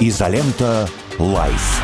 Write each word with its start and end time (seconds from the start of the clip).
Изолента. 0.00 0.88
Live. 1.18 1.82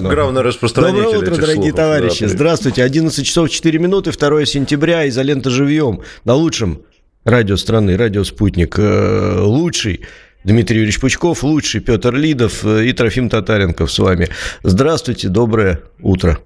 Главный 0.00 0.42
распространитель 0.42 1.02
Доброе 1.02 1.18
утро, 1.18 1.30
этих 1.32 1.40
дорогие 1.40 1.62
слухов. 1.72 1.76
товарищи. 1.76 2.20
Да. 2.26 2.28
Здравствуйте. 2.28 2.84
11 2.84 3.26
часов 3.26 3.50
4 3.50 3.78
минуты, 3.80 4.12
2 4.12 4.44
сентября. 4.46 5.08
Изолента 5.08 5.50
живьем. 5.50 6.02
На 6.24 6.34
лучшем 6.34 6.82
радио 7.24 7.56
страны, 7.56 7.96
радио 7.96 8.22
«Спутник». 8.22 8.78
Э, 8.78 9.38
Лучший 9.40 10.02
Дмитрий 10.44 10.76
Юрьевич 10.76 11.00
Пучков, 11.00 11.42
лучший 11.42 11.80
Петр 11.80 12.14
Лидов 12.14 12.64
э, 12.64 12.84
и 12.86 12.92
Трофим 12.92 13.28
Татаренков 13.28 13.90
с 13.90 13.98
вами. 13.98 14.28
Здравствуйте, 14.62 15.28
доброе 15.28 15.80
утро. 16.00 16.38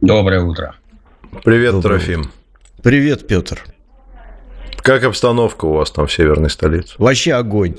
Доброе 0.00 0.42
утро. 0.42 0.74
Привет, 1.44 1.72
Доброе 1.72 1.98
Трофим. 1.98 2.32
Привет, 2.82 3.26
Петр. 3.28 3.62
Как 4.86 5.02
обстановка 5.02 5.64
у 5.64 5.72
вас 5.72 5.90
там 5.90 6.06
в 6.06 6.12
северной 6.12 6.48
столице? 6.48 6.94
Вообще 6.98 7.32
огонь. 7.32 7.74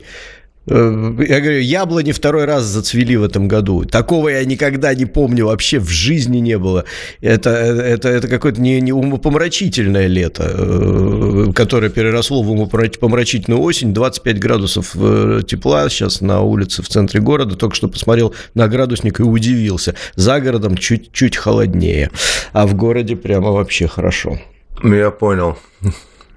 Э, 0.68 1.16
Я 1.26 1.40
говорю, 1.40 1.60
яблони 1.62 2.12
второй 2.12 2.44
раз 2.44 2.66
зацвели 2.66 3.16
в 3.16 3.24
этом 3.24 3.48
году. 3.48 3.86
Такого 3.86 4.28
я 4.28 4.44
никогда 4.44 4.94
не 4.94 5.06
помню, 5.06 5.46
вообще 5.46 5.80
в 5.80 5.88
жизни 5.88 6.40
не 6.40 6.58
было. 6.58 6.84
Это, 7.22 7.52
это, 7.52 8.10
это 8.10 8.28
какое-то 8.28 8.60
не, 8.60 8.82
не 8.82 8.92
умопомрачительное 8.92 10.08
лето, 10.08 10.52
э, 10.54 11.54
которое 11.56 11.90
переросло 11.90 12.44
в 12.44 12.52
умопомрачительную 12.52 13.62
осень. 13.62 13.94
25 13.94 14.38
градусов 14.40 14.92
э, 14.96 15.44
тепла 15.48 15.88
сейчас 15.88 16.20
на 16.20 16.42
улице 16.42 16.84
в 16.84 16.90
центре 16.90 17.22
города. 17.22 17.56
Только 17.56 17.74
что 17.74 17.88
посмотрел 17.88 18.36
на 18.54 18.68
градусник 18.68 19.22
и 19.22 19.24
удивился. 19.24 19.96
За 20.16 20.42
городом 20.42 20.76
чуть-чуть 20.76 21.38
холоднее, 21.38 22.12
а 22.52 22.68
в 22.68 22.76
городе 22.76 23.16
прямо 23.16 23.52
вообще 23.52 23.88
хорошо. 23.88 24.40
Ну, 24.84 24.94
Я 24.94 25.10
понял. 25.10 25.58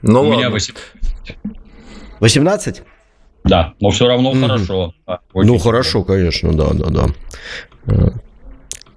Ну 0.02 0.20
У 0.22 0.24
меня 0.24 0.48
ладно. 0.50 0.50
8. 0.52 0.74
18? 2.20 2.82
Да, 3.44 3.74
но 3.80 3.90
все 3.90 4.06
равно 4.06 4.32
Мгм. 4.32 4.48
хорошо. 4.48 4.94
Ну, 5.06 5.16
очень 5.34 5.58
хорошо, 5.60 6.04
конечно, 6.04 6.52
да, 6.52 6.68
да, 6.72 6.86
да. 6.90 7.06
Э, 7.86 8.08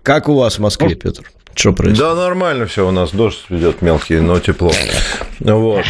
Как 0.03 0.27
у 0.27 0.35
вас 0.35 0.55
в 0.55 0.59
Москве, 0.59 0.95
Петр? 0.95 1.31
Что 1.55 1.71
происходит? 1.71 1.99
Да, 1.99 2.15
нормально 2.15 2.65
все 2.65 2.87
у 2.87 2.91
нас. 2.91 3.11
Дождь 3.11 3.45
идет 3.49 3.81
мелкий, 3.81 4.19
но 4.19 4.39
тепло. 4.39 4.71
Вот. 5.39 5.85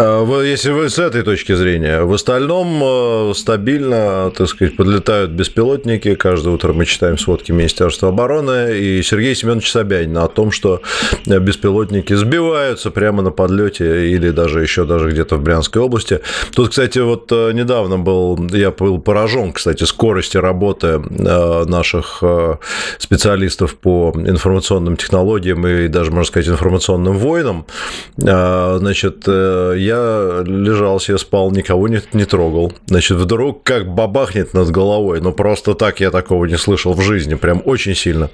А, 0.00 0.42
Если 0.42 0.70
вы 0.70 0.90
с 0.90 0.98
этой 1.00 1.22
точки 1.22 1.54
зрения, 1.54 2.02
в 2.02 2.12
остальном 2.12 2.80
э, 2.82 3.32
стабильно, 3.34 4.30
так 4.30 4.46
сказать, 4.46 4.76
подлетают 4.76 5.32
беспилотники. 5.32 6.14
Каждое 6.14 6.50
утро 6.54 6.72
мы 6.72 6.84
читаем 6.84 7.18
сводки 7.18 7.50
Министерства 7.50 8.10
обороны 8.10 8.78
и 8.78 9.02
Сергей 9.02 9.34
Семенович 9.34 9.72
Собянин 9.72 10.18
о 10.18 10.28
том, 10.28 10.52
что 10.52 10.82
беспилотники 11.26 12.14
сбиваются 12.14 12.92
прямо 12.92 13.22
на 13.22 13.32
подлете 13.32 14.10
или 14.10 14.30
даже 14.30 14.62
еще 14.62 14.84
даже 14.84 15.10
где-то 15.10 15.36
в 15.36 15.42
Брянской 15.42 15.82
области. 15.82 16.20
Тут, 16.54 16.68
кстати, 16.70 17.00
вот 17.00 17.32
э, 17.32 17.50
недавно 17.52 17.98
был, 17.98 18.38
я 18.52 18.70
был 18.70 19.00
поражен, 19.00 19.52
кстати, 19.52 19.82
скорости 19.82 20.36
работы 20.36 20.86
э, 20.86 21.64
наших 21.64 22.22
специалистов 22.98 23.74
по 23.74 24.12
информационным 24.14 24.96
технологиям 24.96 25.66
и 25.66 25.88
даже, 25.88 26.12
можно 26.12 26.28
сказать, 26.28 26.48
информационным 26.48 27.18
войнам. 27.18 27.66
А, 28.24 28.78
Значит, 28.78 29.26
я 29.88 30.42
лежал 30.44 31.00
себе, 31.00 31.18
спал, 31.18 31.50
никого 31.50 31.88
не, 31.88 32.00
не 32.12 32.24
трогал. 32.24 32.72
Значит, 32.86 33.16
вдруг 33.16 33.62
как 33.62 33.88
бабахнет 33.88 34.54
над 34.54 34.70
головой. 34.70 35.20
Ну, 35.20 35.32
просто 35.32 35.74
так 35.74 36.00
я 36.00 36.10
такого 36.10 36.44
не 36.44 36.56
слышал 36.56 36.94
в 36.94 37.00
жизни, 37.00 37.34
прям 37.34 37.62
очень 37.64 37.94
сильно. 37.94 38.30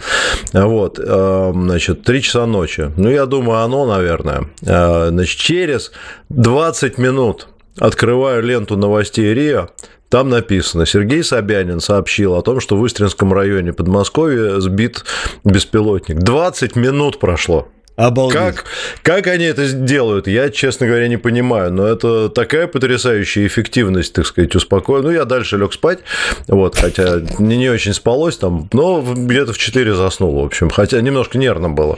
Вот, 0.53 0.99
э, 0.99 1.53
значит, 1.55 2.03
3 2.03 2.23
часа 2.23 2.47
ночи. 2.47 2.91
Ну, 2.97 3.11
я 3.11 3.27
думаю, 3.27 3.61
оно, 3.61 3.87
наверное. 3.87 4.51
Э, 4.63 5.09
Значит, 5.11 5.39
через 5.39 5.93
20 6.29 6.99
минут 6.99 7.49
открываю 7.79 8.43
ленту 8.43 8.77
новостей 8.77 9.33
РИА, 9.33 9.69
там 10.09 10.29
написано, 10.29 10.87
Сергей 10.87 11.25
Собянин 11.25 11.81
сообщил 11.81 12.35
о 12.35 12.43
том, 12.43 12.61
что 12.61 12.77
в 12.77 12.87
Истринском 12.87 13.33
районе 13.33 13.73
Подмосковья 13.73 14.61
сбит 14.61 15.05
беспилотник. 15.45 16.19
20 16.19 16.77
минут 16.77 17.19
прошло. 17.19 17.69
Обалдеть. 17.97 18.37
Как, 18.37 18.65
как 19.03 19.27
они 19.29 19.45
это 19.45 19.71
делают, 19.71 20.27
я, 20.27 20.51
честно 20.51 20.87
говоря, 20.89 21.07
не 21.07 21.17
понимаю. 21.17 21.73
Но 21.73 21.87
это 21.87 22.29
такая 22.29 22.67
потрясающая 22.67 23.47
эффективность, 23.47 24.13
так 24.13 24.27
сказать, 24.27 24.55
успокоила. 24.57 25.03
Ну, 25.03 25.11
я 25.13 25.25
дальше 25.25 25.57
лег 25.59 25.73
спать, 25.73 26.01
вот, 26.49 26.77
хотя 26.77 27.21
не, 27.39 27.57
не 27.57 27.69
очень 27.69 27.95
спалось 27.95 28.37
там, 28.37 28.69
но 28.73 29.01
где-то 29.01 29.53
в 29.53 29.59
4 29.59 29.95
заснул, 29.95 30.41
в 30.43 30.45
общем, 30.45 30.71
хотя 30.71 31.01
немножко 31.01 31.39
нервно 31.39 31.69
было. 31.71 31.97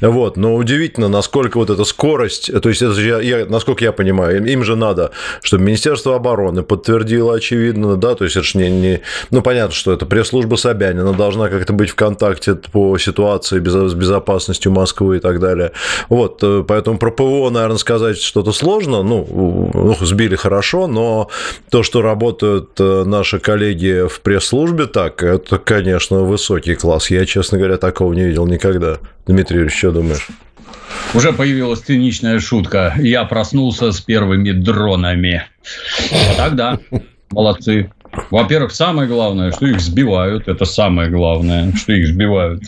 Вот, 0.00 0.38
но 0.38 0.54
удивительно, 0.54 1.08
насколько 1.08 1.58
вот 1.58 1.68
эта 1.68 1.84
скорость, 1.84 2.50
то 2.62 2.68
есть, 2.70 2.80
это 2.80 2.94
же 2.94 3.06
я, 3.06 3.20
я- 3.20 3.46
насколько 3.46 3.84
я 3.84 3.92
понимаю, 3.92 4.38
им, 4.38 4.44
им 4.46 4.64
же 4.64 4.76
надо, 4.76 5.10
чтобы 5.42 5.64
Министерство 5.64 6.16
обороны 6.16 6.62
подтвердило, 6.62 7.34
очевидно, 7.34 7.96
да, 7.96 8.14
то 8.14 8.24
есть, 8.24 8.36
это 8.36 8.46
же 8.46 8.56
не, 8.58 8.70
не- 8.70 9.00
ну, 9.30 9.42
понятно, 9.42 9.74
что 9.74 9.92
это 9.92 10.06
пресс-служба 10.06 10.56
Собянина 10.56 11.12
должна 11.12 11.48
как-то 11.50 11.74
быть 11.74 11.90
в 11.90 11.94
контакте 11.94 12.54
по 12.54 12.96
ситуации 12.96 13.58
с 13.58 13.94
безопасностью 13.94 14.72
Москвы 14.72 15.18
и 15.18 15.20
так 15.20 15.33
далее. 15.40 15.72
Вот, 16.08 16.40
э, 16.42 16.64
поэтому 16.66 16.98
про 16.98 17.10
ПВО, 17.10 17.50
наверное, 17.50 17.78
сказать 17.78 18.18
что-то 18.18 18.52
сложно. 18.52 19.02
Ну, 19.02 19.70
ну, 19.74 19.96
сбили 20.00 20.36
хорошо, 20.36 20.86
но 20.86 21.28
то, 21.70 21.82
что 21.82 22.02
работают 22.02 22.70
э, 22.78 23.04
наши 23.04 23.38
коллеги 23.38 24.06
в 24.08 24.20
пресс-службе 24.20 24.86
так, 24.86 25.22
это, 25.22 25.58
конечно, 25.58 26.20
высокий 26.20 26.74
класс. 26.74 27.10
Я, 27.10 27.26
честно 27.26 27.58
говоря, 27.58 27.76
такого 27.76 28.12
не 28.12 28.24
видел 28.24 28.46
никогда. 28.46 28.98
Дмитрий 29.26 29.56
Юрьевич, 29.56 29.78
что 29.78 29.92
думаешь? 29.92 30.28
Уже 31.14 31.32
появилась 31.32 31.80
циничная 31.80 32.38
шутка. 32.40 32.94
Я 32.98 33.24
проснулся 33.24 33.92
с 33.92 34.00
первыми 34.00 34.52
дронами. 34.52 35.44
А 36.12 36.34
так 36.36 36.56
да, 36.56 36.78
молодцы. 37.30 37.90
Во-первых, 38.30 38.72
самое 38.72 39.08
главное, 39.08 39.52
что 39.52 39.66
их 39.66 39.80
сбивают. 39.80 40.48
Это 40.48 40.64
самое 40.64 41.10
главное, 41.10 41.72
что 41.72 41.92
их 41.92 42.06
сбивают. 42.06 42.62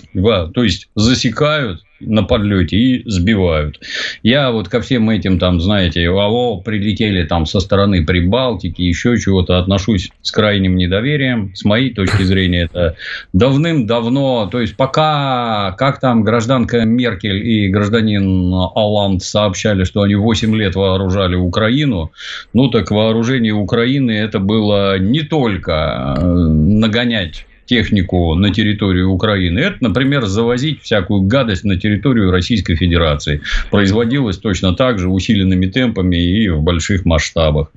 То 0.55 0.63
есть 0.63 0.89
засекают 0.95 1.83
на 2.01 2.23
подлете 2.23 2.77
и 2.77 3.03
сбивают. 3.09 3.81
Я 4.23 4.51
вот 4.51 4.69
ко 4.69 4.81
всем 4.81 5.11
этим, 5.11 5.39
там, 5.39 5.61
знаете, 5.61 6.09
АО 6.09 6.59
прилетели 6.61 7.25
там 7.25 7.47
со 7.47 7.61
стороны 7.61 8.05
Прибалтики, 8.05 8.83
еще 8.83 9.19
чего-то 9.19 9.59
отношусь 9.59 10.11
с 10.23 10.31
крайним 10.31 10.77
недоверием. 10.77 11.55
С 11.55 11.65
моей 11.65 11.93
точки 11.93 12.23
зрения, 12.25 12.65
это 12.65 12.97
давным-давно, 13.33 14.49
то 14.51 14.61
есть 14.61 14.77
пока, 14.77 15.75
как 15.79 16.01
там 16.01 16.23
гражданка 16.23 16.85
Меркель 16.85 17.47
и 17.47 17.69
гражданин 17.69 18.53
Алланд 18.53 19.23
сообщали, 19.23 19.85
что 19.85 20.03
они 20.03 20.15
8 20.15 20.55
лет 20.57 20.75
вооружали 20.75 21.37
Украину, 21.37 22.13
ну 22.53 22.69
так 22.69 22.91
вооружение 22.91 23.53
Украины 23.53 24.11
это 24.13 24.39
было 24.39 24.99
не 24.99 25.21
только 25.21 26.17
э, 26.17 26.25
нагонять 26.25 27.47
технику 27.67 28.35
на 28.35 28.53
территорию 28.53 29.11
Украины. 29.11 29.59
Это, 29.59 29.77
например, 29.81 30.27
завозить 30.27 30.83
всякую 30.83 31.23
гадость 31.23 31.65
на 31.65 31.77
территорию 31.79 32.31
Российской 32.31 32.77
Федерации. 32.77 33.43
Производилось 33.71 34.39
точно 34.39 34.75
так 34.75 34.99
же 34.99 35.09
усиленными 35.09 35.67
темпами 35.67 36.17
и 36.17 36.49
в 36.49 36.63
больших 36.63 37.05
масштабах. 37.05 37.71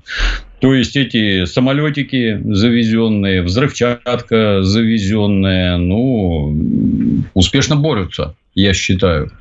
То 0.59 0.73
есть 0.73 0.97
эти 0.97 1.45
самолетики 1.45 2.39
завезенные, 2.43 3.41
взрывчатка 3.41 4.61
завезенная, 4.61 5.77
ну, 5.77 7.23
успешно 7.33 7.77
борются, 7.77 8.35
я 8.55 8.73
считаю. 8.73 9.31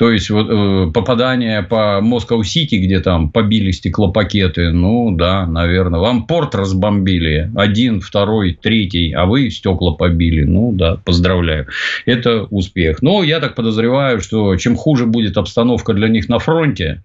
То 0.00 0.10
есть 0.10 0.30
вот, 0.30 0.46
э, 0.48 0.90
попадание 0.94 1.62
по 1.62 2.00
Москва-Сити, 2.00 2.76
где 2.76 3.00
там 3.00 3.30
побили 3.30 3.70
стеклопакеты, 3.70 4.70
ну 4.72 5.14
да, 5.14 5.46
наверное. 5.46 6.00
Вам 6.00 6.26
порт 6.26 6.54
разбомбили, 6.54 7.50
один, 7.54 8.00
второй, 8.00 8.58
третий, 8.62 9.12
а 9.12 9.26
вы 9.26 9.50
стекла 9.50 9.92
побили. 9.92 10.44
Ну 10.44 10.72
да, 10.72 10.96
поздравляю. 11.04 11.66
Это 12.06 12.44
успех. 12.44 13.02
Но 13.02 13.22
я 13.22 13.40
так 13.40 13.54
подозреваю, 13.54 14.22
что 14.22 14.56
чем 14.56 14.74
хуже 14.74 15.04
будет 15.04 15.36
обстановка 15.36 15.92
для 15.92 16.08
них 16.08 16.30
на 16.30 16.38
фронте, 16.38 17.02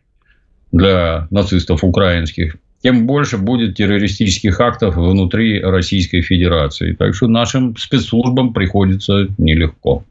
для 0.71 1.27
нацистов 1.31 1.83
украинских, 1.83 2.55
тем 2.81 3.07
больше 3.07 3.37
будет 3.37 3.75
террористических 3.75 4.57
актов 4.61 4.95
внутри 4.95 5.59
Российской 5.59 6.21
Федерации. 6.21 6.93
Так 6.93 7.13
что 7.13 7.27
нашим 7.27 7.75
спецслужбам 7.75 8.53
приходится 8.53 9.27
нелегко. 9.37 10.05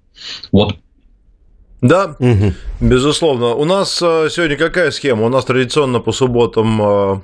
Вот. 0.52 0.76
Да, 1.84 2.16
Мгм. 2.18 2.54
безусловно. 2.80 3.54
У 3.54 3.64
нас 3.66 4.00
э, 4.00 4.28
сегодня 4.30 4.56
какая 4.56 4.90
схема? 4.90 5.26
У 5.26 5.28
нас 5.28 5.44
традиционно 5.44 6.00
по 6.00 6.12
субботам 6.12 6.80
э, 6.82 7.20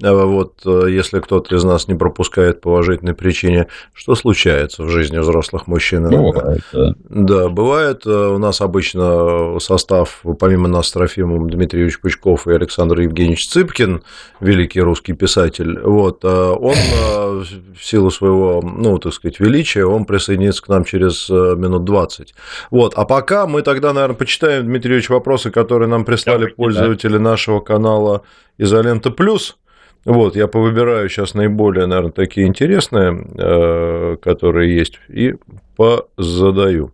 вот 0.00 0.62
э, 0.64 0.86
если 0.90 1.20
кто-то 1.20 1.54
из 1.54 1.64
нас 1.64 1.86
не 1.86 1.94
пропускает 1.94 2.60
по 2.60 2.68
уважительной 2.68 3.14
причине, 3.14 3.68
что 3.92 4.14
случается 4.14 4.84
в 4.84 4.88
жизни 4.88 5.18
взрослых 5.18 5.66
мужчин? 5.66 6.08
Бывает, 6.08 6.62
да. 6.72 6.94
Да, 7.08 7.48
бывает. 7.48 8.02
Э, 8.06 8.28
У 8.28 8.38
нас 8.38 8.60
обычно 8.60 9.58
состав, 9.60 10.22
помимо 10.38 10.68
нас 10.68 10.88
с 10.88 10.92
Трофимом, 10.92 11.50
Дмитрий 11.50 11.80
Юрьевич 11.80 12.00
Пучков 12.00 12.48
и 12.48 12.52
Александр 12.52 13.00
Евгеньевич 13.00 13.48
Цыпкин, 13.48 14.02
великий 14.40 14.80
русский 14.80 15.12
писатель, 15.12 15.78
вот, 15.80 16.24
э, 16.24 16.28
он 16.28 16.74
э, 16.74 17.42
в 17.78 17.84
силу 17.84 18.10
своего, 18.10 18.62
ну, 18.62 18.98
так 18.98 19.12
сказать, 19.12 19.40
величия, 19.40 19.84
он 19.84 20.06
присоединится 20.06 20.62
к 20.62 20.68
нам 20.68 20.84
через 20.84 21.28
э, 21.28 21.54
минут 21.56 21.84
20. 21.84 22.34
Вот, 22.70 22.94
а 22.96 23.04
пока 23.04 23.46
мы 23.46 23.62
тогда, 23.62 23.92
наверное, 23.92 24.16
почитаем, 24.16 24.64
Дмитрий 24.64 24.92
Юрьевич, 24.92 25.10
вопросы, 25.10 25.50
которые 25.50 25.88
нам 25.88 26.04
прислали 26.04 26.38
Давайте, 26.38 26.56
да. 26.56 26.56
пользователи 26.56 27.18
нашего 27.18 27.60
канала 27.60 28.22
«Изолента 28.58 29.10
Плюс». 29.10 29.58
Вот, 30.04 30.34
я 30.36 30.48
повыбираю 30.48 31.08
сейчас 31.08 31.34
наиболее, 31.34 31.86
наверное, 31.86 32.12
такие 32.12 32.46
интересные, 32.46 33.24
э, 33.38 34.16
которые 34.20 34.74
есть, 34.74 34.98
и 35.08 35.34
позадаю. 35.76 36.92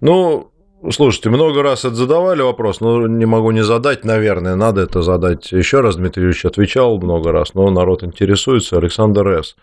Ну, 0.00 0.50
Слушайте, 0.92 1.28
много 1.30 1.62
раз 1.64 1.84
это 1.84 1.96
задавали 1.96 2.40
вопрос, 2.40 2.80
но 2.80 3.08
не 3.08 3.26
могу 3.26 3.50
не 3.50 3.64
задать, 3.64 4.04
наверное, 4.04 4.54
надо 4.54 4.82
это 4.82 5.02
задать 5.02 5.50
еще 5.50 5.80
раз. 5.80 5.96
Дмитрий 5.96 6.22
Юрьевич 6.22 6.44
отвечал 6.44 6.98
много 6.98 7.32
раз, 7.32 7.54
но 7.54 7.68
народ 7.68 8.04
интересуется. 8.04 8.78
Александр 8.78 9.42
С. 9.42 9.56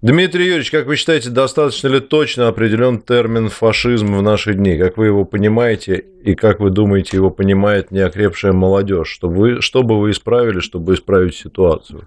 Дмитрий 0.00 0.46
Юрьевич, 0.46 0.70
как 0.70 0.86
вы 0.86 0.96
считаете, 0.96 1.28
достаточно 1.28 1.88
ли 1.88 2.00
точно 2.00 2.48
определен 2.48 2.98
термин 2.98 3.50
фашизм 3.50 4.16
в 4.16 4.22
наши 4.22 4.54
дни? 4.54 4.78
Как 4.78 4.96
вы 4.96 5.06
его 5.06 5.26
понимаете 5.26 6.02
и 6.22 6.34
как 6.34 6.60
вы 6.60 6.70
думаете, 6.70 7.18
его 7.18 7.30
понимает 7.30 7.90
неокрепшая 7.90 8.54
молодежь? 8.54 9.08
Чтобы 9.08 9.36
вы, 9.36 9.60
что 9.60 9.82
бы 9.82 10.00
вы 10.00 10.12
исправили, 10.12 10.60
чтобы 10.60 10.94
исправить 10.94 11.34
ситуацию? 11.36 12.04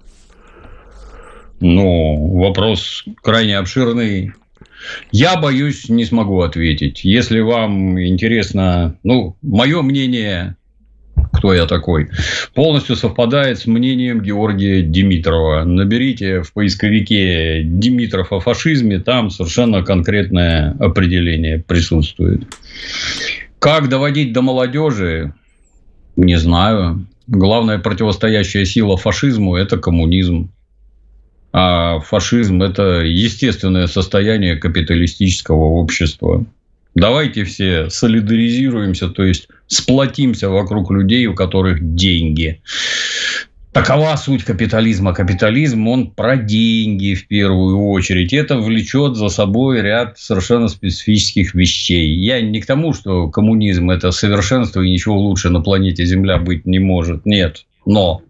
Ну, 1.59 2.39
вопрос 2.39 3.05
крайне 3.21 3.59
обширный. 3.59 4.33
Я 5.11 5.37
боюсь, 5.37 5.89
не 5.89 6.05
смогу 6.05 6.41
ответить. 6.41 7.03
Если 7.03 7.39
вам 7.39 7.99
интересно, 8.01 8.97
ну, 9.03 9.35
мое 9.41 9.81
мнение, 9.81 10.55
кто 11.33 11.53
я 11.53 11.65
такой, 11.65 12.09
полностью 12.53 12.95
совпадает 12.95 13.59
с 13.59 13.67
мнением 13.67 14.21
Георгия 14.21 14.81
Димитрова. 14.81 15.63
Наберите 15.63 16.41
в 16.41 16.53
поисковике 16.53 17.63
Димитров 17.63 18.31
о 18.31 18.39
фашизме, 18.39 18.99
там 18.99 19.29
совершенно 19.29 19.83
конкретное 19.83 20.75
определение 20.79 21.59
присутствует. 21.59 22.43
Как 23.59 23.89
доводить 23.89 24.33
до 24.33 24.41
молодежи, 24.41 25.33
не 26.15 26.37
знаю. 26.37 27.05
Главная 27.27 27.79
противостоящая 27.79 28.65
сила 28.65 28.97
фашизму– 28.97 29.55
это 29.57 29.77
коммунизм. 29.77 30.51
А 31.59 31.99
фашизм– 32.01 32.61
это 32.61 33.01
естественное 33.01 33.87
состояние 33.87 34.57
капиталистического 34.57 35.63
общества. 35.63 36.45
Давайте 36.93 37.45
все 37.45 37.89
солидаризируемся, 37.89 39.07
то 39.07 39.23
есть 39.23 39.47
сплотимся 39.65 40.49
вокруг 40.49 40.91
людей, 40.91 41.25
у 41.25 41.33
которых 41.33 41.95
деньги. 41.95 42.61
Такова 43.71 44.15
суть 44.17 44.43
капитализма. 44.43 45.15
Капитализм, 45.15 45.87
он 45.87 46.11
про 46.11 46.37
деньги 46.37 47.15
в 47.15 47.27
первую 47.27 47.89
очередь. 47.89 48.33
Это 48.33 48.59
влечет 48.59 49.15
за 49.15 49.29
собой 49.29 49.81
ряд 49.81 50.19
совершенно 50.19 50.67
специфических 50.67 51.55
вещей. 51.55 52.13
Я 52.13 52.39
не 52.39 52.61
к 52.61 52.67
тому, 52.67 52.93
что 52.93 53.29
коммунизм– 53.29 53.89
это 53.91 54.11
совершенство, 54.11 54.81
и 54.83 54.91
ничего 54.91 55.17
лучше 55.17 55.49
на 55.49 55.61
планете 55.61 56.05
Земля 56.05 56.37
быть 56.37 56.67
не 56.67 56.77
может. 56.77 57.25
Нет. 57.25 57.65
Но 57.87 58.21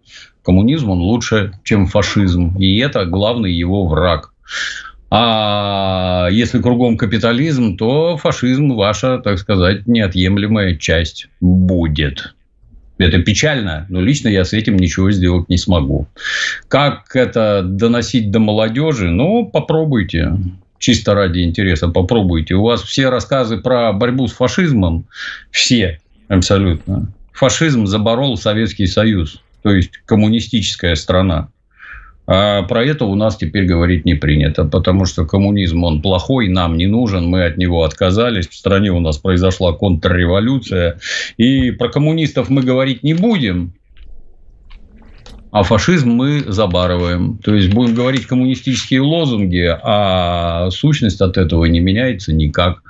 коммунизм, 0.48 0.88
он 0.88 1.00
лучше, 1.00 1.52
чем 1.62 1.86
фашизм. 1.86 2.56
И 2.58 2.78
это 2.78 3.04
главный 3.04 3.52
его 3.52 3.86
враг. 3.86 4.32
А 5.10 6.28
если 6.30 6.62
кругом 6.62 6.96
капитализм, 6.96 7.76
то 7.76 8.16
фашизм 8.16 8.70
ваша, 8.72 9.18
так 9.18 9.38
сказать, 9.38 9.86
неотъемлемая 9.86 10.76
часть 10.76 11.28
будет. 11.42 12.34
Это 12.96 13.18
печально, 13.18 13.84
но 13.90 14.00
лично 14.00 14.28
я 14.28 14.46
с 14.46 14.54
этим 14.54 14.76
ничего 14.76 15.10
сделать 15.10 15.50
не 15.50 15.58
смогу. 15.58 16.08
Как 16.68 17.14
это 17.14 17.62
доносить 17.62 18.30
до 18.30 18.38
молодежи? 18.38 19.10
Ну, 19.10 19.44
попробуйте. 19.44 20.32
Чисто 20.78 21.12
ради 21.12 21.40
интереса 21.40 21.88
попробуйте. 21.88 22.54
У 22.54 22.62
вас 22.62 22.80
все 22.80 23.10
рассказы 23.10 23.58
про 23.58 23.92
борьбу 23.92 24.26
с 24.26 24.32
фашизмом, 24.32 25.04
все 25.50 26.00
абсолютно. 26.28 27.12
Фашизм 27.32 27.84
заборол 27.84 28.38
Советский 28.38 28.86
Союз 28.86 29.42
то 29.62 29.70
есть 29.70 29.98
коммунистическая 30.04 30.94
страна. 30.94 31.48
А 32.30 32.62
про 32.64 32.84
это 32.84 33.06
у 33.06 33.14
нас 33.14 33.38
теперь 33.38 33.64
говорить 33.64 34.04
не 34.04 34.14
принято, 34.14 34.66
потому 34.66 35.06
что 35.06 35.24
коммунизм, 35.24 35.82
он 35.84 36.02
плохой, 36.02 36.48
нам 36.48 36.76
не 36.76 36.86
нужен, 36.86 37.26
мы 37.26 37.46
от 37.46 37.56
него 37.56 37.84
отказались, 37.84 38.48
в 38.48 38.54
стране 38.54 38.90
у 38.90 39.00
нас 39.00 39.16
произошла 39.16 39.72
контрреволюция, 39.72 40.98
и 41.38 41.70
про 41.70 41.88
коммунистов 41.88 42.50
мы 42.50 42.62
говорить 42.62 43.02
не 43.02 43.14
будем, 43.14 43.72
а 45.50 45.62
фашизм 45.62 46.10
мы 46.10 46.44
забарываем. 46.46 47.38
То 47.38 47.54
есть, 47.54 47.72
будем 47.72 47.94
говорить 47.94 48.26
коммунистические 48.26 49.00
лозунги, 49.00 49.66
а 49.82 50.70
сущность 50.70 51.20
от 51.20 51.36
этого 51.36 51.64
не 51.64 51.80
меняется 51.80 52.32
никак. 52.32 52.82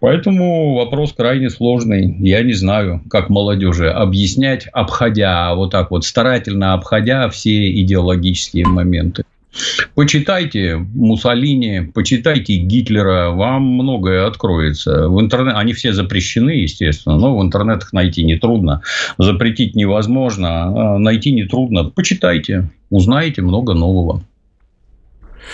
Поэтому 0.00 0.74
вопрос 0.74 1.12
крайне 1.12 1.50
сложный. 1.50 2.16
Я 2.20 2.42
не 2.42 2.54
знаю, 2.54 3.02
как 3.10 3.28
молодежи 3.28 3.88
объяснять, 3.88 4.66
обходя, 4.72 5.54
вот 5.54 5.70
так 5.70 5.90
вот 5.90 6.04
старательно 6.04 6.74
обходя 6.74 7.28
все 7.28 7.70
идеологические 7.70 8.66
моменты. 8.66 9.24
Почитайте 9.94 10.76
Муссолини, 10.76 11.90
почитайте 11.94 12.56
Гитлера, 12.56 13.30
вам 13.30 13.62
многое 13.62 14.26
откроется. 14.26 15.08
В 15.08 15.20
интернет... 15.20 15.54
Они 15.56 15.72
все 15.72 15.92
запрещены, 15.92 16.50
естественно, 16.50 17.16
но 17.16 17.36
в 17.36 17.42
интернетах 17.42 17.92
найти 17.92 18.24
нетрудно. 18.24 18.82
Запретить 19.18 19.74
невозможно, 19.74 20.94
а 20.94 20.98
найти 20.98 21.32
нетрудно. 21.32 21.84
Почитайте, 21.84 22.70
узнаете 22.90 23.42
много 23.42 23.74
нового. 23.74 24.22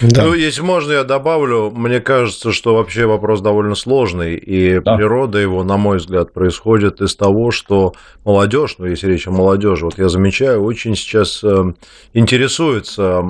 Да. 0.00 0.25
Ну, 0.25 0.35
если 0.35 0.62
можно, 0.62 0.93
я 0.93 1.05
добавлю. 1.05 1.71
Мне 1.71 2.00
кажется, 2.00 2.53
что 2.53 2.75
вообще 2.75 3.06
вопрос 3.06 3.41
довольно 3.41 3.75
сложный, 3.75 4.37
и 4.37 4.81
да. 4.81 4.97
природа 4.97 5.39
его, 5.39 5.62
на 5.65 5.77
мой 5.77 5.99
взгляд, 5.99 6.33
происходит 6.33 7.00
из 7.00 7.15
того, 7.15 7.50
что 7.50 7.93
молодежь, 8.25 8.77
ну, 8.79 8.87
если 8.87 9.09
речь 9.09 9.27
о 9.27 9.31
молодежи, 9.31 9.85
вот 9.85 9.99
я 9.99 10.09
замечаю, 10.09 10.62
очень 10.62 10.97
сейчас 10.97 11.43
э, 11.44 11.73
интересуется 12.15 13.23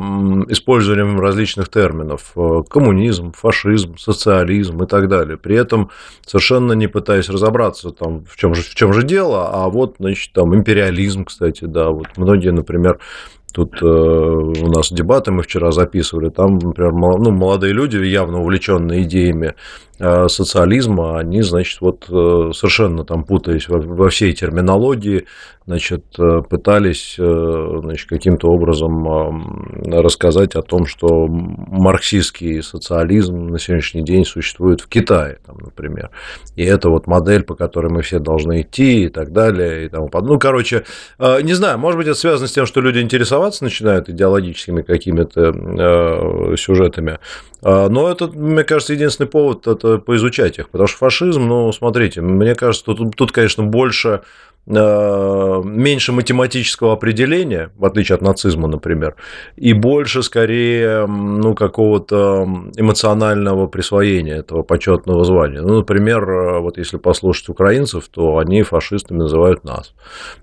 использованием 0.49 1.21
различных 1.21 1.69
терминов. 1.69 2.33
Э, 2.37 2.63
коммунизм, 2.69 3.33
фашизм, 3.33 3.97
социализм 3.99 4.83
и 4.83 4.87
так 4.87 5.09
далее. 5.09 5.37
При 5.37 5.57
этом 5.57 5.91
совершенно 6.27 6.73
не 6.73 6.87
пытаясь 6.87 7.29
разобраться, 7.29 7.91
там, 7.91 8.25
в 8.25 8.37
чем 8.37 8.55
же, 8.55 8.63
в 8.63 8.75
чем 8.75 8.93
же 8.93 9.03
дело, 9.03 9.51
а 9.53 9.69
вот, 9.69 9.97
значит, 9.99 10.33
там, 10.33 10.55
империализм, 10.55 11.25
кстати, 11.25 11.65
да, 11.65 11.91
вот 11.91 12.09
многие, 12.17 12.51
например, 12.51 12.99
Тут 13.53 13.83
э, 13.83 13.87
у 13.87 14.67
нас 14.69 14.91
дебаты 14.91 15.31
мы 15.31 15.43
вчера 15.43 15.73
записывали, 15.73 16.31
там, 16.31 16.59
например, 16.59 16.93
ну, 16.93 17.31
молодые 17.31 17.73
люди, 17.73 17.97
явно 17.99 18.41
увлеченные 18.41 19.03
идеями 19.03 19.55
Э, 20.05 20.27
социализма, 20.29 21.21
они, 21.21 21.43
значит, 21.43 21.81
вот 21.81 22.07
э, 22.09 22.51
совершенно 22.55 23.05
там 23.05 23.23
путаясь 23.23 23.69
во 23.69 24.09
всей 24.09 24.33
терминологии, 24.33 25.27
значит, 25.67 26.05
э, 26.19 26.43
пытались 26.49 27.15
значит, 27.17 28.09
каким-то 28.09 28.49
образом 28.49 29.83
рассказать 29.85 30.55
о 30.55 30.63
том, 30.63 30.87
что 30.87 31.27
марксистский 31.29 32.63
социализм 32.63 33.49
на 33.49 33.59
сегодняшний 33.59 34.03
день 34.03 34.25
существует 34.25 34.81
в 34.81 34.89
Китае, 34.89 35.39
там, 35.47 35.59
например. 35.59 36.11
И 36.57 36.65
это 36.65 36.91
вот 36.91 37.07
модель, 37.07 37.43
по 37.43 37.55
которой 37.55 37.91
мы 37.93 38.03
все 38.03 38.19
должны 38.19 38.63
идти 38.63 39.05
и 39.05 39.09
так 39.09 39.33
далее. 39.33 39.87
И 39.87 39.89
тому 39.89 40.09
подобное. 40.09 40.35
Ну, 40.35 40.39
короче, 40.39 40.85
не 41.19 41.53
знаю, 41.55 41.79
может 41.79 41.99
быть, 41.99 42.07
это 42.07 42.19
связано 42.19 42.49
с 42.49 42.53
тем, 42.53 42.67
что 42.67 42.81
люди 42.81 42.99
интересоваться 42.99 43.65
начинают 43.65 44.09
идеологическими 44.09 44.83
какими-то 44.83 46.57
сюжетами. 46.57 47.19
Но 47.63 48.11
это, 48.11 48.29
мне 48.29 48.65
кажется, 48.65 48.95
единственный 48.95 49.29
повод– 49.29 49.67
это 49.69 49.99
поизучать 49.99 50.59
их. 50.59 50.69
Потому 50.71 50.89
что 50.89 50.99
фашизм, 50.99 51.47
ну, 51.47 51.73
смотрите, 51.73 52.21
мне 52.21 52.55
кажется, 52.55 52.85
тут, 52.85 53.17
тут 53.17 53.33
конечно, 53.33 53.65
больше 53.65 54.23
Э, 54.62 54.62
меньше 54.65 56.13
математического 56.13 56.93
определения, 56.93 57.71
в 57.77 57.85
отличие 57.85 58.15
от 58.15 58.23
нацизма, 58.23 58.69
например, 58.69 59.17
и 59.57 59.73
больше, 59.73 60.23
скорее, 60.23 61.07
ну, 61.07 61.55
какого-то 61.55 62.47
эмоционального 62.77 63.67
присвоения 63.67 64.37
этого 64.37 64.63
почетного 64.63 65.25
звания. 65.25 65.63
Ну, 65.63 65.79
например, 65.79 66.31
э, 66.31 66.59
вот 66.61 66.79
если 66.79 66.97
послушать 66.97 67.49
украинцев, 67.49 68.09
то 68.09 68.39
они 68.39 68.63
фашистами 68.63 69.19
называют 69.19 69.65
нас. 69.65 69.95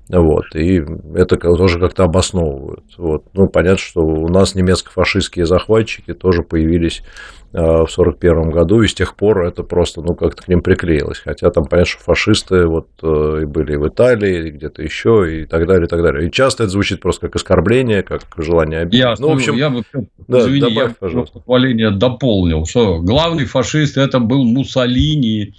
Вот, 0.10 0.54
и 0.54 0.84
это 1.16 1.38
тоже 1.38 1.80
как-то 1.80 2.04
обосновывают. 2.04 2.84
Вот. 2.98 3.24
Ну, 3.34 3.48
понятно, 3.48 3.78
что 3.78 4.02
у 4.02 4.28
нас 4.28 4.54
немецко-фашистские 4.54 5.46
захватчики 5.46 6.14
тоже 6.14 6.44
появились 6.44 7.04
э, 7.54 7.58
в 7.58 7.90
1941 7.90 8.52
году, 8.52 8.82
и 8.82 8.88
с 8.88 8.94
тех 8.94 9.16
пор 9.16 9.46
это 9.46 9.64
просто, 9.64 10.02
ну, 10.02 10.16
как-то 10.16 10.44
к 10.44 10.48
ним 10.48 10.62
приклеилось. 10.62 11.20
Хотя 11.20 11.50
там, 11.52 11.66
понятно, 11.66 11.92
что 11.92 12.04
фашисты 12.04 12.66
вот 12.66 12.88
и 13.02 13.46
были 13.46 13.76
в 13.76 13.88
Италии, 13.88 14.20
Италии, 14.20 14.52
где-то 14.52 14.82
еще 14.82 15.42
и 15.42 15.46
так 15.46 15.68
далее, 15.68 15.86
и 15.86 15.90
так 15.90 16.02
далее. 16.02 16.28
И 16.28 16.32
часто 16.32 16.64
это 16.64 16.72
звучит 16.72 17.02
просто 17.02 17.28
как 17.28 17.36
оскорбление, 17.36 18.04
как 18.04 18.22
желание 18.38 18.82
обидеть. 18.82 19.00
Я, 19.00 19.16
ну, 19.20 19.30
в 19.30 19.34
общем, 19.34 19.56
я 19.56 19.70
бы, 19.70 19.84
да, 20.28 20.40
извини, 20.40 20.62
добавь, 20.62 20.90
я 20.90 20.96
пожалуйста. 21.00 21.40
похваление 21.40 21.92
дополнил, 21.92 22.66
что 22.66 23.00
главный 23.00 23.46
фашист 23.46 23.98
это 23.98 24.20
был 24.20 24.44
Муссолини. 24.46 25.54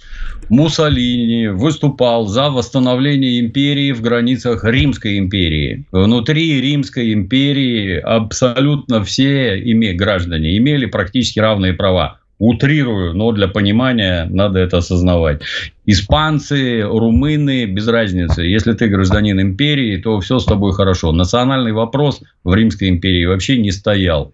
Муссолини 0.49 1.47
выступал 1.47 2.27
за 2.27 2.49
восстановление 2.49 3.39
империи 3.39 3.91
в 3.91 4.01
границах 4.01 4.63
Римской 4.63 5.17
империи. 5.17 5.85
Внутри 5.91 6.61
Римской 6.61 7.13
империи 7.13 7.97
абсолютно 7.97 9.03
все 9.03 9.59
име, 9.59 9.93
граждане 9.93 10.57
имели 10.57 10.85
практически 10.85 11.39
равные 11.39 11.73
права 11.81 12.17
Утрирую, 12.37 13.13
но 13.13 13.31
для 13.33 13.47
понимания 13.47 14.25
надо 14.25 14.59
это 14.59 14.77
осознавать. 14.77 15.41
Испанцы, 15.85 16.81
румыны, 16.81 17.65
без 17.65 17.87
разницы. 17.87 18.41
Если 18.41 18.73
ты 18.73 18.87
гражданин 18.87 19.39
империи, 19.39 19.97
то 19.97 20.19
все 20.21 20.39
с 20.39 20.45
тобой 20.45 20.73
хорошо. 20.73 21.11
Национальный 21.11 21.71
вопрос 21.71 22.23
в 22.43 22.51
Римской 22.55 22.89
империи 22.89 23.25
вообще 23.25 23.59
не 23.59 23.71
стоял. 23.71 24.33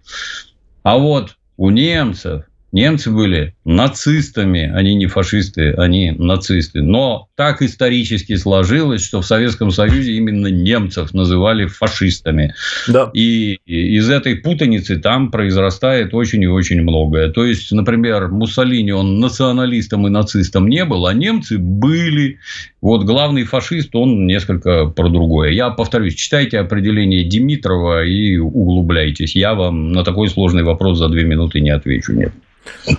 А 0.83 0.97
вот 0.97 1.35
у 1.57 1.69
немцев, 1.69 2.43
Немцы 2.74 3.12
были 3.12 3.55
нацистами, 3.63 4.69
они 4.74 4.95
не 4.95 5.07
фашисты, 5.07 5.71
они 5.71 6.12
нацисты. 6.12 6.81
Но 6.81 7.29
так 7.36 7.62
исторически 7.62 8.36
сложилось, 8.36 9.05
что 9.05 9.21
в 9.21 9.25
Советском 9.25 9.71
Союзе 9.71 10.13
именно 10.13 10.47
немцев 10.47 11.13
называли 11.13 11.65
фашистами. 11.65 12.53
Да. 12.89 13.09
И 13.13 13.59
из 13.65 14.09
этой 14.09 14.36
путаницы 14.36 14.97
там 14.97 15.31
произрастает 15.31 16.13
очень 16.13 16.43
и 16.43 16.47
очень 16.47 16.81
многое. 16.81 17.29
То 17.29 17.45
есть, 17.45 17.71
например, 17.71 18.27
Муссолини, 18.27 18.91
он 18.91 19.19
националистом 19.19 20.05
и 20.05 20.09
нацистом 20.09 20.67
не 20.67 20.83
был, 20.83 21.07
а 21.07 21.13
немцы 21.13 21.57
были. 21.57 22.39
Вот 22.81 23.05
главный 23.05 23.45
фашист, 23.45 23.95
он 23.95 24.27
несколько 24.27 24.88
про 24.88 25.07
другое. 25.07 25.51
Я 25.51 25.69
повторюсь, 25.69 26.15
читайте 26.15 26.59
определение 26.59 27.24
Димитрова 27.24 28.03
и 28.03 28.38
углубляйтесь. 28.38 29.36
Я 29.36 29.53
вам 29.53 29.93
на 29.93 30.03
такой 30.03 30.27
сложный 30.27 30.63
вопрос 30.63 30.97
за 30.97 31.07
две 31.07 31.24
минуты 31.24 31.62
не 31.62 31.69
отвечу. 31.69 32.12
Нет. 32.12 32.33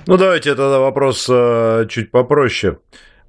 Ну, 0.07 0.17
давайте 0.17 0.55
тогда 0.55 0.79
вопрос 0.79 1.27
э, 1.31 1.87
чуть 1.89 2.11
попроще. 2.11 2.77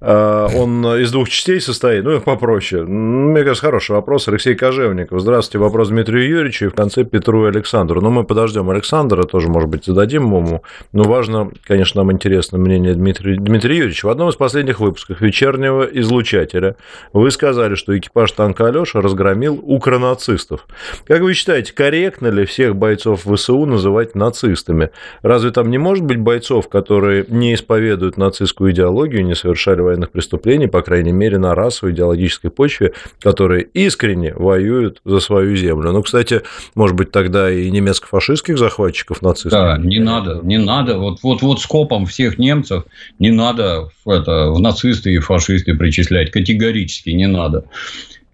Э, 0.01 0.47
он 0.55 0.85
из 0.97 1.11
двух 1.11 1.29
частей 1.29 1.59
состоит, 1.59 2.03
ну, 2.03 2.15
их 2.15 2.23
попроще. 2.23 2.83
Мне 2.83 3.43
кажется, 3.43 3.65
хороший 3.65 3.91
вопрос. 3.91 4.27
Алексей 4.27 4.55
Кожевников. 4.55 5.19
Здравствуйте, 5.19 5.59
вопрос 5.59 5.89
Дмитрию 5.89 6.27
Юрьевичу 6.27 6.65
и 6.65 6.69
в 6.69 6.73
конце 6.73 7.03
Петру 7.03 7.45
и 7.45 7.49
Александру. 7.49 8.01
Ну, 8.01 8.09
мы 8.09 8.23
подождем 8.23 8.69
Александра, 8.69 9.23
тоже, 9.23 9.49
может 9.49 9.69
быть, 9.69 9.85
зададим 9.85 10.23
ему. 10.23 10.63
Но 10.93 11.03
важно, 11.03 11.51
конечно, 11.65 12.01
нам 12.01 12.11
интересно 12.11 12.57
мнение 12.57 12.93
Дмитрия, 12.93 13.35
Дмитрия 13.35 13.77
Юрьевича. 13.77 14.05
В 14.05 14.09
одном 14.09 14.29
из 14.29 14.35
последних 14.35 14.79
выпусков 14.79 15.21
«Вечернего 15.21 15.83
излучателя» 15.83 16.75
вы 17.13 17.31
сказали, 17.31 17.75
что 17.75 17.97
экипаж 17.97 18.31
танка 18.31 18.67
Алеша 18.67 19.01
разгромил 19.01 19.59
укронацистов. 19.61 20.65
Как 21.05 21.21
вы 21.21 21.33
считаете, 21.33 21.73
корректно 21.73 22.27
ли 22.27 22.45
всех 22.45 22.75
бойцов 22.75 23.25
ВСУ 23.25 23.65
называть 23.65 24.15
нацистами? 24.15 24.91
Разве 25.21 25.51
там 25.51 25.69
не 25.69 25.77
может 25.77 26.05
быть 26.05 26.19
бойцов, 26.19 26.69
которые 26.69 27.25
не 27.27 27.53
исповедуют 27.53 28.17
нацистскую 28.17 28.71
идеологию, 28.71 29.25
не 29.25 29.35
совершали 29.35 29.81
военных 29.89 30.11
преступлений, 30.11 30.67
по 30.67 30.81
крайней 30.81 31.11
мере, 31.11 31.37
на 31.37 31.55
расовой 31.55 31.93
идеологической 31.93 32.49
почве, 32.49 32.93
которые 33.19 33.63
искренне 33.73 34.33
воюют 34.33 35.01
за 35.05 35.19
свою 35.19 35.55
землю. 35.55 35.91
Ну, 35.91 36.01
кстати, 36.03 36.41
может 36.75 36.95
быть, 36.95 37.11
тогда 37.11 37.51
и 37.51 37.69
немецко-фашистских 37.69 38.57
захватчиков 38.57 39.21
нацистов. 39.21 39.51
Да, 39.51 39.77
не 39.77 39.99
надо, 39.99 40.39
не 40.43 40.57
надо. 40.57 40.97
Вот, 40.97 41.19
вот, 41.23 41.41
вот 41.41 41.59
скопом 41.59 42.05
всех 42.05 42.37
немцев 42.37 42.83
не 43.19 43.31
надо 43.31 43.89
это, 44.05 44.51
в 44.51 44.59
нацисты 44.59 45.13
и 45.13 45.19
фашисты 45.19 45.75
причислять. 45.75 46.31
Категорически 46.31 47.09
не 47.09 47.27
надо. 47.27 47.65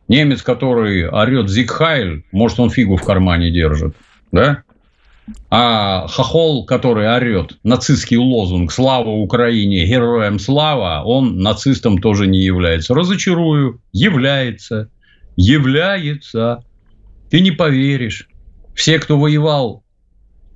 Немец, 0.07 0.43
который 0.43 1.09
орет 1.09 1.49
Зигхайль, 1.49 2.23
может, 2.31 2.59
он 2.59 2.69
фигу 2.69 2.95
в 2.95 3.03
кармане 3.03 3.49
держит. 3.49 3.95
Да? 4.31 4.63
А 5.49 6.07
хохол, 6.07 6.65
который 6.65 7.07
орет 7.07 7.57
нацистский 7.63 8.17
лозунг 8.17 8.71
«Слава 8.71 9.09
Украине! 9.09 9.85
Героям 9.85 10.37
слава!», 10.39 11.03
он 11.03 11.39
нацистом 11.39 11.97
тоже 11.97 12.27
не 12.27 12.41
является. 12.43 12.93
Разочарую, 12.93 13.81
является. 13.91 14.89
Является. 15.35 16.63
Ты 17.29 17.41
не 17.41 17.51
поверишь. 17.51 18.27
Все, 18.75 18.99
кто 18.99 19.17
воевал 19.17 19.83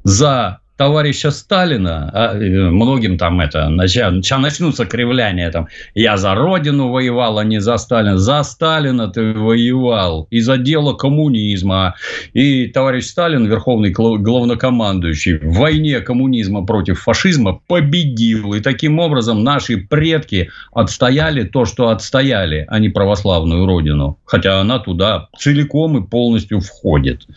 за 0.03 0.58
товарища 0.79 1.31
Сталина, 1.31 2.09
а, 2.13 2.33
многим 2.35 3.17
там 3.17 3.41
это, 3.41 3.67
начнутся 3.67 4.85
кривляния, 4.85 5.51
там, 5.51 5.67
я 5.93 6.15
за 6.15 6.33
Родину 6.35 6.87
воевал, 6.87 7.37
а 7.37 7.43
не 7.43 7.59
за 7.59 7.75
Сталина. 7.77 8.17
За 8.17 8.43
Сталина 8.43 9.09
ты 9.09 9.33
воевал, 9.33 10.27
и 10.31 10.39
за 10.39 10.57
дело 10.57 10.93
коммунизма. 10.93 11.95
И 12.31 12.67
товарищ 12.67 13.07
Сталин, 13.07 13.45
верховный 13.45 13.89
главнокомандующий, 13.91 15.39
в 15.39 15.57
войне 15.57 15.99
коммунизма 15.99 16.65
против 16.65 17.01
фашизма 17.01 17.59
победил. 17.67 18.53
И 18.53 18.61
таким 18.61 18.99
образом 18.99 19.43
наши 19.43 19.75
предки 19.75 20.49
отстояли 20.71 21.43
то, 21.43 21.65
что 21.65 21.89
отстояли, 21.89 22.65
а 22.69 22.79
не 22.79 22.87
православную 22.87 23.65
Родину. 23.65 24.17
Хотя 24.23 24.61
она 24.61 24.79
туда 24.79 25.27
целиком 25.37 25.97
и 25.97 26.07
полностью 26.07 26.61
входит. 26.61 27.27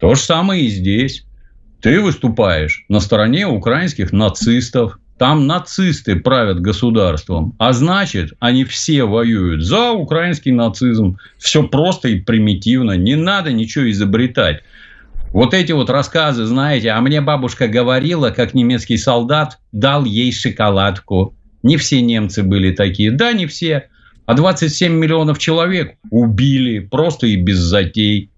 То 0.00 0.16
же 0.16 0.20
самое 0.20 0.64
и 0.64 0.68
здесь. 0.68 1.24
Ты 1.80 2.00
выступаешь 2.00 2.84
на 2.88 3.00
стороне 3.00 3.46
украинских 3.46 4.12
нацистов. 4.12 4.98
Там 5.16 5.46
нацисты 5.46 6.16
правят 6.16 6.60
государством. 6.60 7.54
А 7.58 7.72
значит, 7.72 8.34
они 8.38 8.64
все 8.64 9.04
воюют 9.04 9.64
за 9.64 9.90
украинский 9.90 10.52
нацизм. 10.52 11.18
Все 11.38 11.64
просто 11.64 12.08
и 12.08 12.20
примитивно. 12.20 12.92
Не 12.92 13.16
надо 13.16 13.52
ничего 13.52 13.90
изобретать. 13.90 14.62
Вот 15.32 15.54
эти 15.54 15.72
вот 15.72 15.90
рассказы, 15.90 16.46
знаете, 16.46 16.90
а 16.90 17.00
мне 17.00 17.20
бабушка 17.20 17.68
говорила, 17.68 18.30
как 18.30 18.54
немецкий 18.54 18.96
солдат 18.96 19.58
дал 19.72 20.04
ей 20.04 20.32
шоколадку. 20.32 21.34
Не 21.62 21.76
все 21.76 22.00
немцы 22.00 22.42
были 22.42 22.72
такие. 22.72 23.10
Да, 23.10 23.32
не 23.32 23.46
все. 23.46 23.88
А 24.24 24.34
27 24.34 24.92
миллионов 24.92 25.38
человек 25.38 25.96
убили 26.10 26.78
просто 26.78 27.26
и 27.26 27.36
без 27.36 27.58
затей. 27.58 28.30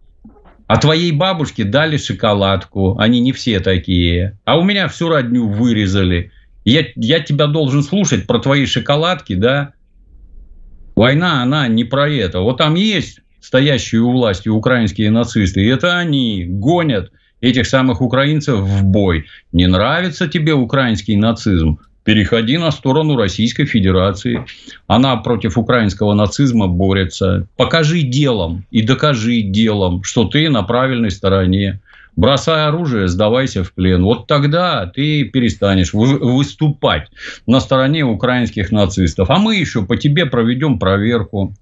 А 0.71 0.77
твоей 0.77 1.11
бабушке 1.11 1.65
дали 1.65 1.97
шоколадку. 1.97 2.97
Они 2.97 3.19
не 3.19 3.33
все 3.33 3.59
такие. 3.59 4.39
А 4.45 4.57
у 4.57 4.63
меня 4.63 4.87
всю 4.87 5.09
родню 5.09 5.49
вырезали. 5.49 6.31
Я, 6.65 6.85
я 6.95 7.19
тебя 7.19 7.49
должен 7.49 7.83
слушать 7.83 8.29
про 8.29 8.39
твои 8.39 8.67
шоколадки, 8.67 9.35
да? 9.35 9.73
Война, 10.95 11.43
она 11.43 11.67
не 11.67 11.83
про 11.83 12.09
это. 12.09 12.39
Вот 12.39 12.59
там 12.59 12.77
есть 12.77 13.19
стоящие 13.41 14.03
у 14.03 14.13
власти 14.13 14.49
украинские 14.49 15.11
нацисты. 15.11 15.61
И 15.61 15.67
это 15.67 15.99
они 15.99 16.45
гонят 16.47 17.11
этих 17.41 17.67
самых 17.67 18.01
украинцев 18.01 18.61
в 18.61 18.85
бой. 18.85 19.27
Не 19.51 19.67
нравится 19.67 20.29
тебе 20.29 20.55
украинский 20.55 21.17
нацизм? 21.17 21.81
Переходи 22.05 22.59
на 22.59 22.71
сторону 22.71 23.17
Российской 23.17 23.65
Федерации. 23.65 24.45
Она 24.87 25.17
против 25.17 25.59
украинского 25.59 26.15
нацизма 26.15 26.67
борется. 26.69 27.47
Покажи 27.57 28.03
делом 28.03 28.65
и 28.71 28.83
докажи 28.83 29.43
делом, 29.43 30.03
что 30.03 30.25
ты 30.25 30.49
на 30.49 30.63
правильной 30.63 31.11
стороне. 31.11 31.81
Бросай 32.17 32.67
оружие, 32.67 33.09
сдавайся 33.09 33.63
в 33.63 33.73
плен. 33.73 34.03
Вот 34.03 34.27
тогда 34.27 34.87
ты 34.87 35.25
перестанешь 35.25 35.93
выступать 35.93 37.09
на 37.47 37.61
стороне 37.61 38.05
украинских 38.05 38.73
нацистов. 38.73 39.31
А 39.31 39.39
мы 39.39 39.57
еще 39.57 39.85
по 39.85 39.97
тебе 39.97 40.27
проведем 40.27 40.79
проверку. 40.79 41.55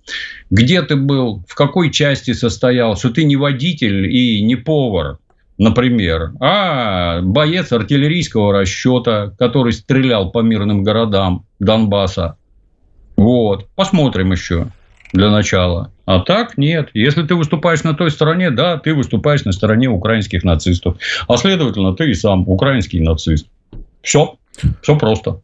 Где 0.51 0.83
ты 0.83 0.97
был, 0.97 1.45
в 1.47 1.55
какой 1.55 1.91
части 1.91 2.33
состоял, 2.33 2.97
что 2.97 3.11
ты 3.11 3.25
не 3.25 3.37
водитель 3.37 4.11
и 4.11 4.43
не 4.43 4.57
повар 4.57 5.19
например, 5.59 6.33
а 6.41 7.21
боец 7.21 7.73
артиллерийского 7.73 8.53
расчета, 8.53 9.33
который 9.39 9.73
стрелял 9.73 10.31
по 10.31 10.41
мирным 10.41 10.83
городам 10.83 11.45
Донбасса. 11.59 12.37
Вот, 13.17 13.69
посмотрим 13.75 14.33
еще 14.33 14.69
для 15.13 15.31
начала. 15.31 15.93
А 16.07 16.21
так 16.21 16.57
нет. 16.57 16.91
Если 16.95 17.23
ты 17.23 17.35
выступаешь 17.35 17.83
на 17.83 17.95
той 17.95 18.11
стороне, 18.11 18.51
да, 18.51 18.79
ты 18.79 18.95
выступаешь 18.95 19.45
на 19.45 19.53
стороне 19.53 19.89
украинских 19.89 20.45
нацистов. 20.45 20.97
А 21.27 21.37
следовательно, 21.37 21.95
ты 21.95 22.11
и 22.11 22.15
сам 22.15 22.49
украинский 22.49 23.01
нацист. 23.01 23.49
Все. 24.03 24.37
Все 24.83 24.97
просто. 24.97 25.41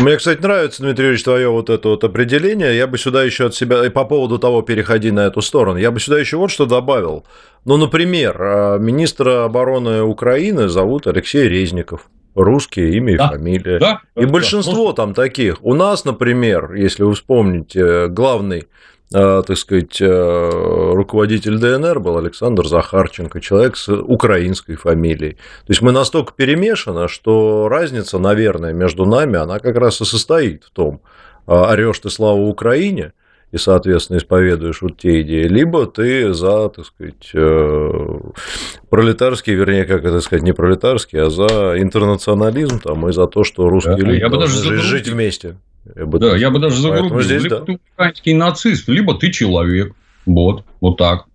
Мне, 0.00 0.16
кстати, 0.16 0.40
нравится, 0.40 0.82
Дмитрий 0.82 1.04
Юрьевич, 1.04 1.24
твое 1.24 1.48
вот 1.48 1.70
это 1.70 1.88
вот 1.88 2.04
определение. 2.04 2.76
Я 2.76 2.86
бы 2.86 2.98
сюда 2.98 3.22
еще 3.22 3.46
от 3.46 3.54
себя, 3.54 3.84
и 3.84 3.88
по 3.88 4.04
поводу 4.04 4.38
того, 4.38 4.62
переходи 4.62 5.10
на 5.10 5.26
эту 5.26 5.42
сторону, 5.42 5.78
я 5.78 5.90
бы 5.90 6.00
сюда 6.00 6.18
еще 6.18 6.36
вот 6.36 6.50
что 6.50 6.66
добавил. 6.66 7.24
Ну, 7.64 7.76
например, 7.76 8.36
а, 8.40 8.78
министра 8.78 9.44
обороны 9.44 10.02
Украины 10.02 10.68
зовут 10.68 11.06
Алексей 11.06 11.48
Резников. 11.48 12.08
Русские 12.34 12.94
имя 12.96 13.12
и 13.12 13.16
да, 13.18 13.28
фамилия. 13.28 13.78
Да, 13.78 14.00
и 14.16 14.24
да, 14.24 14.26
большинство 14.26 14.92
да. 14.92 14.96
там 14.96 15.14
таких. 15.14 15.62
У 15.62 15.74
нас, 15.74 16.04
например, 16.04 16.72
если 16.72 17.02
вы 17.02 17.14
вспомните, 17.14 18.08
главный 18.08 18.60
Э, 18.60 19.01
так 19.12 19.56
сказать, 19.56 20.00
э, 20.00 20.50
руководитель 20.94 21.58
ДНР 21.58 22.00
был 22.00 22.16
Александр 22.18 22.66
Захарченко, 22.66 23.40
человек 23.40 23.76
с 23.76 23.88
украинской 23.92 24.76
фамилией. 24.76 25.32
То 25.32 25.70
есть 25.70 25.82
мы 25.82 25.92
настолько 25.92 26.32
перемешаны, 26.34 27.08
что 27.08 27.68
разница, 27.68 28.18
наверное, 28.18 28.72
между 28.72 29.04
нами, 29.04 29.38
она 29.38 29.58
как 29.58 29.76
раз 29.76 30.00
и 30.00 30.04
состоит 30.04 30.64
в 30.64 30.70
том, 30.70 31.02
э, 31.46 31.52
орешь 31.52 31.98
ты 31.98 32.10
славу 32.10 32.48
Украине, 32.48 33.12
и, 33.50 33.58
соответственно, 33.58 34.16
исповедуешь 34.16 34.80
вот 34.80 34.96
те 34.96 35.20
идеи, 35.20 35.46
либо 35.46 35.86
ты 35.86 36.32
за, 36.32 36.70
так 36.70 36.86
сказать, 36.86 37.32
пролетарский, 38.88 39.52
вернее, 39.52 39.84
как 39.84 40.06
это 40.06 40.22
сказать, 40.22 40.42
не 40.42 40.52
пролетарский, 40.52 41.20
а 41.20 41.28
за 41.28 41.74
интернационализм 41.76 42.80
там, 42.80 43.06
и 43.10 43.12
за 43.12 43.26
то, 43.26 43.44
что 43.44 43.68
русские 43.68 43.96
да, 43.98 44.02
люди 44.04 44.20
я 44.20 44.30
должны 44.30 44.76
жить 44.78 45.08
вместе. 45.08 45.56
Я 45.96 46.06
бы, 46.06 46.18
да, 46.18 46.36
я 46.36 46.50
бы 46.50 46.58
даже 46.58 46.80
загрубил. 46.80 47.20
Здесь, 47.20 47.42
либо 47.42 47.56
да. 47.58 47.64
ты 47.64 47.78
украинский 47.94 48.34
нацист, 48.34 48.88
либо 48.88 49.18
ты 49.18 49.30
человек. 49.30 49.94
Вот, 50.26 50.64
вот 50.80 50.96
так. 50.96 51.26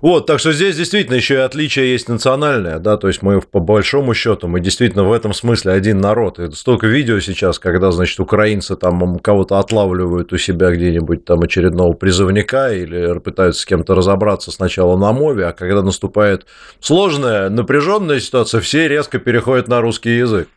Вот, 0.00 0.26
так 0.26 0.38
что 0.38 0.52
здесь 0.52 0.76
действительно 0.76 1.16
еще 1.16 1.34
и 1.34 1.38
отличие 1.38 1.92
есть 1.92 2.08
национальное, 2.08 2.78
да, 2.78 2.96
то 2.96 3.08
есть 3.08 3.22
мы 3.22 3.40
по 3.40 3.58
большому 3.58 4.14
счету, 4.14 4.46
мы 4.46 4.60
действительно 4.60 5.04
в 5.04 5.12
этом 5.12 5.32
смысле 5.32 5.72
один 5.72 5.98
народ. 5.98 6.38
И 6.38 6.50
столько 6.52 6.86
видео 6.86 7.18
сейчас, 7.20 7.58
когда, 7.58 7.90
значит, 7.90 8.20
украинцы 8.20 8.76
там 8.76 9.18
кого-то 9.18 9.58
отлавливают 9.58 10.32
у 10.32 10.38
себя 10.38 10.70
где-нибудь 10.70 11.24
там 11.24 11.40
очередного 11.40 11.94
призывника 11.94 12.72
или 12.72 13.18
пытаются 13.18 13.62
с 13.62 13.66
кем-то 13.66 13.94
разобраться 13.94 14.50
сначала 14.52 14.96
на 14.96 15.12
мове, 15.12 15.46
а 15.46 15.52
когда 15.52 15.82
наступает 15.82 16.46
сложная, 16.80 17.50
напряженная 17.50 18.20
ситуация, 18.20 18.60
все 18.60 18.88
резко 18.88 19.18
переходят 19.18 19.68
на 19.68 19.80
русский 19.80 20.16
язык. 20.16 20.48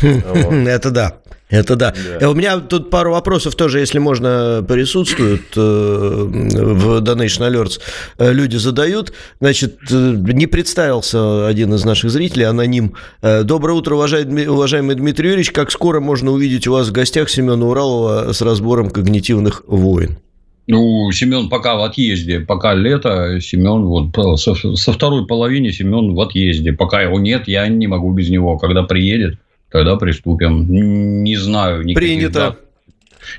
Это 0.00 0.90
да. 0.90 1.18
Это 1.50 1.76
да. 1.76 1.94
да. 2.20 2.30
У 2.30 2.34
меня 2.34 2.58
тут 2.58 2.90
пару 2.90 3.12
вопросов 3.12 3.54
тоже, 3.54 3.78
если 3.78 3.98
можно, 3.98 4.64
присутствуют 4.66 5.42
э, 5.56 5.60
в 5.60 7.00
Donation 7.02 7.48
Alerts. 7.48 7.80
Э, 8.18 8.32
люди 8.32 8.56
задают. 8.56 9.12
Значит, 9.40 9.78
э, 9.90 10.16
не 10.18 10.46
представился 10.46 11.46
один 11.46 11.74
из 11.74 11.84
наших 11.84 12.10
зрителей, 12.10 12.46
аноним. 12.46 12.94
Доброе 13.22 13.74
утро, 13.74 13.94
уважаемый 13.94 14.94
Дмитрий 14.94 15.28
Юрьевич. 15.28 15.52
Как 15.52 15.70
скоро 15.70 16.00
можно 16.00 16.32
увидеть 16.32 16.66
у 16.66 16.72
вас 16.72 16.88
в 16.88 16.92
гостях 16.92 17.28
Семена 17.28 17.64
Уралова 17.64 18.32
с 18.32 18.40
разбором 18.40 18.90
когнитивных 18.90 19.62
войн? 19.66 20.18
Ну, 20.66 21.12
Семен 21.12 21.50
пока 21.50 21.76
в 21.76 21.82
отъезде, 21.82 22.40
пока 22.40 22.72
лето, 22.72 23.38
Семен 23.40 23.84
вот 23.84 24.40
со, 24.40 24.54
со 24.54 24.92
второй 24.92 25.26
половины 25.26 25.70
Семен 25.72 26.14
в 26.14 26.20
отъезде. 26.20 26.72
Пока 26.72 27.02
его 27.02 27.20
нет, 27.20 27.48
я 27.48 27.68
не 27.68 27.86
могу 27.86 28.12
без 28.12 28.30
него. 28.30 28.56
Когда 28.56 28.82
приедет, 28.82 29.38
Тогда 29.74 29.96
приступим. 29.96 30.66
Не 30.68 31.36
знаю 31.36 31.82
никаких 31.82 31.98
Принято. 31.98 32.38
Дат. 32.38 32.58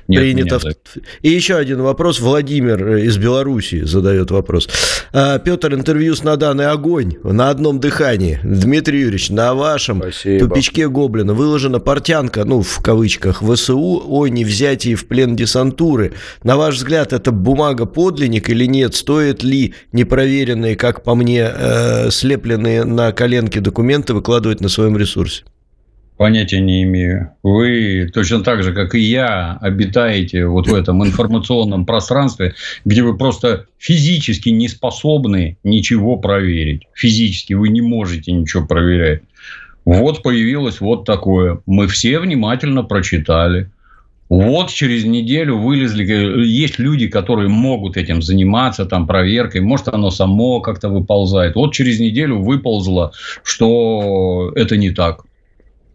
Нет, 0.06 0.20
Принято. 0.20 0.60
Нет, 0.62 0.78
И 1.22 1.30
еще 1.30 1.54
один 1.56 1.80
вопрос. 1.80 2.20
Владимир 2.20 2.96
из 2.96 3.16
Беларуси 3.16 3.84
задает 3.84 4.30
вопрос. 4.30 4.68
А, 5.14 5.38
Петр, 5.38 5.72
интервью 5.72 6.14
с 6.14 6.22
Наданой 6.22 6.66
огонь 6.66 7.14
на 7.22 7.48
одном 7.48 7.80
дыхании. 7.80 8.38
Дмитрий 8.44 9.00
Юрьевич, 9.00 9.30
на 9.30 9.54
вашем 9.54 10.02
Спасибо. 10.02 10.46
тупичке 10.46 10.90
Гоблина 10.90 11.32
выложена 11.32 11.80
портянка, 11.80 12.44
ну, 12.44 12.60
в 12.60 12.82
кавычках, 12.82 13.40
ВСУ 13.40 14.02
о 14.06 14.26
невзятии 14.26 14.94
в 14.94 15.08
плен 15.08 15.36
десантуры. 15.36 16.12
На 16.42 16.58
ваш 16.58 16.74
взгляд, 16.74 17.14
это 17.14 17.32
бумага 17.32 17.86
подлинник 17.86 18.50
или 18.50 18.66
нет? 18.66 18.94
Стоит 18.94 19.42
ли 19.42 19.72
непроверенные, 19.92 20.76
как 20.76 21.02
по 21.02 21.14
мне, 21.14 21.50
э, 21.50 22.10
слепленные 22.10 22.84
на 22.84 23.12
коленке 23.12 23.60
документы 23.60 24.12
выкладывать 24.12 24.60
на 24.60 24.68
своем 24.68 24.98
ресурсе? 24.98 25.44
Понятия 26.16 26.60
не 26.60 26.82
имею. 26.84 27.32
Вы 27.42 28.10
точно 28.12 28.42
так 28.42 28.62
же, 28.62 28.72
как 28.72 28.94
и 28.94 29.00
я, 29.00 29.58
обитаете 29.60 30.46
вот 30.46 30.66
в 30.66 30.74
этом 30.74 31.04
информационном 31.04 31.84
пространстве, 31.84 32.54
где 32.86 33.02
вы 33.02 33.18
просто 33.18 33.66
физически 33.78 34.48
не 34.48 34.68
способны 34.68 35.58
ничего 35.62 36.16
проверить. 36.16 36.84
Физически 36.94 37.52
вы 37.52 37.68
не 37.68 37.82
можете 37.82 38.32
ничего 38.32 38.66
проверять. 38.66 39.22
Вот 39.84 40.22
появилось 40.22 40.80
вот 40.80 41.04
такое. 41.04 41.60
Мы 41.66 41.86
все 41.86 42.18
внимательно 42.18 42.82
прочитали. 42.82 43.70
Вот 44.28 44.70
через 44.70 45.04
неделю 45.04 45.58
вылезли, 45.58 46.04
есть 46.44 46.80
люди, 46.80 47.06
которые 47.06 47.48
могут 47.48 47.96
этим 47.96 48.22
заниматься, 48.22 48.84
там, 48.84 49.06
проверкой, 49.06 49.60
может, 49.60 49.86
оно 49.88 50.10
само 50.10 50.60
как-то 50.60 50.88
выползает. 50.88 51.54
Вот 51.54 51.74
через 51.74 52.00
неделю 52.00 52.40
выползло, 52.40 53.12
что 53.44 54.50
это 54.56 54.76
не 54.76 54.90
так. 54.90 55.25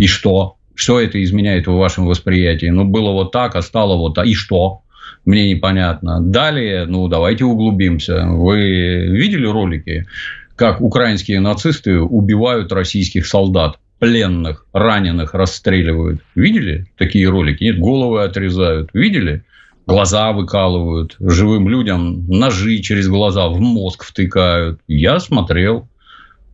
И 0.02 0.08
что? 0.08 0.56
Что 0.74 1.00
это 1.00 1.22
изменяет 1.22 1.68
в 1.68 1.74
вашем 1.74 2.08
восприятии? 2.08 2.66
Ну, 2.66 2.86
было 2.86 3.12
вот 3.12 3.32
так, 3.32 3.56
а 3.56 3.62
стало 3.62 3.96
вот 3.98 4.16
так. 4.16 4.26
И 4.26 4.34
что? 4.34 4.82
Мне 5.26 5.48
непонятно. 5.48 6.20
Далее, 6.20 6.86
ну, 6.88 7.08
давайте 7.08 7.46
углубимся. 7.46 8.26
Вы 8.26 9.06
видели 9.12 9.46
ролики, 9.46 10.08
как 10.56 10.82
украинские 10.82 11.40
нацисты 11.40 12.00
убивают 12.00 12.72
российских 12.72 13.28
солдат? 13.28 13.78
пленных, 14.00 14.66
раненых 14.74 15.36
расстреливают. 15.36 16.22
Видели 16.34 16.88
такие 16.98 17.30
ролики? 17.30 17.64
Нет, 17.64 17.78
головы 17.78 18.24
отрезают. 18.24 18.90
Видели? 18.96 19.44
Глаза 19.86 20.32
выкалывают. 20.32 21.16
Живым 21.20 21.70
людям 21.70 22.26
ножи 22.28 22.80
через 22.80 23.08
глаза 23.08 23.48
в 23.50 23.60
мозг 23.60 24.04
втыкают. 24.04 24.80
Я 24.88 25.20
смотрел. 25.20 25.88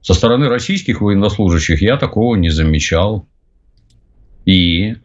Со 0.01 0.13
стороны 0.13 0.49
российских 0.49 0.99
военнослужащих 0.99 1.81
я 1.81 1.95
такого 1.95 2.35
не 2.35 2.49
замечал. 2.49 3.25
И 4.47 4.95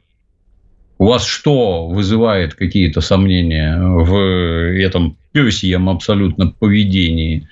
у 0.98 1.06
вас 1.06 1.26
что 1.26 1.88
вызывает 1.88 2.54
какие-то 2.54 3.00
сомнения 3.00 3.76
в 3.76 4.16
этом 4.80 5.18
пёсьем 5.32 5.88
абсолютно 5.88 6.52
поведении? 6.52 7.48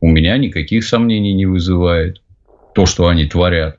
У 0.00 0.08
меня 0.08 0.38
никаких 0.38 0.84
сомнений 0.84 1.34
не 1.34 1.44
вызывает 1.44 2.22
то, 2.74 2.86
что 2.86 3.08
они 3.08 3.26
творят. 3.26 3.78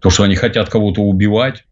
То, 0.00 0.10
что 0.10 0.24
они 0.24 0.36
хотят 0.36 0.68
кого-то 0.68 1.00
убивать, 1.00 1.64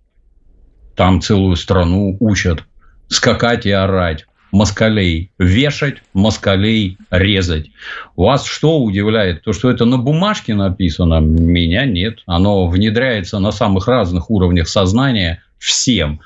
там 0.97 1.21
целую 1.21 1.57
страну 1.57 2.17
учат 2.19 2.65
скакать 3.09 3.67
и 3.67 3.71
орать 3.71 4.25
москалей 4.57 5.31
вешать, 5.39 5.99
москалей 6.15 6.97
резать. 7.11 7.71
Вас 8.17 8.47
что 8.47 8.81
удивляет? 8.81 9.43
То, 9.43 9.53
что 9.53 9.71
это 9.71 9.85
на 9.85 9.99
бумажке 9.99 10.55
написано? 10.55 11.21
Меня 11.21 11.85
нет. 11.85 12.21
Оно 12.27 12.67
внедряется 12.67 13.39
на 13.39 13.53
самых 13.53 13.87
разных 13.87 14.31
уровнях 14.31 14.69
сознания 14.69 15.43
всем 15.59 16.21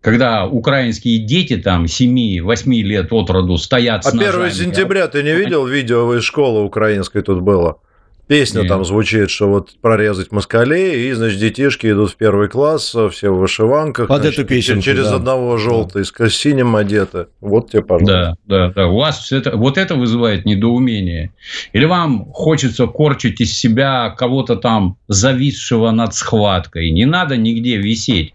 когда 0.00 0.46
украинские 0.46 1.18
дети 1.18 1.56
там 1.56 1.86
7-8 1.86 2.82
лет 2.82 3.10
от 3.10 3.30
роду 3.30 3.56
стоят 3.56 4.04
а 4.04 4.10
с 4.10 4.14
А 4.14 4.18
1 4.18 4.50
сентября 4.50 5.08
ты 5.08 5.22
не 5.22 5.34
видел 5.34 5.66
видео 5.66 6.14
из 6.14 6.24
школы 6.24 6.62
украинской 6.62 7.22
тут 7.22 7.40
было? 7.40 7.78
Песня 8.26 8.60
Нет. 8.60 8.68
там 8.68 8.84
звучит, 8.86 9.28
что 9.28 9.48
вот 9.48 9.70
прорезать 9.82 10.32
москалей, 10.32 11.08
и, 11.08 11.12
значит, 11.12 11.38
детишки 11.38 11.90
идут 11.90 12.12
в 12.12 12.16
первый 12.16 12.48
класс, 12.48 12.96
все 13.10 13.30
в 13.30 13.38
вышиванках. 13.38 14.08
Под 14.08 14.22
значит, 14.22 14.40
эту 14.40 14.48
песенку, 14.48 14.82
Через 14.82 15.08
да. 15.08 15.16
одного 15.16 15.58
желтый, 15.58 16.04
да. 16.18 16.28
с 16.30 16.34
синим 16.34 16.74
одето. 16.74 17.28
Вот 17.42 17.70
тебе, 17.70 17.82
пожалуйста. 17.82 18.36
Да, 18.46 18.68
да, 18.68 18.72
да. 18.74 18.88
У 18.88 18.96
вас 18.96 19.30
это, 19.30 19.54
вот 19.56 19.76
это 19.76 19.94
вызывает 19.94 20.46
недоумение. 20.46 21.34
Или 21.74 21.84
вам 21.84 22.24
хочется 22.32 22.86
корчить 22.86 23.42
из 23.42 23.52
себя 23.52 24.08
кого-то 24.16 24.56
там 24.56 24.96
зависшего 25.06 25.90
над 25.90 26.14
схваткой. 26.14 26.90
Не 26.92 27.04
надо 27.04 27.36
нигде 27.36 27.76
висеть. 27.76 28.32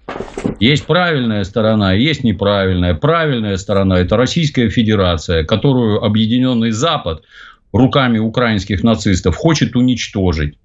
Есть 0.60 0.86
правильная 0.86 1.44
сторона, 1.46 1.94
есть 1.94 2.24
неправильная. 2.24 2.94
Правильная 2.94 3.58
сторона– 3.58 4.00
это 4.02 4.18
Российская 4.18 4.70
Федерация, 4.70 5.44
которую 5.46 6.04
Объединенный 6.04 6.72
Запад– 6.72 7.24
руками 7.72 8.20
украинских 8.20 8.84
нацистов 8.84 9.36
хочет 9.36 9.76
уничтожить. 9.76 10.58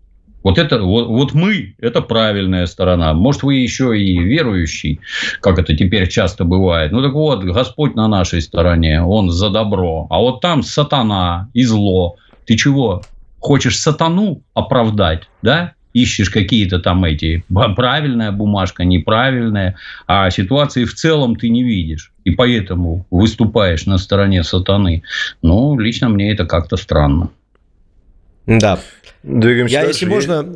Вот 0.42 0.58
это, 0.58 0.82
вот, 0.82 1.08
вот 1.08 1.32
мы, 1.32 1.74
это 1.78 2.02
правильная 2.02 2.66
сторона. 2.66 3.14
Может, 3.14 3.44
вы 3.44 3.54
еще 3.56 3.98
и 3.98 4.18
верующий, 4.18 5.00
как 5.40 5.58
это 5.58 5.74
теперь 5.74 6.06
часто 6.06 6.44
бывает. 6.44 6.92
Ну, 6.92 7.02
так 7.02 7.14
вот, 7.14 7.42
Господь 7.44 7.94
на 7.94 8.08
нашей 8.08 8.42
стороне, 8.42 9.02
Он 9.02 9.30
за 9.30 9.48
добро. 9.48 10.06
А 10.10 10.18
вот 10.18 10.42
там 10.42 10.62
сатана 10.62 11.48
и 11.54 11.64
зло. 11.64 12.16
Ты 12.44 12.56
чего, 12.56 13.02
хочешь 13.40 13.78
сатану 13.78 14.42
оправдать, 14.52 15.28
да? 15.40 15.72
Ищешь 15.94 16.28
какие-то 16.28 16.80
там 16.80 17.04
эти, 17.04 17.44
правильная 17.76 18.32
бумажка, 18.32 18.84
неправильная, 18.84 19.76
а 20.06 20.28
ситуации 20.30 20.84
в 20.84 20.94
целом 20.94 21.36
ты 21.36 21.48
не 21.48 21.62
видишь. 21.62 22.12
И 22.24 22.30
поэтому 22.32 23.06
выступаешь 23.10 23.86
на 23.86 23.96
стороне 23.96 24.42
сатаны. 24.42 25.02
Ну, 25.40 25.78
лично 25.78 26.08
мне 26.08 26.32
это 26.32 26.44
как-то 26.44 26.76
странно. 26.76 27.30
Да. 28.46 28.78
Двигаемся 29.22 29.72
Я, 29.72 29.82
дальше. 29.84 30.04
если 30.04 30.06
можно, 30.06 30.46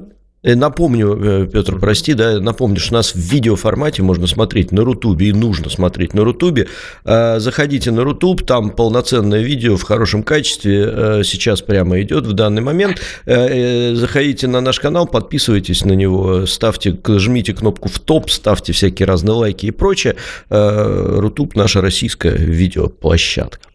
напомню, 0.43 1.19
э, 1.21 1.47
Петр, 1.53 1.79
прости, 1.79 2.15
да, 2.15 2.41
напомню, 2.41 2.79
что 2.79 2.95
нас 2.95 3.15
в 3.15 3.19
видеоформате 3.19 4.03
можно 4.03 4.27
смотреть 4.27 4.73
на 4.73 4.85
Рутубе 4.85 5.29
и 5.29 5.33
нужно 5.33 5.69
смотреть 5.69 6.15
на 6.15 6.25
Рутубе. 6.25 6.69
Э, 7.05 7.41
заходите 7.41 7.91
на 7.91 8.05
Рутуб, 8.05 8.45
там 8.45 8.71
полноценное 8.71 9.43
видео 9.43 9.77
в 9.77 9.83
хорошем 9.83 10.23
качестве 10.23 11.23
сейчас 11.25 11.63
прямо 11.63 12.01
идет 12.01 12.27
в 12.27 12.33
данный 12.33 12.63
момент. 12.63 13.01
Заходите 13.27 14.47
на 14.47 14.61
наш 14.61 14.81
канал, 14.81 15.07
подписывайтесь 15.07 15.85
на 15.85 15.93
него, 15.93 16.47
ставьте, 16.47 16.97
жмите 17.07 17.55
кнопку 17.55 17.89
в 17.89 17.99
топ, 17.99 18.31
ставьте 18.31 18.73
всякие 18.73 19.07
разные 19.07 19.35
лайки 19.35 19.67
и 19.67 19.71
прочее. 19.71 20.17
Рутуб 20.49 21.55
наша 21.57 21.81
российская 21.81 22.37
видеоплощадка. 22.37 23.69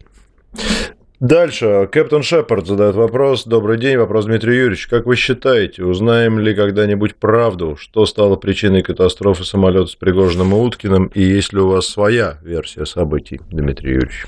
Дальше. 1.20 1.88
Captain 1.92 2.24
Shepard 2.24 2.66
задает 2.66 2.96
вопрос. 2.96 3.44
Добрый 3.44 3.78
день. 3.78 3.96
Вопрос 3.96 4.24
Дмитрий 4.24 4.56
Юрьевич. 4.56 4.88
Как 4.88 5.06
вы 5.06 5.14
считаете, 5.14 5.84
узнаем 5.84 6.40
ли 6.40 6.54
когда-нибудь 6.54 7.14
правду, 7.14 7.76
что 7.78 8.04
стало 8.04 8.34
причиной 8.34 8.82
катастрофы 8.82 9.44
самолета 9.44 9.86
с 9.86 9.94
Пригожиным 9.94 10.52
и 10.52 10.56
Уткиным, 10.56 11.06
и 11.14 11.22
есть 11.22 11.52
ли 11.52 11.60
у 11.60 11.68
вас 11.68 11.86
своя 11.86 12.38
версия 12.42 12.84
событий, 12.84 13.40
Дмитрий 13.50 13.92
Юрьевич? 13.92 14.26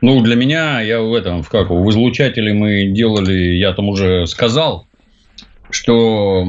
Ну, 0.00 0.22
для 0.22 0.36
меня, 0.36 0.80
я 0.80 1.00
в 1.00 1.12
этом, 1.12 1.42
в 1.42 1.50
как, 1.50 1.70
в 1.70 1.90
излучателе 1.90 2.54
мы 2.54 2.86
делали, 2.86 3.32
я 3.32 3.72
там 3.72 3.88
уже 3.88 4.26
сказал, 4.28 4.86
что 5.70 6.46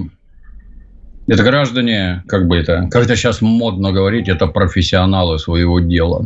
это 1.28 1.42
граждане, 1.42 2.24
как 2.28 2.48
бы 2.48 2.58
это, 2.58 2.88
как 2.92 3.06
это 3.06 3.16
сейчас 3.16 3.42
модно 3.42 3.92
говорить, 3.92 4.30
это 4.30 4.46
профессионалы 4.46 5.40
своего 5.40 5.80
дела. 5.80 6.26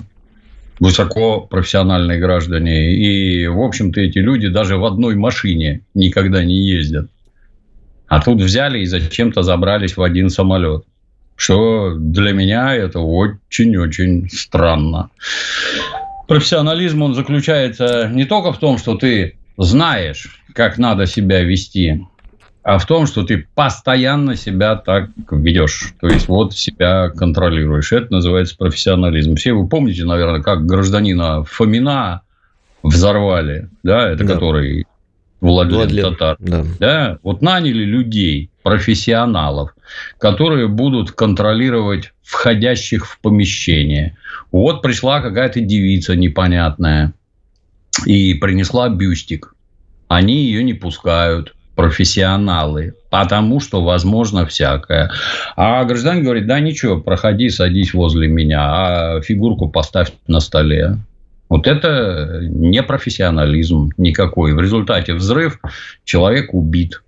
Высокопрофессиональные 0.79 2.19
граждане. 2.19 2.93
И, 2.93 3.47
в 3.47 3.61
общем-то, 3.61 3.99
эти 4.01 4.19
люди 4.19 4.47
даже 4.47 4.77
в 4.77 4.85
одной 4.85 5.15
машине 5.15 5.81
никогда 5.93 6.43
не 6.43 6.55
ездят. 6.55 7.09
А 8.07 8.21
тут 8.21 8.41
взяли 8.41 8.79
и 8.79 8.85
зачем-то 8.85 9.41
забрались 9.41 9.97
в 9.97 10.01
один 10.01 10.29
самолет. 10.29 10.83
Что 11.35 11.95
для 11.95 12.31
меня 12.31 12.73
это 12.73 12.99
очень-очень 12.99 14.29
странно. 14.29 15.09
Профессионализм, 16.27 17.03
он 17.03 17.13
заключается 17.13 18.09
не 18.11 18.25
только 18.25 18.51
в 18.51 18.59
том, 18.59 18.77
что 18.77 18.95
ты 18.95 19.37
знаешь, 19.57 20.41
как 20.53 20.77
надо 20.77 21.05
себя 21.05 21.41
вести, 21.41 22.05
в 22.77 22.85
том, 22.85 23.07
что 23.07 23.23
ты 23.23 23.47
постоянно 23.55 24.35
себя 24.35 24.75
так 24.75 25.09
ведешь. 25.31 25.93
То 26.01 26.07
есть, 26.07 26.27
вот 26.27 26.53
себя 26.53 27.09
контролируешь. 27.09 27.93
Это 27.93 28.11
называется 28.11 28.57
профессионализм. 28.57 29.35
Все 29.35 29.53
вы 29.53 29.69
помните, 29.69 30.03
наверное, 30.03 30.41
как 30.41 30.65
гражданина 30.65 31.45
Фомина 31.45 32.23
взорвали, 32.83 33.69
да, 33.83 34.09
это 34.09 34.25
да. 34.25 34.33
который 34.33 34.85
Владлен, 35.39 35.77
Владлен 35.77 36.13
Татар. 36.13 36.35
Да. 36.39 36.65
да. 36.79 37.17
Вот 37.23 37.41
наняли 37.41 37.83
людей, 37.83 38.49
профессионалов, 38.63 39.73
которые 40.17 40.67
будут 40.67 41.11
контролировать 41.11 42.11
входящих 42.21 43.05
в 43.07 43.19
помещение. 43.21 44.17
Вот 44.51 44.81
пришла 44.81 45.21
какая-то 45.21 45.61
девица 45.61 46.17
непонятная 46.17 47.13
и 48.05 48.33
принесла 48.33 48.89
бюстик. 48.89 49.55
Они 50.09 50.43
ее 50.45 50.63
не 50.63 50.73
пускают 50.73 51.55
профессионалы, 51.77 52.95
потому 53.11 53.59
что 53.59 53.83
возможно 53.83 54.47
всякое. 54.47 55.11
А 55.55 55.85
гражданин 55.85 56.23
говорит, 56.23 56.47
да 56.47 56.59
ничего, 56.59 56.99
проходи, 56.99 57.49
садись 57.49 57.93
возле 57.93 58.27
меня, 58.27 58.61
а 59.17 59.21
фигурку 59.21 59.69
поставь 59.69 60.11
на 60.25 60.39
столе. 60.39 60.97
Вот 61.49 61.67
это 61.67 62.39
не 62.41 62.81
профессионализм 62.81 63.91
никакой. 63.97 64.53
В 64.53 64.59
результате 64.59 65.13
взрыв, 65.13 65.59
человек 66.03 66.55
убит. 66.55 67.03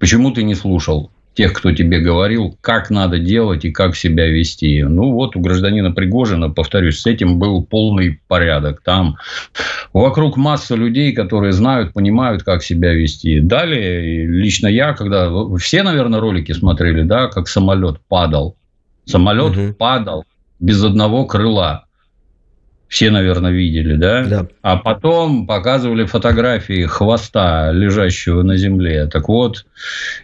Почему 0.00 0.32
ты 0.32 0.42
не 0.42 0.56
слушал? 0.56 1.11
Тех, 1.34 1.52
кто 1.52 1.72
тебе 1.72 2.00
говорил, 2.00 2.56
как 2.60 2.90
надо 2.90 3.18
делать 3.18 3.64
и 3.64 3.70
как 3.70 3.96
себя 3.96 4.26
вести. 4.26 4.82
Ну, 4.82 5.12
вот 5.12 5.36
у 5.36 5.40
гражданина 5.40 5.90
Пригожина, 5.90 6.50
повторюсь, 6.50 7.00
с 7.00 7.06
этим 7.06 7.38
был 7.38 7.64
полный 7.64 8.20
порядок. 8.28 8.82
Там 8.82 9.16
вокруг 9.92 10.36
масса 10.36 10.74
людей, 10.74 11.12
которые 11.12 11.52
знают, 11.52 11.92
понимают, 11.92 12.42
как 12.42 12.62
себя 12.62 12.92
вести. 12.92 13.40
Далее, 13.40 14.26
лично 14.26 14.66
я, 14.66 14.92
когда... 14.92 15.30
Все, 15.58 15.82
наверное, 15.82 16.20
ролики 16.20 16.52
смотрели, 16.52 17.02
да, 17.02 17.28
как 17.28 17.48
самолет 17.48 18.00
падал. 18.08 18.56
Самолет 19.06 19.56
угу. 19.56 19.74
падал 19.74 20.24
без 20.60 20.82
одного 20.84 21.24
крыла 21.24 21.86
все, 22.92 23.10
наверное, 23.10 23.52
видели, 23.52 23.94
да? 23.94 24.22
Да. 24.22 24.46
А 24.60 24.76
потом 24.76 25.46
показывали 25.46 26.04
фотографии 26.04 26.84
хвоста, 26.84 27.72
лежащего 27.72 28.42
на 28.42 28.58
земле. 28.58 29.06
Так 29.06 29.30
вот, 29.30 29.64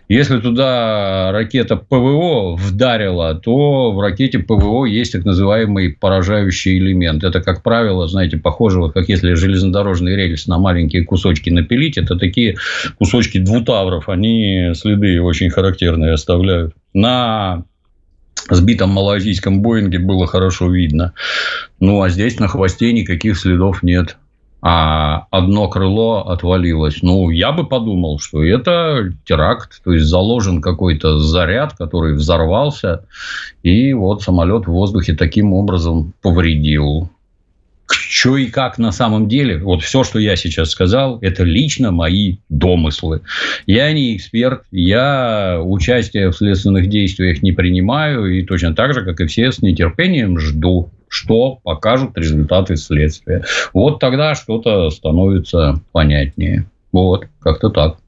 если 0.06 0.38
туда 0.38 1.32
ракета 1.32 1.76
ПВО 1.76 2.56
вдарила, 2.56 3.34
то 3.34 3.92
в 3.92 4.00
ракете 4.00 4.40
ПВО 4.40 4.84
есть 4.84 5.12
так 5.12 5.24
называемый 5.24 5.96
поражающий 5.98 6.76
элемент. 6.76 7.24
Это, 7.24 7.40
как 7.40 7.62
правило, 7.62 8.06
знаете, 8.06 8.36
похоже, 8.36 8.80
вот 8.80 8.92
как 8.92 9.08
если 9.08 9.32
железнодорожный 9.32 10.14
рельс 10.14 10.46
на 10.46 10.58
маленькие 10.58 11.06
кусочки 11.06 11.48
напилить, 11.48 11.96
это 11.96 12.16
такие 12.16 12.56
кусочки 12.98 13.38
двутавров, 13.38 14.10
они 14.10 14.72
следы 14.74 15.22
очень 15.22 15.48
характерные 15.48 16.12
оставляют. 16.12 16.74
На 16.92 17.64
сбитом 18.50 18.90
малайзийском 18.90 19.62
Боинге 19.62 19.98
было 19.98 20.26
хорошо 20.26 20.70
видно. 20.70 21.12
Ну, 21.80 22.02
а 22.02 22.08
здесь 22.08 22.38
на 22.38 22.48
хвосте 22.48 22.92
никаких 22.92 23.38
следов 23.38 23.82
нет. 23.82 24.16
А 24.60 25.26
одно 25.30 25.68
крыло 25.68 26.26
отвалилось. 26.28 27.02
Ну, 27.02 27.30
я 27.30 27.52
бы 27.52 27.64
подумал, 27.64 28.18
что 28.18 28.42
это 28.42 29.12
теракт. 29.24 29.80
То 29.84 29.92
есть, 29.92 30.06
заложен 30.06 30.60
какой-то 30.60 31.20
заряд, 31.20 31.74
который 31.76 32.14
взорвался. 32.14 33.04
И 33.62 33.92
вот 33.92 34.22
самолет 34.22 34.66
в 34.66 34.72
воздухе 34.72 35.14
таким 35.14 35.52
образом 35.52 36.12
повредил 36.22 37.08
что 37.92 38.36
и 38.36 38.46
как 38.46 38.78
на 38.78 38.92
самом 38.92 39.28
деле, 39.28 39.58
вот 39.58 39.82
все, 39.82 40.04
что 40.04 40.18
я 40.18 40.36
сейчас 40.36 40.70
сказал, 40.70 41.18
это 41.20 41.44
лично 41.44 41.90
мои 41.90 42.36
домыслы. 42.48 43.22
Я 43.66 43.92
не 43.92 44.16
эксперт, 44.16 44.62
я 44.70 45.60
участие 45.62 46.30
в 46.30 46.36
следственных 46.36 46.88
действиях 46.88 47.42
не 47.42 47.52
принимаю, 47.52 48.26
и 48.26 48.44
точно 48.44 48.74
так 48.74 48.94
же, 48.94 49.04
как 49.04 49.20
и 49.20 49.26
все, 49.26 49.52
с 49.52 49.62
нетерпением 49.62 50.38
жду, 50.38 50.90
что 51.08 51.60
покажут 51.62 52.16
результаты 52.16 52.76
следствия. 52.76 53.44
Вот 53.72 54.00
тогда 54.00 54.34
что-то 54.34 54.90
становится 54.90 55.80
понятнее. 55.92 56.66
Вот, 56.92 57.26
как-то 57.40 57.70
так. 57.70 57.98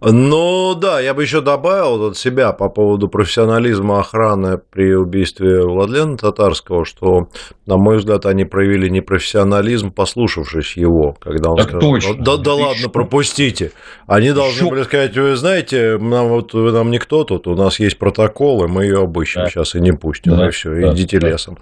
Ну 0.00 0.74
да, 0.74 1.00
я 1.00 1.14
бы 1.14 1.22
еще 1.22 1.40
добавил 1.40 2.08
от 2.08 2.18
себя 2.18 2.52
по 2.52 2.68
поводу 2.68 3.08
профессионализма 3.08 4.00
охраны 4.00 4.58
при 4.58 4.94
убийстве 4.94 5.62
Владлена 5.64 6.18
Татарского, 6.18 6.84
что, 6.84 7.28
на 7.64 7.78
мой 7.78 7.96
взгляд, 7.96 8.26
они 8.26 8.44
проявили 8.44 8.88
непрофессионализм, 8.88 9.90
послушавшись 9.90 10.76
его, 10.76 11.16
когда 11.18 11.50
он 11.50 11.56
так 11.56 11.68
сказал, 11.68 11.80
точно. 11.80 12.14
да, 12.22 12.36
да 12.36 12.54
ладно, 12.54 12.74
что? 12.74 12.90
пропустите. 12.90 13.72
Они 14.06 14.32
должны 14.32 14.60
что? 14.60 14.70
были 14.70 14.82
сказать, 14.82 15.16
вы 15.16 15.34
знаете, 15.34 15.96
нам, 15.98 16.28
вот, 16.28 16.52
вы 16.52 16.72
нам 16.72 16.90
никто 16.90 17.24
тут, 17.24 17.46
у 17.46 17.54
нас 17.54 17.80
есть 17.80 17.98
протоколы, 17.98 18.68
мы 18.68 18.84
ее 18.84 19.02
обыщем 19.04 19.44
да. 19.44 19.50
сейчас 19.50 19.74
и 19.74 19.80
не 19.80 19.92
пустим, 19.92 20.36
да, 20.36 20.48
и 20.48 20.50
все, 20.50 20.74
да, 20.74 20.92
идите 20.92 21.18
да. 21.18 21.28
лесом. 21.28 21.58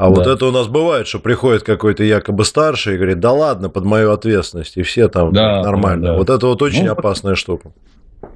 А 0.00 0.04
да. 0.04 0.08
вот 0.08 0.26
это 0.26 0.46
у 0.46 0.50
нас 0.50 0.66
бывает, 0.66 1.06
что 1.06 1.18
приходит 1.18 1.62
какой-то 1.62 2.02
якобы 2.02 2.46
старший 2.46 2.94
и 2.94 2.96
говорит, 2.96 3.20
да 3.20 3.32
ладно, 3.32 3.68
под 3.68 3.84
мою 3.84 4.12
ответственность, 4.12 4.78
и 4.78 4.82
все 4.82 5.08
там 5.08 5.30
да, 5.30 5.62
нормально. 5.62 6.06
Да, 6.06 6.12
да. 6.12 6.18
Вот 6.18 6.30
это 6.30 6.46
вот 6.46 6.62
очень 6.62 6.86
ну, 6.86 6.92
опасная 6.92 7.34
штука. 7.34 7.72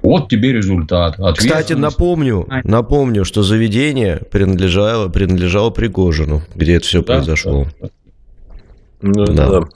Вот 0.03 0.29
тебе 0.29 0.53
результат. 0.53 1.17
Кстати, 1.35 1.73
напомню, 1.73 2.47
напомню, 2.63 3.25
что 3.25 3.41
заведение 3.41 4.21
принадлежало, 4.29 5.09
принадлежало 5.09 5.71
Пригожину, 5.71 6.43
где 6.53 6.75
это 6.75 6.85
все 6.85 6.99
да, 6.99 7.15
произошло. 7.15 7.65
Да, 9.01 9.25
да. 9.25 9.25
Да. 9.33 9.59
да. 9.61 9.67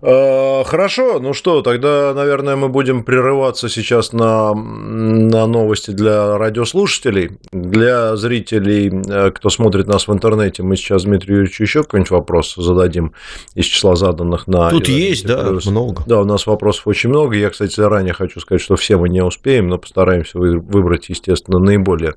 Э, 0.00 0.64
хорошо, 0.64 1.18
ну 1.20 1.32
что, 1.32 1.62
тогда, 1.62 2.12
наверное, 2.14 2.56
мы 2.56 2.68
будем 2.68 3.04
прерываться 3.04 3.68
сейчас 3.68 4.12
на, 4.12 4.54
на 4.54 5.46
новости 5.46 5.90
для 5.90 6.38
радиослушателей. 6.38 7.38
Для 7.52 8.16
зрителей, 8.16 8.90
э, 9.08 9.30
кто 9.30 9.50
смотрит 9.50 9.86
нас 9.86 10.08
в 10.08 10.12
интернете, 10.12 10.62
мы 10.62 10.76
сейчас 10.76 11.04
Дмитрию 11.04 11.38
Юрьевичу 11.38 11.62
еще 11.62 11.82
какой-нибудь 11.82 12.10
вопрос 12.10 12.54
зададим 12.56 13.12
из 13.54 13.66
числа 13.66 13.96
заданных 13.96 14.46
на... 14.46 14.70
Тут 14.70 14.88
есть, 14.88 15.26
да, 15.26 15.44
плюс. 15.44 15.66
много. 15.66 16.02
Да, 16.06 16.20
у 16.20 16.24
нас 16.24 16.46
вопросов 16.46 16.86
очень 16.86 17.10
много. 17.10 17.36
Я, 17.36 17.50
кстати, 17.50 17.74
заранее 17.74 18.14
хочу 18.14 18.40
сказать, 18.40 18.62
что 18.62 18.76
все 18.76 18.96
мы 18.96 19.08
не 19.08 19.22
успеем, 19.22 19.68
но 19.68 19.78
постараемся 19.78 20.38
выбрать, 20.38 21.08
естественно, 21.08 21.58
наиболее 21.58 22.14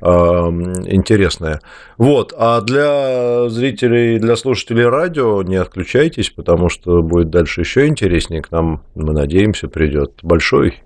э, 0.00 0.06
интересное. 0.06 1.60
Вот, 1.96 2.32
а 2.36 2.60
для 2.60 3.48
зрителей, 3.48 4.18
для 4.18 4.36
слушателей 4.36 4.86
радио 4.86 5.42
не 5.42 5.56
отключайтесь, 5.56 6.30
потому 6.30 6.68
что 6.68 6.77
будет 6.84 7.30
дальше 7.30 7.60
еще 7.60 7.86
интереснее. 7.86 8.42
К 8.42 8.50
нам, 8.50 8.82
мы 8.94 9.12
надеемся, 9.12 9.68
придет 9.68 10.20
большой 10.22 10.82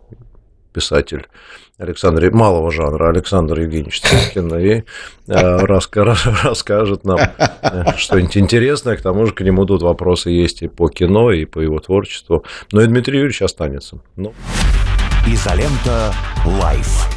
писатель 0.72 1.26
Александр, 1.78 2.30
малого 2.30 2.70
жанра, 2.70 3.08
Александр 3.08 3.60
Евгеньевич 3.60 4.00
Цеткин, 4.00 4.54
и 4.56 4.84
э, 5.26 5.58
расскажет 5.64 7.04
нам 7.04 7.18
э, 7.18 7.96
что-нибудь 7.96 8.36
интересное. 8.36 8.96
К 8.96 9.02
тому 9.02 9.26
же 9.26 9.32
к 9.32 9.40
нему 9.40 9.64
тут 9.64 9.82
вопросы 9.82 10.30
есть 10.30 10.62
и 10.62 10.68
по 10.68 10.88
кино, 10.88 11.32
и 11.32 11.44
по 11.44 11.60
его 11.60 11.78
творчеству. 11.80 12.44
Но 12.72 12.82
и 12.82 12.86
Дмитрий 12.86 13.18
Юрьевич 13.18 13.42
останется. 13.42 14.00
Ну. 14.16 14.32
Изолента 15.26 16.12
Live. 16.44 17.08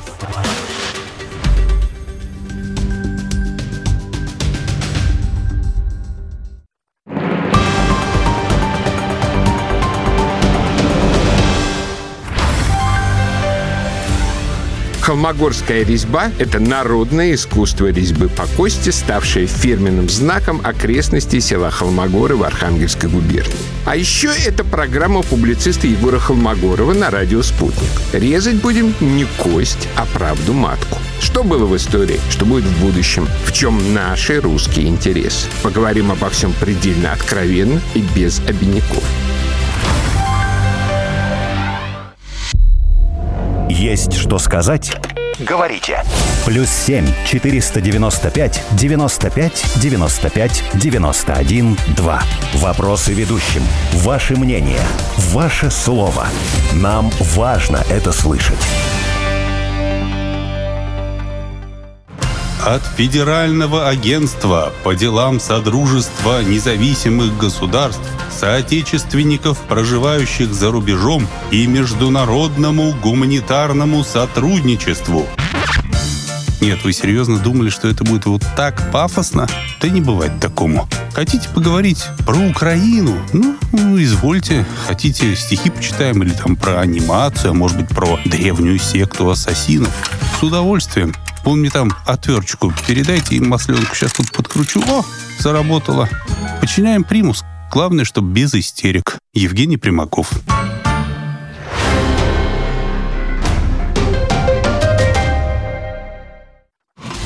Холмогорская 15.06 15.86
резьба– 15.86 16.32
это 16.40 16.60
народное 16.60 17.36
искусство 17.36 17.92
резьбы 17.92 18.28
по 18.28 18.48
кости, 18.58 18.90
ставшее 18.90 19.46
фирменным 19.46 20.10
знаком 20.10 20.62
окрестностей 20.64 21.42
села 21.42 21.70
Холмогоры 21.70 22.36
в 22.36 22.42
Архангельской 22.42 23.08
губернии. 23.08 23.54
А 23.86 23.96
еще 23.96 24.32
это 24.48 24.64
программа 24.64 25.22
публициста 25.22 25.86
Егора 25.86 26.18
Холмогорова 26.18 26.94
на 26.94 27.12
радио 27.12 27.44
«Спутник». 27.44 27.92
Резать 28.14 28.56
будем 28.56 28.96
не 29.00 29.28
кость, 29.38 29.88
а 29.96 30.08
правду 30.12 30.54
матку. 30.54 30.98
Что 31.22 31.44
было 31.44 31.68
в 31.68 31.76
истории, 31.76 32.20
что 32.32 32.46
будет 32.46 32.64
в 32.64 32.82
будущем, 32.84 33.28
в 33.46 33.52
чем 33.52 33.94
наши 33.94 34.42
русские 34.42 34.88
интересы. 34.88 35.46
Поговорим 35.62 36.12
обо 36.12 36.32
всем 36.32 36.52
предельно 36.54 37.14
откровенно 37.14 37.80
и 37.94 38.04
без 38.16 38.40
обиняков. 38.48 39.04
Есть 43.76 44.14
что 44.14 44.40
сказать? 44.40 44.96
Говорите. 45.38 46.02
Плюс 46.46 46.70
7 46.70 47.06
495 47.26 48.64
95 48.72 49.66
95 49.82 50.64
91 50.76 51.78
2. 51.98 52.24
Вопросы 52.54 53.12
ведущим. 53.14 53.64
Ваше 53.96 54.38
мнение. 54.38 54.80
Ваше 55.18 55.70
слово. 55.70 56.26
Нам 56.74 57.12
важно 57.36 57.84
это 57.90 58.14
слышать. 58.14 58.66
От 62.66 62.82
Федерального 62.98 63.88
агентства 63.88 64.74
по 64.84 64.96
делам 64.96 65.40
Содружества 65.40 66.42
независимых 66.42 67.38
государств, 67.38 68.02
соотечественников, 68.32 69.60
проживающих 69.60 70.52
за 70.52 70.72
рубежом 70.72 71.28
и 71.52 71.68
международному 71.68 72.96
гуманитарному 73.04 74.04
сотрудничеству. 74.04 75.28
Нет, 76.60 76.84
вы 76.84 76.94
серьезно 76.94 77.38
думали, 77.38 77.70
что 77.70 77.88
это 77.88 78.04
будет 78.04 78.26
вот 78.26 78.42
так 78.56 78.92
пафосно? 78.92 79.48
Да 79.80 79.88
не 79.88 80.02
бывает 80.02 80.40
такому. 80.40 80.90
Хотите 81.14 81.48
поговорить 81.50 82.04
про 82.26 82.36
Украину? 82.36 83.16
Ну, 83.32 84.02
извольте. 84.02 84.66
Хотите 84.88 85.36
стихи 85.36 85.70
почитаем 85.70 86.24
или 86.24 86.32
там 86.32 86.56
про 86.56 86.80
анимацию, 86.80 87.52
а 87.52 87.54
может 87.54 87.78
быть 87.78 87.90
про 87.90 88.20
древнюю 88.26 88.80
секту 88.80 89.30
ассасинов? 89.30 89.90
С 90.40 90.44
удовольствием. 90.44 91.14
Вон 91.46 91.60
мне 91.60 91.70
там 91.70 91.94
отверточку 92.06 92.74
передайте 92.88 93.36
и 93.36 93.40
масленку 93.40 93.96
сейчас 93.96 94.14
тут 94.14 94.32
подкручу. 94.32 94.82
О, 94.90 95.06
заработало. 95.38 96.10
Подчиняем 96.60 97.04
примус. 97.04 97.44
Главное, 97.72 98.04
чтобы 98.04 98.34
без 98.34 98.56
истерик. 98.56 99.20
Евгений 99.34 99.78
Примаков. 99.78 100.32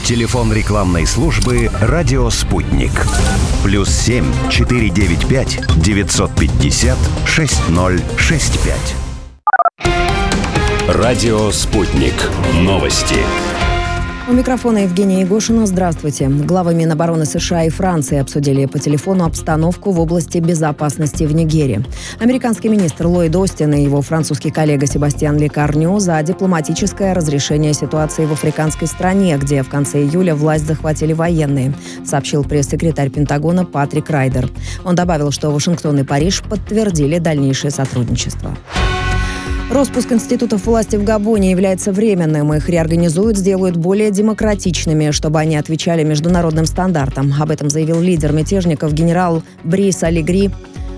Телефон 0.04 0.52
рекламной 0.52 1.06
службы 1.06 1.70
«Радио 1.80 2.30
Спутник». 2.32 2.92
Плюс 3.64 3.90
7 3.90 4.26
495 4.50 5.78
950 5.78 6.98
6065. 7.26 8.96
Радио 10.88 11.52
«Спутник». 11.52 12.16
Новости. 12.56 13.18
У 14.30 14.32
микрофона 14.32 14.84
Евгения 14.84 15.22
Егошина. 15.22 15.66
Здравствуйте. 15.66 16.30
Главы 16.30 16.76
Минобороны 16.76 17.26
США 17.26 17.64
и 17.64 17.70
Франции 17.70 18.20
обсудили 18.20 18.68
по 18.68 18.78
телефону 18.78 19.26
обстановку 19.26 19.90
в 19.90 20.00
области 20.00 20.38
безопасности 20.38 21.24
в 21.24 21.34
Нигерии. 21.34 21.84
Американский 22.20 22.70
министр 22.70 23.08
Ллойд 23.08 23.36
Остин 23.36 23.74
и 23.74 23.82
его 23.82 24.04
французский 24.04 24.52
коллега 24.52 24.86
Себастьян 24.86 25.36
Лекарню 25.36 25.98
за 25.98 26.22
дипломатическое 26.22 27.16
разрешение 27.16 27.74
ситуации 27.74 28.28
в 28.28 28.32
африканской 28.32 28.88
стране, 28.88 29.36
где 29.36 29.64
в 29.64 29.70
конце 29.70 30.04
июля 30.04 30.36
власть 30.36 30.68
захватили 30.68 31.14
военные, 31.14 31.74
сообщил 32.06 32.44
пресс-секретарь 32.44 33.10
Пентагона 33.10 33.66
Патрик 33.66 34.12
Райдер. 34.12 34.48
Он 34.86 34.94
добавил, 34.94 35.32
что 35.32 35.50
Вашингтон 35.50 35.98
и 35.98 36.04
Париж 36.04 36.44
подтвердили 36.48 37.18
дальнейшее 37.18 37.72
сотрудничество. 37.72 38.56
Роспуск 39.70 40.12
институтов 40.12 40.66
власти 40.66 40.96
в 40.96 41.04
Габоне 41.04 41.52
является 41.52 41.92
временным. 41.92 42.52
Их 42.56 42.68
реорганизуют, 42.70 43.38
сделают 43.38 43.78
более 43.78 44.10
демократичными, 44.10 45.12
чтобы 45.12 45.40
они 45.40 45.58
отвечали 45.58 46.04
международным 46.04 46.66
стандартам. 46.66 47.32
Об 47.40 47.52
этом 47.52 47.70
заявил 47.70 48.02
лидер 48.02 48.34
мятежников 48.34 48.94
генерал 48.94 49.44
Брис 49.64 50.02
Алигри 50.02 50.50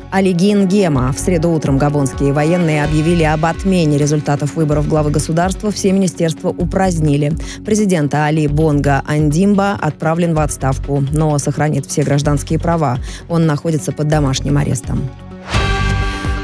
Алигин 0.10 0.70
Гема. 0.70 1.12
В 1.12 1.20
среду 1.20 1.52
утром 1.52 1.78
габонские 1.78 2.32
военные 2.32 2.86
объявили 2.86 3.24
об 3.24 3.46
отмене 3.46 3.98
результатов 3.98 4.56
выборов 4.56 4.88
главы 4.88 5.12
государства. 5.12 5.70
Все 5.70 5.92
министерства 5.92 6.50
упразднили. 6.50 7.34
Президента 7.66 8.26
Али 8.26 8.48
Бонга 8.48 9.04
Андимба 9.06 9.78
отправлен 9.82 10.34
в 10.34 10.40
отставку, 10.40 11.04
но 11.12 11.38
сохранит 11.40 11.88
все 11.88 12.04
гражданские 12.04 12.58
права. 12.58 13.00
Он 13.28 13.46
находится 13.46 13.92
под 13.92 14.08
домашним 14.08 14.58
арестом. 14.58 15.10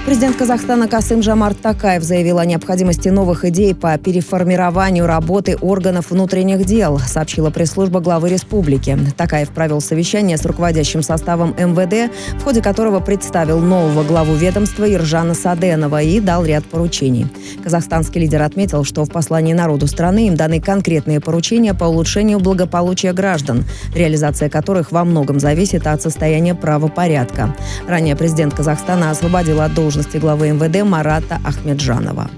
Президент 0.08 0.38
Казахстана 0.38 0.88
Касым 0.88 1.22
Жамарт 1.22 1.60
Такаев 1.60 2.02
заявил 2.02 2.40
о 2.40 2.46
необходимости 2.46 3.10
новых 3.10 3.44
идей 3.44 3.76
по 3.76 3.98
переформированию 3.98 5.06
работы 5.06 5.58
органов 5.60 6.12
внутренних 6.12 6.64
дел, 6.64 6.98
сообщила 6.98 7.50
пресс-служба 7.50 8.00
главы 8.00 8.30
республики. 8.30 8.98
Такаев 9.18 9.50
провел 9.50 9.82
совещание 9.82 10.38
с 10.38 10.46
руководящим 10.46 11.04
составом 11.04 11.50
МВД, 11.58 12.10
в 12.40 12.44
ходе 12.46 12.62
которого 12.62 13.02
представил 13.02 13.60
нового 13.60 14.06
главу 14.06 14.34
ведомства 14.34 14.90
Иржана 14.90 15.34
Саденова 15.34 16.02
и 16.02 16.22
дал 16.22 16.46
ряд 16.46 16.64
поручений. 16.64 17.28
Казахстанский 17.62 18.22
лидер 18.22 18.44
отметил, 18.44 18.86
что 18.86 19.04
в 19.04 19.10
послании 19.10 19.52
народу 19.52 19.88
страны 19.88 20.28
им 20.28 20.38
даны 20.38 20.62
конкретные 20.62 21.20
поручения 21.20 21.74
по 21.74 21.84
улучшению 21.84 22.40
благополучия 22.40 23.12
граждан, 23.12 23.66
реализация 23.94 24.48
которых 24.48 24.94
во 24.94 25.04
многом 25.04 25.42
зависит 25.42 25.86
от 25.86 26.02
состояния 26.02 26.56
правопорядка. 26.56 27.54
Ранее 27.90 28.16
президент 28.16 28.54
Казахстана 28.54 29.12
освободил 29.12 29.60
от 29.60 29.74
должности 29.74 29.97
должности 29.98 30.18
главы 30.18 30.52
МВД 30.52 30.84
Марата 30.84 31.42
Ахмеджанова. 31.44 32.30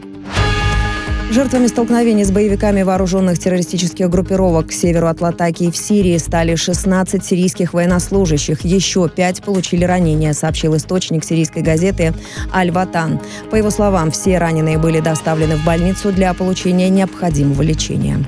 Жертвами 1.32 1.68
столкновений 1.68 2.24
с 2.24 2.32
боевиками 2.32 2.84
вооруженных 2.84 3.38
террористических 3.38 4.10
группировок 4.10 4.68
к 4.68 4.72
северу 4.72 5.08
от 5.08 5.20
Латакии 5.20 5.70
в 5.70 5.76
Сирии 5.76 6.18
стали 6.18 6.56
16 6.56 7.24
сирийских 7.24 7.74
военнослужащих. 7.74 8.62
Еще 8.62 9.10
пять 9.10 9.44
получили 9.44 9.84
ранения, 9.84 10.34
сообщил 10.34 10.76
источник 10.78 11.26
сирийской 11.26 11.62
газеты 11.62 12.14
«Аль-Ватан». 12.54 13.20
По 13.52 13.58
его 13.58 13.70
словам, 13.72 14.12
все 14.12 14.38
раненые 14.38 14.78
были 14.78 15.02
доставлены 15.02 15.58
в 15.58 15.66
больницу 15.66 16.14
для 16.14 16.34
получения 16.34 16.90
необходимого 16.90 17.62
лечения. 17.62 18.26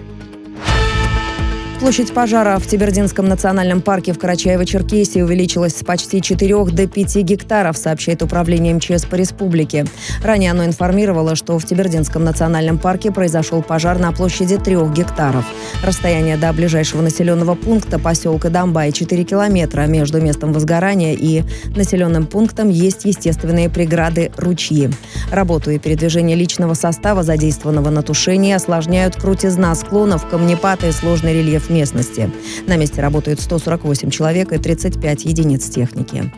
Площадь 1.82 2.14
пожара 2.14 2.60
в 2.60 2.68
Тибердинском 2.68 3.28
национальном 3.28 3.82
парке 3.82 4.14
в 4.14 4.20
Карачаево-Черкесии 4.20 5.24
увеличилась 5.24 5.76
с 5.76 5.84
почти 5.84 6.22
4 6.22 6.66
до 6.66 6.86
5 6.86 7.16
гектаров, 7.24 7.76
сообщает 7.76 8.22
управление 8.22 8.76
МЧС 8.76 9.06
по 9.06 9.16
республике. 9.16 9.88
Ранее 10.24 10.52
оно 10.52 10.64
информировало, 10.64 11.36
что 11.36 11.58
в 11.58 11.66
Тибердинском 11.66 12.24
национальном 12.24 12.78
парке 12.78 13.12
произошел 13.12 13.64
пожар 13.64 13.98
на 13.98 14.12
площади 14.12 14.58
3 14.58 14.76
гектаров. 14.94 15.44
Расстояние 15.84 16.38
до 16.38 16.54
ближайшего 16.54 17.02
населенного 17.02 17.56
пункта 17.56 17.98
поселка 17.98 18.50
Дамбай 18.50 18.92
4 18.92 19.24
километра. 19.24 19.88
Между 19.88 20.22
местом 20.22 20.54
возгорания 20.54 21.16
и 21.16 21.42
населенным 21.76 22.28
пунктом 22.28 22.70
есть 22.70 23.06
естественные 23.06 23.72
преграды 23.72 24.32
ручьи. 24.38 24.92
Работу 25.32 25.72
и 25.72 25.80
передвижение 25.80 26.38
личного 26.38 26.76
состава, 26.76 27.24
задействованного 27.24 27.90
на 27.90 28.04
тушении, 28.04 28.54
осложняют 28.54 29.16
крутизна 29.16 29.74
склонов, 29.74 30.28
камнепады 30.30 30.90
и 30.90 30.92
сложный 30.92 31.34
рельеф 31.34 31.71
местности. 31.72 32.30
На 32.68 32.78
месте 32.78 33.02
работают 33.02 33.40
148 33.40 34.12
человек 34.12 34.52
и 34.52 34.58
35 34.58 35.26
единиц 35.26 35.70
техники. 35.70 36.32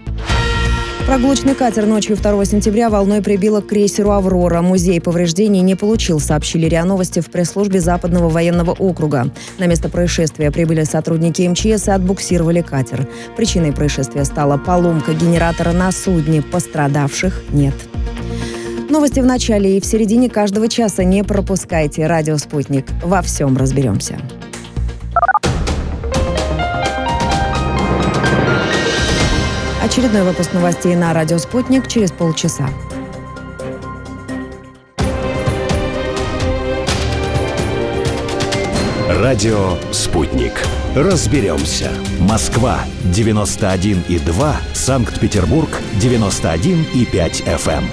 Прогулочный 1.06 1.54
катер 1.54 1.86
ночью 1.86 2.15
2 2.15 2.46
сентября 2.46 2.89
волной 2.89 3.22
прибило 3.22 3.60
к 3.60 3.67
крейсеру 3.67 4.12
«Аврора». 4.12 4.62
Музей 4.62 5.02
повреждений 5.02 5.60
не 5.60 5.76
получил, 5.76 6.22
сообщили 6.22 6.65
РИА 6.65 6.86
Новости 6.86 7.19
в 7.19 7.30
пресс-службе 7.30 7.82
Западного 7.82 8.30
военного 8.30 8.72
округа. 8.72 9.30
На 9.58 9.67
место 9.67 9.89
происшествия 9.89 10.50
прибыли 10.50 10.84
сотрудники 10.84 11.41
МЧС 11.41 11.89
и 11.89 11.91
отбуксировали 11.91 12.62
катер. 12.62 13.06
Причиной 13.36 13.74
происшествия 13.74 14.24
стала 14.24 14.58
поломка 14.58 15.13
генератора 15.13 15.74
на 15.74 15.91
судне. 15.91 16.41
Пострадавших 16.41 17.43
нет. 17.52 17.76
Новости 18.89 19.19
в 19.19 19.26
начале 19.26 19.76
и 19.76 19.82
в 19.82 19.86
середине 19.86 20.30
каждого 20.30 20.69
часа 20.69 21.04
не 21.04 21.24
пропускайте. 21.24 22.08
Радио 22.08 22.38
«Спутник». 22.38 22.86
Во 23.04 23.22
всем 23.22 23.58
разберемся. 23.58 24.17
Очередной 29.84 30.24
выпуск 30.24 30.54
новостей 30.54 30.96
на 30.96 31.13
радио 31.13 31.38
«Спутник» 31.38 31.89
через 31.89 32.10
полчаса. 32.10 32.69
Радио 39.10 39.76
«Спутник». 39.91 40.54
Разберемся. 40.96 41.91
Москва, 42.22 42.80
91,2. 43.04 44.56
Санкт-Петербург, 44.74 45.69
91,5 46.00 47.43
FM. 47.43 47.84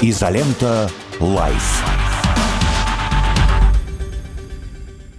Изолента 0.00 0.88
«Live». 1.18 1.89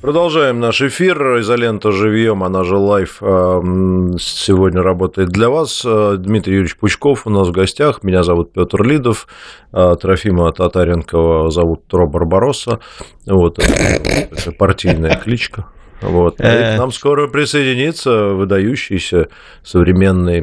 Продолжаем 0.01 0.59
наш 0.59 0.81
эфир. 0.81 1.39
Изолента 1.41 1.91
живьем, 1.91 2.43
она 2.43 2.63
же 2.63 2.75
live, 2.75 3.17
сегодня 3.19 4.81
работает 4.81 5.29
для 5.29 5.51
вас. 5.51 5.85
Дмитрий 5.85 6.53
Юрьевич 6.53 6.77
Пучков 6.77 7.27
у 7.27 7.29
нас 7.29 7.49
в 7.49 7.51
гостях. 7.51 8.01
Меня 8.01 8.23
зовут 8.23 8.51
Петр 8.51 8.81
Лидов. 8.81 9.27
Трофима 9.71 10.51
Татаренкова 10.51 11.51
зовут 11.51 11.85
Тро 11.85 12.07
Барбаросса. 12.07 12.79
Вот, 13.27 13.59
это 13.59 14.51
партийная 14.57 15.17
кличка. 15.17 15.67
Вот. 16.01 16.37
К 16.37 16.75
нам 16.77 16.91
скоро 16.91 17.27
присоединится 17.27 18.29
выдающийся 18.33 19.27
современный 19.63 20.41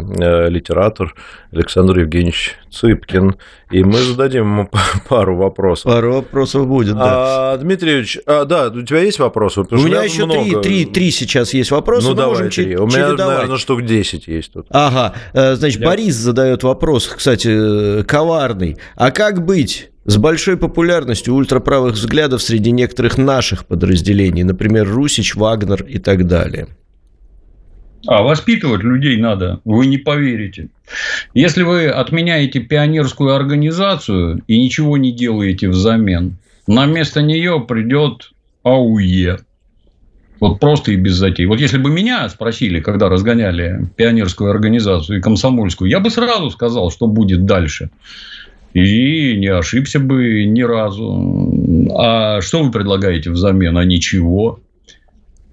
литератор 0.48 1.14
Александр 1.52 2.00
Евгеньевич 2.00 2.56
Цыпкин. 2.70 3.36
И 3.70 3.82
мы 3.82 3.98
зададим 3.98 4.44
ему 4.44 4.70
пару 5.08 5.36
вопросов. 5.36 5.92
Пару 5.92 6.14
вопросов 6.14 6.66
будет, 6.66 6.94
да. 6.94 7.52
А, 7.52 7.56
Дмитриевич, 7.58 8.18
а, 8.26 8.44
да, 8.44 8.68
у 8.68 8.82
тебя 8.82 9.00
есть 9.00 9.18
вопросы? 9.18 9.62
Потому 9.62 9.82
у 9.82 9.86
меня 9.86 10.02
еще 10.02 10.24
много... 10.24 10.62
три, 10.62 10.62
три, 10.62 10.84
три 10.86 11.10
сейчас 11.10 11.52
есть 11.54 11.70
вопросы. 11.70 12.08
Ну, 12.08 12.14
давай 12.14 12.48
три. 12.50 12.76
У 12.76 12.86
меня, 12.86 13.12
наверное, 13.12 13.56
штук 13.58 13.82
10 13.84 14.26
есть 14.28 14.52
тут. 14.52 14.66
Ага. 14.70 15.14
Значит, 15.32 15.80
Я... 15.80 15.86
Борис 15.86 16.14
задает 16.14 16.62
вопрос, 16.62 17.08
кстати, 17.08 18.02
коварный. 18.04 18.78
А 18.96 19.10
как 19.10 19.44
быть? 19.44 19.90
С 20.08 20.16
большой 20.16 20.56
популярностью 20.56 21.34
ультраправых 21.34 21.92
взглядов 21.92 22.42
среди 22.42 22.70
некоторых 22.70 23.18
наших 23.18 23.66
подразделений, 23.66 24.42
например, 24.42 24.88
Русич, 24.88 25.34
Вагнер 25.34 25.82
и 25.82 25.98
так 25.98 26.26
далее. 26.26 26.68
А 28.06 28.22
воспитывать 28.22 28.82
людей 28.82 29.18
надо, 29.18 29.60
вы 29.66 29.84
не 29.84 29.98
поверите. 29.98 30.68
Если 31.34 31.62
вы 31.62 31.88
отменяете 31.88 32.60
пионерскую 32.60 33.34
организацию 33.34 34.42
и 34.46 34.58
ничего 34.58 34.96
не 34.96 35.12
делаете 35.12 35.68
взамен, 35.68 36.38
на 36.66 36.86
место 36.86 37.20
нее 37.20 37.60
придет 37.68 38.30
АУЕ. 38.62 39.40
Вот 40.40 40.58
просто 40.58 40.92
и 40.92 40.96
без 40.96 41.16
затей. 41.16 41.44
Вот 41.44 41.60
если 41.60 41.76
бы 41.76 41.90
меня 41.90 42.26
спросили, 42.30 42.80
когда 42.80 43.10
разгоняли 43.10 43.90
пионерскую 43.96 44.52
организацию 44.52 45.18
и 45.18 45.20
комсомольскую, 45.20 45.90
я 45.90 46.00
бы 46.00 46.08
сразу 46.08 46.48
сказал, 46.50 46.90
что 46.90 47.06
будет 47.06 47.44
дальше. 47.44 47.90
И 48.74 49.37
не 49.37 49.48
ошибся 49.48 49.98
бы 49.98 50.44
ни 50.44 50.62
разу. 50.62 51.90
А 51.96 52.40
что 52.40 52.62
вы 52.62 52.70
предлагаете 52.70 53.31
взамен? 53.31 53.76
А 53.76 53.85
ничего. 53.85 54.61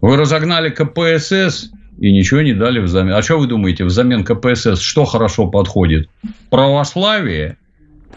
Вы 0.01 0.17
разогнали 0.17 0.69
КПСС 0.69 1.71
и 1.97 2.11
ничего 2.11 2.41
не 2.41 2.53
дали 2.53 2.79
взамен. 2.79 3.13
А 3.13 3.21
что 3.21 3.39
вы 3.39 3.47
думаете, 3.47 3.85
взамен 3.85 4.23
КПСС 4.23 4.79
что 4.79 5.05
хорошо 5.05 5.47
подходит? 5.47 6.09
Православие? 6.49 7.57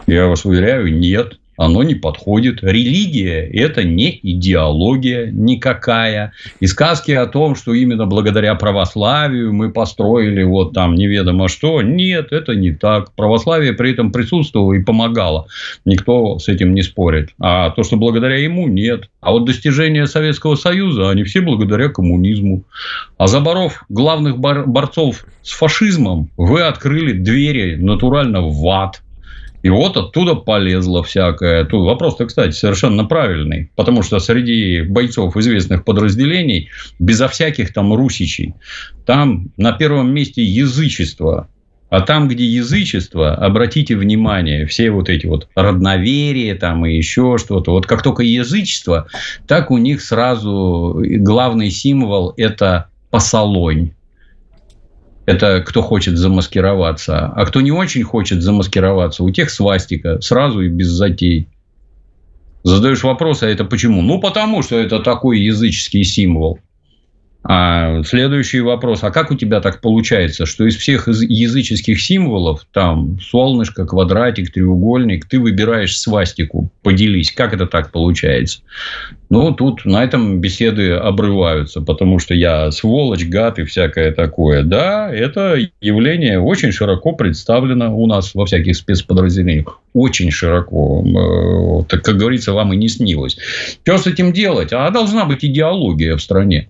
Я 0.05 0.27
вас 0.27 0.45
уверяю, 0.45 0.93
нет 0.93 1.39
оно 1.59 1.83
не 1.83 1.93
подходит. 1.93 2.63
Религия– 2.63 3.41
это 3.53 3.83
не 3.83 4.17
идеология 4.23 5.29
никакая. 5.29 6.31
И 6.61 6.67
сказки 6.67 7.11
о 7.11 7.25
том, 7.25 7.55
что 7.55 7.73
именно 7.73 8.05
благодаря 8.05 8.55
православию 8.55 9.53
мы 9.53 9.69
построили 9.69 10.41
вот 10.43 10.73
там 10.73 10.95
неведомо 10.95 11.49
что. 11.49 11.81
Нет, 11.81 12.31
это 12.31 12.55
не 12.55 12.71
так. 12.71 13.13
Православие 13.13 13.73
при 13.73 13.91
этом 13.91 14.13
присутствовало 14.13 14.71
и 14.71 14.81
помогало. 14.81 15.47
Никто 15.83 16.39
с 16.39 16.47
этим 16.47 16.73
не 16.73 16.81
спорит. 16.81 17.31
А 17.41 17.71
то, 17.71 17.83
что 17.83 17.97
благодаря 17.97 18.37
ему– 18.37 18.67
нет. 18.69 19.09
А 19.19 19.31
вот 19.31 19.43
достижения 19.43 20.07
Советского 20.07 20.55
Союза, 20.55 21.09
они 21.09 21.23
все 21.25 21.41
благодаря 21.41 21.89
коммунизму. 21.89 22.63
А 23.17 23.27
заборов 23.27 23.83
главных 23.89 24.39
борцов 24.39 25.25
с 25.41 25.51
фашизмом, 25.51 26.31
вы 26.37 26.61
открыли 26.61 27.11
двери 27.11 27.75
натурально 27.75 28.43
в 28.43 28.65
ад– 28.69 29.01
и 29.61 29.69
вот 29.69 29.97
оттуда 29.97 30.35
полезло 30.35 31.03
всякое. 31.03 31.65
Тут 31.65 31.85
вопрос-то, 31.85 32.25
кстати, 32.25 32.53
совершенно 32.53 33.05
правильный. 33.05 33.71
Потому 33.75 34.03
что 34.03 34.19
среди 34.19 34.81
бойцов 34.81 35.35
известных 35.35 35.83
подразделений, 35.83 36.69
безо 36.99 37.27
всяких 37.27 37.73
там 37.73 37.93
русичей, 37.93 38.55
там 39.05 39.51
на 39.57 39.73
первом 39.73 40.13
месте 40.13 40.43
язычество. 40.43 41.49
А 41.89 42.01
там, 42.01 42.27
где 42.27 42.45
язычество, 42.45 43.33
обратите 43.33 43.95
внимание, 43.95 44.67
все 44.67 44.91
вот 44.91 45.09
эти 45.09 45.25
вот 45.25 45.47
родноверия 45.55 46.53
там 46.53 46.85
и 46.85 46.95
еще 46.95 47.37
что-то. 47.39 47.71
Вот 47.71 47.87
как 47.87 48.03
только 48.03 48.21
язычество, 48.21 49.07
так 49.47 49.71
у 49.71 49.77
них 49.77 50.01
сразу 50.01 51.01
главный 51.03 51.71
символ– 51.71 52.33
это 52.37 52.89
посолонь 53.09 53.93
это 55.29 55.61
кто 55.61 55.81
хочет 55.83 56.17
замаскироваться. 56.17 57.27
А 57.27 57.45
кто 57.45 57.61
не 57.61 57.71
очень 57.71 58.03
хочет 58.03 58.41
замаскироваться, 58.41 59.23
у 59.23 59.29
тех 59.29 59.51
свастика 59.51 60.19
сразу 60.21 60.61
и 60.61 60.69
без 60.69 60.87
затей. 60.87 61.47
Задаешь 62.63 63.03
вопрос, 63.03 63.43
а 63.43 63.47
это 63.47 63.63
почему? 63.63 64.01
Ну, 64.01 64.19
потому 64.19 64.63
что 64.63 64.77
это 64.77 64.99
такой 64.99 65.39
языческий 65.39 66.03
символ. 66.03 66.59
А 67.41 68.03
следующий 68.03 68.59
вопрос. 68.59 69.03
А 69.03 69.11
как 69.11 69.31
у 69.31 69.35
тебя 69.35 69.61
так 69.61 69.79
получается, 69.79 70.45
что 70.45 70.67
из 70.67 70.75
всех 70.75 71.07
языческих 71.07 72.01
символов, 72.01 72.65
там 72.73 73.17
солнышко, 73.21 73.85
квадратик, 73.85 74.51
треугольник, 74.51 75.25
ты 75.25 75.39
выбираешь 75.39 75.97
свастику? 75.97 76.69
Поделись, 76.83 77.31
как 77.31 77.53
это 77.53 77.65
так 77.65 77.91
получается? 77.91 78.59
Ну, 79.29 79.53
тут 79.53 79.85
на 79.85 80.03
этом 80.03 80.41
беседы 80.41 80.93
обрываются, 80.93 81.81
потому 81.81 82.19
что 82.19 82.33
я 82.33 82.71
сволочь, 82.71 83.25
гад 83.25 83.59
и 83.59 83.63
всякое 83.63 84.11
такое. 84.11 84.63
Да, 84.63 85.09
это 85.09 85.55
явление 85.79 86.41
очень 86.41 86.71
широко 86.71 87.13
представлено 87.13 87.95
у 87.95 88.05
нас 88.07 88.33
во 88.33 88.47
всяких 88.47 88.75
спецподразделениях. 88.75 89.79
Очень 89.93 90.31
широко. 90.31 91.85
Так, 91.87 92.03
как 92.03 92.17
говорится, 92.17 92.53
вам 92.53 92.73
и 92.73 92.77
не 92.77 92.89
снилось. 92.89 93.37
Что 93.83 93.97
с 93.97 94.07
этим 94.07 94.33
делать? 94.33 94.73
А 94.73 94.89
должна 94.89 95.25
быть 95.25 95.45
идеология 95.45 96.17
в 96.17 96.21
стране 96.21 96.67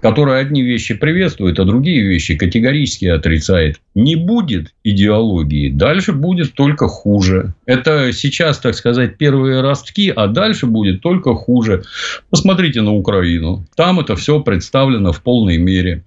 которая 0.00 0.42
одни 0.42 0.62
вещи 0.62 0.94
приветствует, 0.94 1.58
а 1.58 1.64
другие 1.64 2.02
вещи 2.02 2.36
категорически 2.36 3.06
отрицает. 3.06 3.80
Не 3.94 4.16
будет 4.16 4.74
идеологии, 4.84 5.70
дальше 5.70 6.12
будет 6.12 6.54
только 6.54 6.88
хуже. 6.88 7.54
Это 7.66 8.12
сейчас, 8.12 8.58
так 8.58 8.74
сказать, 8.74 9.16
первые 9.16 9.60
ростки, 9.60 10.12
а 10.14 10.26
дальше 10.26 10.66
будет 10.66 11.00
только 11.00 11.34
хуже. 11.34 11.84
Посмотрите 12.30 12.80
на 12.82 12.94
Украину. 12.94 13.66
Там 13.76 14.00
это 14.00 14.16
все 14.16 14.40
представлено 14.40 15.12
в 15.12 15.22
полной 15.22 15.58
мере. 15.58 16.04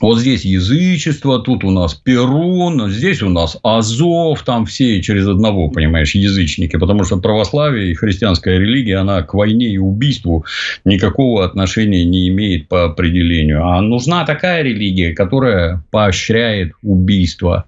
Вот 0.00 0.18
здесь 0.18 0.44
язычество, 0.44 1.40
тут 1.40 1.62
у 1.62 1.70
нас 1.70 1.94
Перун, 1.94 2.90
здесь 2.90 3.22
у 3.22 3.28
нас 3.28 3.58
Азов, 3.62 4.42
там 4.44 4.64
все 4.64 5.02
через 5.02 5.28
одного, 5.28 5.68
понимаешь, 5.68 6.14
язычники, 6.14 6.76
потому 6.76 7.04
что 7.04 7.18
православие 7.18 7.90
и 7.90 7.94
христианская 7.94 8.58
религия, 8.58 8.96
она 8.96 9.22
к 9.22 9.34
войне 9.34 9.66
и 9.66 9.78
убийству 9.78 10.46
никакого 10.86 11.44
отношения 11.44 12.04
не 12.04 12.28
имеет 12.28 12.68
по 12.68 12.84
определению. 12.84 13.66
А 13.66 13.80
нужна 13.82 14.24
такая 14.24 14.62
религия, 14.62 15.12
которая 15.12 15.84
поощряет 15.90 16.72
убийство. 16.82 17.66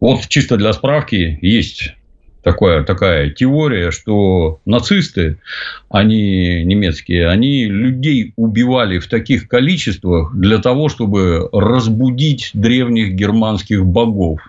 Вот 0.00 0.26
чисто 0.28 0.56
для 0.56 0.72
справки 0.72 1.38
есть 1.40 1.94
такая, 2.42 2.84
такая 2.84 3.30
теория, 3.30 3.90
что 3.90 4.60
нацисты, 4.64 5.38
они 5.88 6.64
немецкие, 6.64 7.28
они 7.28 7.66
людей 7.66 8.32
убивали 8.36 8.98
в 8.98 9.08
таких 9.08 9.48
количествах 9.48 10.34
для 10.34 10.58
того, 10.58 10.88
чтобы 10.88 11.48
разбудить 11.52 12.50
древних 12.54 13.12
германских 13.12 13.84
богов. 13.84 14.40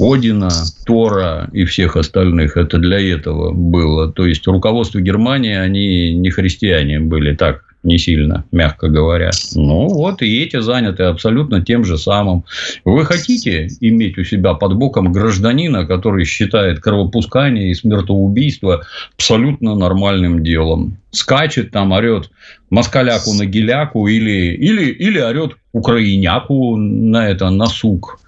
Одина, 0.00 0.50
Тора 0.84 1.48
и 1.52 1.64
всех 1.64 1.96
остальных. 1.96 2.56
Это 2.56 2.78
для 2.78 2.98
этого 2.98 3.52
было. 3.52 4.12
То 4.12 4.26
есть, 4.26 4.46
руководство 4.46 5.00
Германии, 5.00 5.54
они 5.54 6.12
не 6.12 6.30
христиане 6.30 6.98
были. 6.98 7.34
Так, 7.34 7.62
не 7.86 7.98
сильно, 7.98 8.44
мягко 8.52 8.88
говоря. 8.88 9.30
Ну, 9.54 9.88
вот 9.88 10.20
и 10.20 10.42
эти 10.42 10.60
заняты 10.60 11.04
абсолютно 11.04 11.64
тем 11.64 11.84
же 11.84 11.96
самым. 11.96 12.44
Вы 12.84 13.04
хотите 13.04 13.68
иметь 13.80 14.18
у 14.18 14.24
себя 14.24 14.54
под 14.54 14.74
боком 14.74 15.12
гражданина, 15.12 15.86
который 15.86 16.24
считает 16.24 16.80
кровопускание 16.80 17.70
и 17.70 17.74
смертоубийство 17.74 18.84
абсолютно 19.16 19.74
нормальным 19.74 20.42
делом? 20.42 20.98
Скачет 21.12 21.70
там, 21.70 21.92
орет 21.92 22.30
москаляку 22.68 23.32
на 23.32 23.46
геляку 23.46 24.08
или, 24.08 24.54
или, 24.54 24.90
или 24.90 25.18
орет 25.18 25.56
украиняку 25.72 26.76
на 26.76 27.28
это, 27.28 27.48
на 27.50 27.66
сук. 27.66 28.18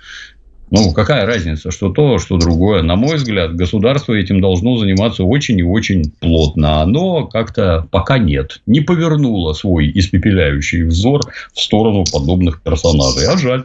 Ну, 0.70 0.92
какая 0.92 1.24
разница, 1.24 1.70
что 1.70 1.90
то, 1.90 2.18
что 2.18 2.36
другое. 2.36 2.82
На 2.82 2.96
мой 2.96 3.16
взгляд, 3.16 3.56
государство 3.56 4.12
этим 4.12 4.40
должно 4.40 4.76
заниматься 4.76 5.24
очень 5.24 5.58
и 5.58 5.62
очень 5.62 6.12
плотно. 6.20 6.82
Оно 6.82 7.26
как-то 7.26 7.86
пока 7.90 8.18
нет. 8.18 8.60
Не 8.66 8.80
повернуло 8.80 9.54
свой 9.54 9.90
испепеляющий 9.94 10.82
взор 10.82 11.22
в 11.54 11.60
сторону 11.60 12.04
подобных 12.10 12.60
персонажей. 12.62 13.26
А 13.26 13.38
жаль. 13.38 13.64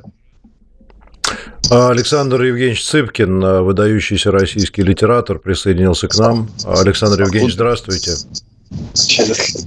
Александр 1.70 2.42
Евгеньевич 2.42 2.84
Цыпкин, 2.86 3.64
выдающийся 3.64 4.32
российский 4.32 4.84
литератор, 4.84 5.40
присоединился 5.40 6.08
к 6.08 6.18
нам. 6.18 6.50
Александр 6.66 7.22
Евгеньевич, 7.22 7.56
здравствуйте. 7.56 8.12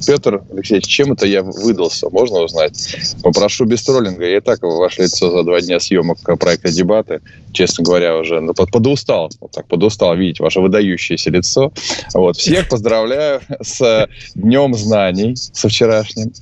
Петр 0.06 0.42
Алексеевич, 0.52 0.86
чем 0.86 1.12
это 1.12 1.26
я 1.26 1.42
выдался, 1.42 2.08
можно 2.10 2.40
узнать? 2.40 2.96
Попрошу 3.22 3.64
без 3.64 3.82
троллинга. 3.82 4.26
Я 4.26 4.38
и 4.38 4.40
так 4.40 4.62
ваше 4.62 5.02
лицо 5.02 5.30
за 5.30 5.42
два 5.42 5.60
дня 5.60 5.80
съемок 5.80 6.18
проекта 6.38 6.72
«Дебаты», 6.72 7.20
честно 7.52 7.84
говоря, 7.84 8.18
уже 8.18 8.40
ну, 8.40 8.52
подустал, 8.54 9.30
вот 9.40 9.50
так 9.52 9.66
подустал 9.66 10.14
видеть 10.16 10.40
ваше 10.40 10.60
выдающееся 10.60 11.30
лицо. 11.30 11.72
Вот. 12.14 12.36
Всех 12.36 12.68
поздравляю 12.68 13.40
с 13.62 14.08
Днем 14.34 14.74
знаний, 14.74 15.36
со 15.36 15.68
вчерашним. 15.68 16.32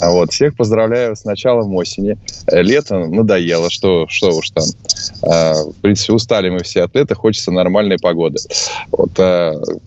Вот. 0.00 0.32
Всех 0.32 0.56
поздравляю 0.56 1.16
с 1.16 1.24
началом 1.24 1.74
осени. 1.74 2.18
Лето 2.48 2.98
надоело, 2.98 3.70
что, 3.70 4.06
что 4.08 4.30
уж 4.36 4.50
там. 4.50 4.64
В 5.22 5.74
принципе, 5.82 6.12
устали 6.12 6.50
мы 6.50 6.62
все 6.62 6.82
от 6.82 6.96
этого, 6.96 7.18
хочется 7.20 7.50
нормальной 7.50 7.98
погоды. 7.98 8.38
Вот, 8.90 9.12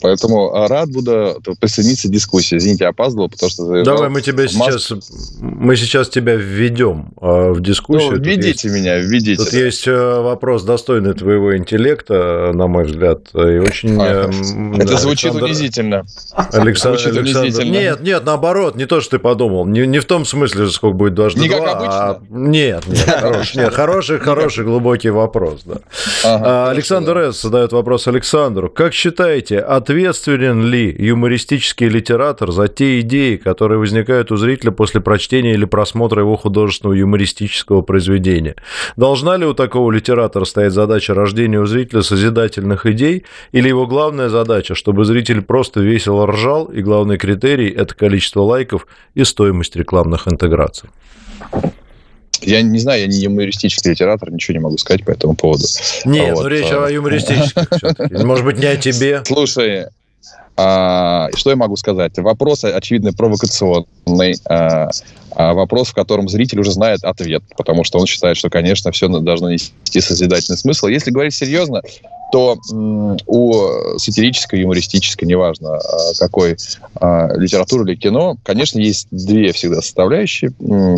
поэтому 0.01 0.67
рад 0.67 0.89
буду 0.91 1.41
присоединиться 1.59 2.09
дискуссии. 2.21 2.57
Извините, 2.57 2.85
опаздывал, 2.85 3.29
потому 3.29 3.49
что... 3.49 3.83
Давай 3.83 4.09
мы 4.09 4.21
тебя 4.21 4.47
сейчас... 4.47 4.93
Мы 5.39 5.75
сейчас 5.75 6.09
тебя 6.09 6.35
введем 6.35 7.13
в 7.17 7.59
дискуссию. 7.59 8.11
Ну, 8.11 8.17
введите 8.17 8.49
есть, 8.49 8.65
меня, 8.65 8.99
введите. 8.99 9.43
Тут 9.43 9.51
да. 9.51 9.57
есть 9.57 9.87
вопрос, 9.87 10.63
достойный 10.63 11.13
твоего 11.13 11.57
интеллекта, 11.57 12.51
на 12.53 12.67
мой 12.67 12.85
взгляд. 12.85 13.29
И 13.33 13.37
очень... 13.37 13.97
А, 13.99 14.29
это 14.77 14.97
звучит 14.97 15.31
Александр... 15.31 15.45
унизительно. 15.45 16.05
Александр, 16.51 16.99
звучит 16.99 17.17
Александр... 17.17 17.45
унизительно. 17.45 17.71
Нет, 17.71 18.01
нет, 18.01 18.25
наоборот, 18.25 18.75
не 18.75 18.85
то, 18.85 19.01
что 19.01 19.17
ты 19.17 19.19
подумал. 19.19 19.65
Не, 19.65 19.87
не 19.87 19.99
в 19.99 20.05
том 20.05 20.25
смысле, 20.25 20.69
сколько 20.69 20.95
будет 20.95 21.13
дважды 21.15 21.41
не 21.41 21.49
два. 21.49 21.71
А... 21.71 22.21
Нет, 22.29 22.87
нет, 22.87 22.99
хороший, 23.19 23.57
нет, 23.57 23.73
хороший, 23.73 24.19
хороший, 24.19 24.63
глубокий 24.63 25.09
вопрос, 25.09 25.61
да. 25.65 25.79
Ага, 26.23 26.43
а, 26.45 26.69
Александр 26.71 27.17
С. 27.17 27.41
задает 27.41 27.71
вопрос 27.71 28.07
Александру. 28.07 28.69
Как 28.69 28.93
считаете, 28.93 29.59
ответственен 29.59 30.65
ли 30.65 30.95
юмористический 30.97 31.87
литератор 32.01 32.51
за 32.51 32.67
те 32.67 32.99
идеи, 33.01 33.35
которые 33.35 33.77
возникают 33.77 34.31
у 34.31 34.37
зрителя 34.37 34.71
после 34.71 35.01
прочтения 35.01 35.53
или 35.53 35.65
просмотра 35.65 36.21
его 36.21 36.35
художественного 36.35 36.95
юмористического 36.95 37.81
произведения? 37.81 38.55
Должна 38.97 39.37
ли 39.37 39.45
у 39.45 39.53
такого 39.53 39.91
литератора 39.91 40.45
стоять 40.45 40.73
задача 40.73 41.13
рождения 41.13 41.59
у 41.59 41.65
зрителя 41.65 42.01
созидательных 42.01 42.85
идей, 42.87 43.23
или 43.51 43.67
его 43.67 43.85
главная 43.85 44.29
задача, 44.29 44.73
чтобы 44.75 45.05
зритель 45.05 45.41
просто 45.41 45.79
весело 45.81 46.25
ржал, 46.27 46.65
и 46.65 46.81
главный 46.81 47.17
критерий– 47.17 47.69
это 47.77 47.93
количество 47.93 48.41
лайков 48.41 48.87
и 49.13 49.23
стоимость 49.23 49.75
рекламных 49.75 50.27
интеграций? 50.27 50.89
Я 52.41 52.63
не 52.63 52.79
знаю, 52.79 53.01
я 53.01 53.07
не 53.07 53.17
юмористический 53.17 53.91
литератор, 53.91 54.31
ничего 54.31 54.53
не 54.53 54.63
могу 54.63 54.77
сказать 54.77 55.05
по 55.05 55.11
этому 55.11 55.35
поводу. 55.35 55.65
Нет, 56.05 56.33
вот. 56.33 56.43
ну 56.43 56.47
речь 56.47 56.71
о 56.71 56.89
юмористических 56.89 57.67
Может 58.25 58.45
быть, 58.45 58.57
не 58.57 58.65
о 58.65 58.77
тебе. 58.77 59.21
Слушай, 59.25 59.85
а, 60.63 61.29
что 61.35 61.49
я 61.49 61.55
могу 61.55 61.75
сказать? 61.75 62.17
Вопрос, 62.17 62.63
очевидно, 62.63 63.13
провокационный. 63.13 64.35
А, 64.45 64.89
а 65.31 65.53
вопрос, 65.53 65.89
в 65.89 65.93
котором 65.93 66.29
зритель 66.29 66.59
уже 66.59 66.71
знает 66.71 67.03
ответ, 67.03 67.41
потому 67.57 67.83
что 67.83 67.97
он 67.99 68.05
считает, 68.05 68.37
что, 68.37 68.49
конечно, 68.49 68.91
все 68.91 69.07
должно 69.07 69.51
нести 69.51 70.01
созидательный 70.01 70.57
смысл. 70.57 70.87
Если 70.87 71.09
говорить 71.09 71.33
серьезно, 71.33 71.81
то 72.31 72.57
у 72.69 73.97
сатирической, 73.97 74.61
юмористической, 74.61 75.27
неважно 75.27 75.79
какой 76.19 76.57
литературы 77.01 77.85
или 77.85 77.95
кино, 77.95 78.37
конечно, 78.43 78.79
есть 78.79 79.07
две 79.11 79.51
всегда 79.53 79.81
составляющие. 79.81 80.51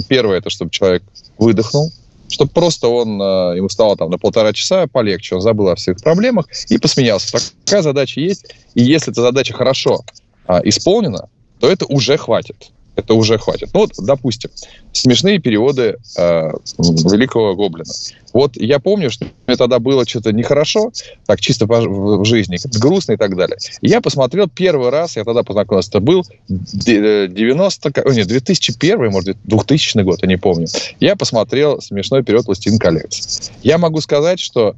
Первое, 0.07 0.39
это 0.39 0.49
чтобы 0.49 0.71
человек 0.71 1.03
выдохнул, 1.37 1.91
чтобы 2.33 2.51
просто 2.51 2.87
он, 2.87 3.21
э, 3.21 3.57
ему 3.57 3.69
стало 3.69 3.95
там 3.95 4.09
на 4.09 4.17
полтора 4.17 4.53
часа 4.53 4.87
полегче, 4.87 5.35
он 5.35 5.41
забыл 5.41 5.69
о 5.69 5.75
всех 5.75 6.01
проблемах 6.01 6.47
и 6.67 6.77
посмеялся. 6.79 7.37
Такая 7.63 7.83
задача 7.83 8.19
есть, 8.19 8.53
и 8.73 8.81
если 8.81 9.11
эта 9.11 9.21
задача 9.21 9.53
хорошо 9.53 10.01
а, 10.47 10.59
исполнена, 10.63 11.29
то 11.59 11.69
это 11.69 11.85
уже 11.85 12.17
хватит 12.17 12.71
это 12.95 13.13
уже 13.13 13.37
хватит. 13.37 13.69
Ну 13.73 13.81
вот, 13.81 13.91
допустим, 13.97 14.49
смешные 14.91 15.39
переводы 15.39 15.97
э, 16.17 16.51
Великого 16.77 17.55
Гоблина. 17.55 17.91
Вот 18.33 18.55
я 18.55 18.79
помню, 18.79 19.09
что 19.09 19.27
мне 19.47 19.55
тогда 19.57 19.79
было 19.79 20.07
что-то 20.07 20.31
нехорошо, 20.31 20.91
так 21.25 21.39
чисто 21.39 21.67
по, 21.67 21.81
в, 21.81 22.25
жизни, 22.25 22.57
грустно 22.79 23.13
и 23.13 23.17
так 23.17 23.35
далее. 23.35 23.57
Я 23.81 24.01
посмотрел 24.01 24.47
первый 24.47 24.89
раз, 24.89 25.15
я 25.15 25.23
тогда 25.23 25.43
познакомился, 25.43 25.89
это 25.89 25.99
был 25.99 26.25
90, 26.47 27.93
нет, 28.13 28.27
2001, 28.27 29.11
может, 29.11 29.37
2000 29.43 30.01
год, 30.01 30.19
я 30.21 30.27
не 30.27 30.37
помню. 30.37 30.67
Я 30.99 31.15
посмотрел 31.15 31.81
смешной 31.81 32.23
перевод 32.23 32.45
«Пластин 32.45 32.79
коллекции». 32.79 33.51
Я 33.61 33.77
могу 33.77 34.01
сказать, 34.01 34.39
что 34.39 34.75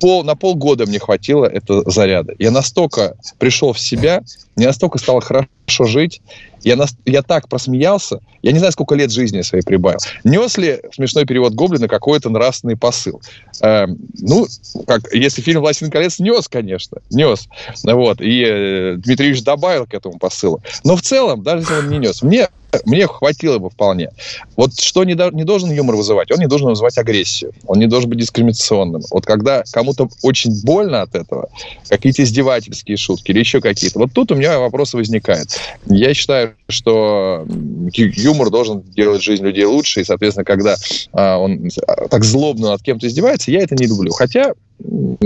пол, 0.00 0.24
на 0.24 0.36
полгода 0.36 0.86
мне 0.86 0.98
хватило 0.98 1.46
этого 1.46 1.90
заряда. 1.90 2.34
Я 2.38 2.50
настолько 2.50 3.16
пришел 3.38 3.72
в 3.72 3.80
себя, 3.80 4.22
мне 4.56 4.66
настолько 4.66 4.98
стало 4.98 5.20
хорошо 5.20 5.84
жить, 5.84 6.20
я, 6.62 6.74
на, 6.74 6.86
я 7.04 7.22
так 7.22 7.48
просмеялся, 7.48 8.18
я 8.42 8.52
не 8.52 8.58
знаю, 8.58 8.72
сколько 8.72 8.94
лет 8.96 9.12
жизни 9.12 9.42
своей 9.42 9.62
прибавил. 9.62 9.98
Нес 10.24 10.58
ли 10.58 10.80
смешной 10.92 11.24
перевод 11.24 11.54
Гоблина 11.54 11.86
какой-то 11.86 12.28
нравственный 12.28 12.76
посыл? 12.76 13.20
Э, 13.62 13.86
ну, 14.18 14.46
как, 14.86 15.12
если 15.12 15.42
фильм 15.42 15.60
«Властелин 15.60 15.92
колец» 15.92 16.18
нес, 16.18 16.48
конечно, 16.48 16.98
нес. 17.10 17.48
Вот, 17.84 18.20
и 18.20 18.44
э, 18.44 18.94
Дмитрий 18.96 19.28
Ильич 19.28 19.44
добавил 19.44 19.86
к 19.86 19.94
этому 19.94 20.18
посылу. 20.18 20.60
Но 20.82 20.96
в 20.96 21.02
целом, 21.02 21.44
даже 21.44 21.62
если 21.62 21.74
он 21.74 21.88
не 21.88 21.98
нес, 21.98 22.22
мне 22.22 22.48
мне 22.84 23.06
хватило 23.06 23.58
бы 23.58 23.70
вполне. 23.70 24.10
Вот 24.56 24.78
что 24.78 25.04
не, 25.04 25.14
до, 25.14 25.30
не 25.30 25.44
должен 25.44 25.70
юмор 25.70 25.96
вызывать? 25.96 26.30
Он 26.30 26.38
не 26.38 26.46
должен 26.46 26.68
вызывать 26.68 26.98
агрессию. 26.98 27.52
Он 27.66 27.78
не 27.78 27.86
должен 27.86 28.10
быть 28.10 28.18
дискриминационным. 28.18 29.02
Вот 29.10 29.26
когда 29.26 29.64
кому-то 29.72 30.08
очень 30.22 30.62
больно 30.62 31.02
от 31.02 31.14
этого, 31.14 31.48
какие-то 31.88 32.22
издевательские 32.22 32.96
шутки 32.96 33.30
или 33.30 33.40
еще 33.40 33.60
какие-то, 33.60 33.98
вот 33.98 34.12
тут 34.12 34.32
у 34.32 34.34
меня 34.34 34.58
вопросы 34.58 34.96
возникают. 34.96 35.58
Я 35.86 36.14
считаю, 36.14 36.54
что 36.68 37.46
юмор 37.92 38.50
должен 38.50 38.82
делать 38.82 39.22
жизнь 39.22 39.44
людей 39.44 39.64
лучше, 39.64 40.00
и, 40.00 40.04
соответственно, 40.04 40.44
когда 40.44 40.76
а, 41.12 41.38
он 41.38 41.70
так 42.10 42.24
злобно 42.24 42.70
над 42.70 42.82
кем-то 42.82 43.06
издевается, 43.06 43.50
я 43.50 43.60
это 43.60 43.74
не 43.74 43.86
люблю. 43.86 44.12
Хотя 44.12 44.52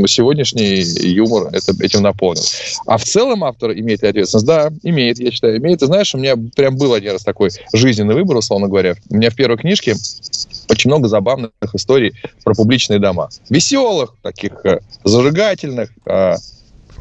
сегодняшний 0.07 0.81
юмор 1.09 1.49
это, 1.53 1.73
этим 1.83 2.03
наполнен. 2.03 2.43
А 2.87 2.97
в 2.99 3.05
целом 3.05 3.45
автор 3.45 3.73
имеет 3.73 4.03
ответственность? 4.05 4.47
Да, 4.47 4.71
имеет, 4.83 5.19
я 5.19 5.31
считаю, 5.31 5.59
имеет. 5.59 5.81
Ты 5.81 5.87
знаешь, 5.87 6.15
у 6.15 6.19
меня 6.19 6.37
прям 6.55 6.77
был 6.77 6.95
один 6.95 7.13
раз 7.13 7.25
такой 7.25 7.51
жизненный 7.73 8.15
выбор, 8.15 8.37
условно 8.37 8.69
говоря. 8.69 8.95
У 9.09 9.17
меня 9.17 9.31
в 9.31 9.35
первой 9.35 9.57
книжке 9.57 9.95
очень 10.69 10.91
много 10.91 11.09
забавных 11.09 11.51
историй 11.73 12.13
про 12.45 12.55
публичные 12.55 12.99
дома. 12.99 13.29
Веселых, 13.49 14.15
таких 14.23 14.65
э, 14.65 14.81
зажигательных, 15.05 15.91
а, 16.07 16.37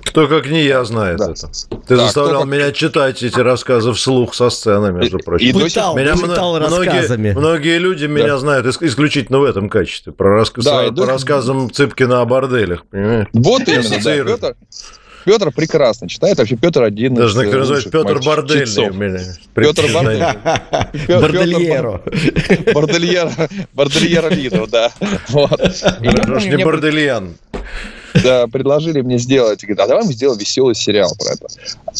кто 0.09 0.27
как 0.27 0.47
не 0.47 0.63
я 0.63 0.83
знает 0.83 1.19
да. 1.19 1.31
это. 1.31 1.49
Ты 1.87 1.95
да, 1.95 2.05
заставлял 2.05 2.45
меня 2.45 2.67
как... 2.67 2.75
читать 2.75 3.21
эти 3.21 3.39
рассказы 3.39 3.93
вслух 3.93 4.33
со 4.33 4.49
сцены, 4.49 4.91
между 4.91 5.19
прочим. 5.19 5.47
И 5.47 5.53
пытал, 5.53 5.95
меня 5.95 6.15
пытал 6.15 6.57
многие, 6.59 7.33
многие 7.33 7.77
люди 7.77 8.07
да. 8.07 8.13
меня 8.13 8.37
знают 8.37 8.65
исключительно 8.65 9.39
в 9.39 9.43
этом 9.43 9.69
качестве. 9.69 10.11
Про, 10.11 10.35
рассказ, 10.35 10.65
да, 10.65 10.85
по 10.85 10.91
дочь... 10.91 11.07
рассказам 11.07 11.71
Цыпкина 11.71 12.21
о 12.21 12.25
борделях, 12.25 12.85
понимаешь? 12.87 13.27
Вот 13.33 13.67
именно, 13.67 14.03
да. 14.03 14.23
Петр, 14.23 14.55
Петр 15.25 15.51
прекрасно 15.51 16.09
читает. 16.09 16.39
Вообще 16.39 16.55
Петр 16.55 16.83
один 16.83 17.13
Даже 17.13 17.33
из 17.33 17.37
некоторые 17.37 17.59
называют 17.61 17.91
Петр 17.91 18.19
Бордельный 18.25 18.89
у 18.89 18.93
меня. 18.93 19.19
Петр 19.53 19.83
Бордельный. 19.93 21.19
Бордельеро. 21.19 22.01
Бордельеро. 22.73 23.31
Бордельеро 23.73 24.29
Лидов, 24.29 24.69
да. 24.71 24.91
Не 25.29 26.63
Бордельян 26.63 27.35
да, 27.53 27.59
предложили 28.13 29.01
мне 29.01 29.17
сделать, 29.17 29.61
говорит, 29.61 29.79
а 29.79 29.87
давай 29.87 30.05
мы 30.05 30.13
сделаем 30.13 30.39
веселый 30.39 30.75
сериал 30.75 31.15
про 31.17 31.33
это. 31.33 31.47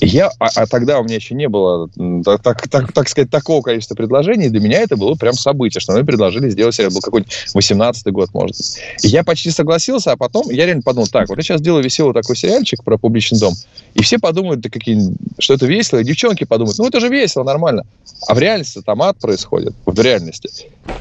Я, 0.02 0.32
а, 0.40 0.48
а 0.56 0.68
тогда 0.68 1.00
у 1.00 1.04
меня 1.04 1.16
еще 1.16 1.36
не 1.36 1.48
было, 1.48 1.90
так, 2.24 2.68
так, 2.68 2.92
так 2.92 3.10
сказать, 3.10 3.30
такого 3.30 3.62
количества 3.62 3.96
предложений, 3.96 4.50
для 4.50 4.60
меня 4.60 4.82
это 4.82 4.96
было 4.96 5.16
прям 5.16 5.34
событие, 5.34 5.82
что 5.82 5.94
мы 5.94 6.06
предложили 6.06 6.50
сделать 6.50 6.76
сериал, 6.76 6.92
был 6.92 7.02
какой-нибудь 7.02 7.34
18-й 7.56 8.12
год, 8.12 8.34
может 8.34 8.58
быть. 8.58 8.78
И 9.04 9.08
я 9.08 9.24
почти 9.24 9.52
согласился, 9.52 10.12
а 10.12 10.18
потом 10.18 10.50
я 10.50 10.66
реально 10.66 10.84
подумал, 10.84 11.08
так, 11.08 11.30
вот 11.30 11.38
я 11.38 11.44
сейчас 11.44 11.60
сделаю 11.60 11.84
веселый 11.84 12.14
такой 12.14 12.36
сериальчик 12.36 12.84
про 12.84 12.98
публичный 12.98 13.40
дом, 13.40 13.54
и 13.94 14.02
все 14.02 14.20
подумают, 14.20 14.62
да 14.62 14.70
какие, 14.70 15.00
что 15.38 15.54
это 15.54 15.66
весело, 15.66 16.00
и 16.00 16.04
девчонки 16.04 16.44
подумают, 16.44 16.78
ну 16.78 16.88
это 16.88 17.00
же 17.00 17.10
весело, 17.10 17.44
нормально. 17.44 17.84
А 18.28 18.34
в 18.34 18.40
реальности 18.40 18.82
там 18.86 19.02
ад 19.02 19.18
происходит, 19.20 19.74
в 19.86 20.00
реальности. 20.00 20.50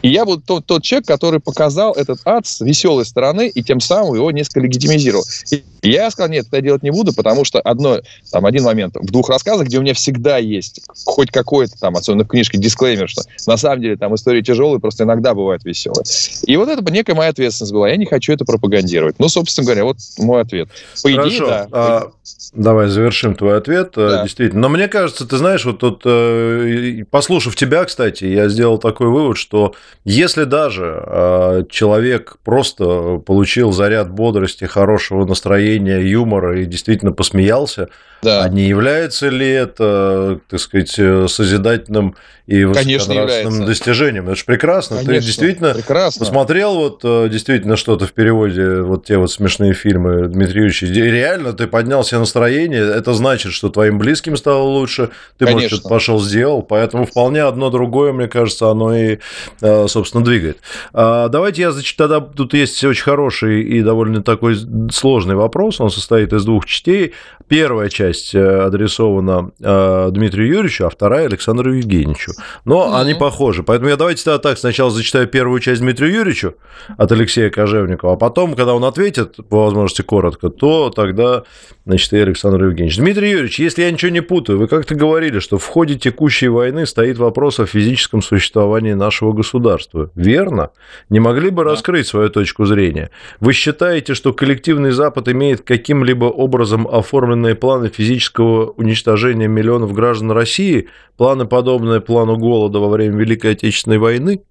И 0.02 0.08
я 0.08 0.24
вот 0.24 0.44
тот, 0.44 0.66
тот 0.66 0.82
человек, 0.82 1.06
который 1.06 1.40
показал 1.40 1.92
этот 1.94 2.20
ад 2.24 2.46
с 2.46 2.60
веселой 2.60 3.04
стороны, 3.04 3.48
и 3.48 3.62
тем 3.62 3.80
самым 3.80 4.14
его 4.14 4.30
несколько 4.30 4.60
легитимизировал. 4.60 5.24
И 5.50 5.62
я 5.82 6.10
сказал, 6.10 6.30
нет, 6.30 6.46
это 6.46 6.56
я 6.56 6.62
делать 6.62 6.82
не 6.82 6.90
буду, 6.90 7.12
потому 7.12 7.44
что 7.44 7.60
одно, 7.60 8.00
там, 8.30 8.46
один 8.46 8.64
момент 8.64 8.87
в 8.94 9.10
двух 9.10 9.28
рассказах, 9.28 9.66
где 9.66 9.78
у 9.78 9.82
меня 9.82 9.94
всегда 9.94 10.38
есть 10.38 10.80
хоть 11.04 11.30
какой-то 11.30 11.78
там, 11.78 11.96
особенно 11.96 12.24
в 12.24 12.28
книжке, 12.28 12.58
дисклеймер, 12.58 13.08
что 13.08 13.22
на 13.46 13.56
самом 13.56 13.82
деле 13.82 13.96
там 13.96 14.14
история 14.14 14.42
тяжелая, 14.42 14.78
просто 14.78 15.04
иногда 15.04 15.34
бывает 15.34 15.64
веселая. 15.64 16.04
И 16.46 16.56
вот 16.56 16.68
это 16.68 16.92
некая 16.92 17.14
моя 17.14 17.30
ответственность 17.30 17.72
была. 17.72 17.88
Я 17.88 17.96
не 17.96 18.06
хочу 18.06 18.32
это 18.32 18.44
пропагандировать. 18.44 19.16
Ну, 19.18 19.28
собственно 19.28 19.64
говоря, 19.64 19.84
вот 19.84 19.96
мой 20.18 20.42
ответ. 20.42 20.68
По 21.02 21.10
Хорошо. 21.10 21.28
идее, 21.28 21.40
да. 21.40 21.68
А, 21.72 22.10
давай 22.52 22.88
завершим 22.88 23.34
твой 23.34 23.58
ответ. 23.58 23.92
Э, 23.96 24.08
да. 24.08 24.22
Действительно. 24.22 24.62
Но 24.62 24.68
мне 24.68 24.88
кажется, 24.88 25.26
ты 25.26 25.36
знаешь, 25.36 25.64
вот 25.64 25.78
тут, 25.78 26.02
э, 26.04 27.04
послушав 27.10 27.56
тебя, 27.56 27.84
кстати, 27.84 28.24
я 28.24 28.48
сделал 28.48 28.78
такой 28.78 29.08
вывод, 29.08 29.36
что 29.36 29.74
если 30.04 30.44
даже 30.44 31.02
э, 31.06 31.64
человек 31.70 32.36
просто 32.44 33.18
получил 33.18 33.72
заряд 33.72 34.10
бодрости, 34.10 34.64
хорошего 34.64 35.24
настроения, 35.24 36.00
юмора 36.00 36.60
и 36.60 36.64
действительно 36.66 37.12
посмеялся, 37.12 37.88
да. 38.22 38.42
а 38.42 38.48
не, 38.48 38.72
Является 38.78 39.28
ли 39.28 39.48
это, 39.48 40.38
так 40.48 40.60
сказать, 40.60 40.90
созидательным 41.30 42.14
и 42.46 42.64
высоконравственным 42.64 43.66
достижением? 43.66 44.26
Это 44.26 44.36
же 44.36 44.44
прекрасно. 44.44 44.98
Конечно, 44.98 45.14
Ты 45.14 45.26
действительно 45.26 45.74
прекрасно. 45.74 46.20
посмотрел 46.20 46.74
вот 46.76 47.30
действительно 47.30 47.76
что-то 47.76 48.06
в 48.06 48.12
переводе, 48.12 48.82
вот 48.82 49.04
те 49.06 49.18
вот 49.18 49.32
смешные 49.32 49.74
фильмы 49.74 50.28
Дмитрия 50.28 50.62
Юрьевича, 50.62 50.86
реально 50.86 51.54
ты 51.54 51.66
поднял 51.66 52.04
себе 52.04 52.20
настроение, 52.20 52.80
это 52.80 53.14
значит, 53.14 53.52
что 53.52 53.68
твоим 53.68 53.98
близким 53.98 54.36
стало 54.36 54.62
лучше, 54.62 55.10
ты, 55.38 55.44
Конечно. 55.44 55.54
может, 55.54 55.70
что-то 55.72 55.88
пошел 55.88 56.20
сделал, 56.20 56.62
поэтому 56.62 57.04
вполне 57.04 57.42
одно 57.42 57.70
другое, 57.70 58.12
мне 58.12 58.28
кажется, 58.28 58.68
оно 58.70 58.94
и, 58.94 59.18
собственно, 59.60 60.24
двигает. 60.24 60.58
А, 60.92 61.28
давайте 61.28 61.62
я, 61.62 61.72
значит, 61.72 61.96
тогда 61.96 62.20
тут 62.20 62.54
есть 62.54 62.82
очень 62.84 63.02
хороший 63.02 63.62
и 63.62 63.82
довольно 63.82 64.22
такой 64.22 64.56
сложный 64.92 65.34
вопрос, 65.34 65.80
он 65.80 65.90
состоит 65.90 66.32
из 66.32 66.44
двух 66.44 66.64
частей. 66.66 67.14
Первая 67.48 67.88
часть 67.88 68.34
э, 68.34 68.67
адресована 68.68 69.50
э, 69.60 70.08
Дмитрию 70.10 70.48
Юрьевичу, 70.48 70.86
а 70.86 70.90
вторая 70.90 71.26
Александру 71.26 71.72
Евгеньевичу. 71.72 72.32
Но 72.64 72.86
mm-hmm. 72.86 73.00
они 73.00 73.14
похожи. 73.14 73.62
Поэтому 73.62 73.90
я 73.90 73.96
давайте 73.96 74.24
тогда 74.24 74.38
так, 74.38 74.58
сначала 74.58 74.90
зачитаю 74.90 75.26
первую 75.26 75.60
часть 75.60 75.80
Дмитрию 75.80 76.12
Юрьевичу 76.12 76.54
от 76.96 77.12
Алексея 77.12 77.50
Кожевникова, 77.50 78.14
а 78.14 78.16
потом, 78.16 78.54
когда 78.54 78.74
он 78.74 78.84
ответит, 78.84 79.36
по 79.48 79.64
возможности 79.64 80.02
коротко, 80.02 80.48
то 80.48 80.90
тогда, 80.90 81.44
значит, 81.86 82.12
и 82.12 82.18
Александр 82.18 82.64
Евгеньевич. 82.64 82.98
Дмитрий 82.98 83.30
Юрьевич, 83.30 83.58
если 83.58 83.82
я 83.82 83.90
ничего 83.90 84.10
не 84.10 84.20
путаю, 84.20 84.58
вы 84.58 84.68
как-то 84.68 84.94
говорили, 84.94 85.38
что 85.38 85.58
в 85.58 85.66
ходе 85.66 85.96
текущей 85.96 86.48
войны 86.48 86.86
стоит 86.86 87.18
вопрос 87.18 87.60
о 87.60 87.66
физическом 87.66 88.22
существовании 88.22 88.94
нашего 88.94 89.32
государства. 89.32 90.10
Верно? 90.14 90.70
Не 91.10 91.20
могли 91.20 91.50
бы 91.50 91.64
да. 91.64 91.70
раскрыть 91.70 92.06
свою 92.06 92.28
точку 92.28 92.66
зрения? 92.66 93.10
Вы 93.40 93.52
считаете, 93.52 94.14
что 94.14 94.32
коллективный 94.32 94.90
Запад 94.90 95.28
имеет 95.28 95.62
каким-либо 95.62 96.26
образом 96.26 96.86
оформленные 96.86 97.54
планы 97.54 97.88
физического 97.88 98.57
уничтожения 98.66 99.48
миллионов 99.48 99.92
граждан 99.92 100.30
России, 100.30 100.88
планы, 101.16 101.46
подобные 101.46 102.00
плану 102.00 102.36
голода 102.36 102.78
во 102.78 102.88
время 102.88 103.16
Великой 103.16 103.52
Отечественной 103.52 103.98
войны? 103.98 104.42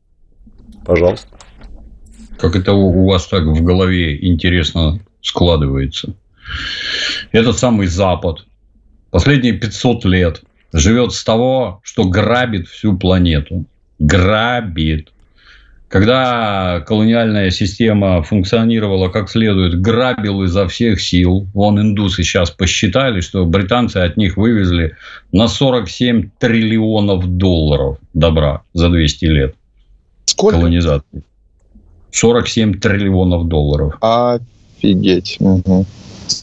Пожалуйста. 0.86 1.30
Как 2.38 2.56
это 2.56 2.74
у 2.74 3.08
вас 3.08 3.28
так 3.28 3.44
в 3.44 3.64
голове 3.64 4.26
интересно 4.26 5.00
складывается? 5.22 6.16
Этот 7.32 7.58
самый 7.58 7.88
Запад 7.88 8.46
последние 9.10 9.54
500 9.54 10.06
лет 10.06 10.42
живет 10.74 11.14
с 11.14 11.24
того, 11.24 11.82
что 11.84 12.06
грабит 12.06 12.68
всю 12.68 12.98
планету. 12.98 13.66
Грабит 14.00 15.12
когда 15.88 16.82
колониальная 16.86 17.50
система 17.50 18.22
функционировала 18.22 19.08
как 19.08 19.30
следует, 19.30 19.80
грабил 19.80 20.44
изо 20.44 20.68
всех 20.68 21.00
сил. 21.00 21.48
Вон 21.54 21.80
индусы 21.80 22.24
сейчас 22.24 22.52
посчитали, 22.52 23.22
что 23.22 23.46
британцы 23.46 23.98
от 23.98 24.18
них 24.18 24.36
вывезли 24.36 24.98
на 25.32 25.48
47 25.48 26.30
триллионов 26.40 27.26
долларов 27.38 28.00
добра 28.14 28.64
за 28.74 28.90
200 28.90 29.26
лет. 29.26 29.56
Сколько? 30.26 30.58
Колонизации. 30.58 31.24
47 32.12 32.80
триллионов 32.80 33.48
долларов. 33.48 33.98
Офигеть. 34.02 35.38
Угу. 35.40 35.86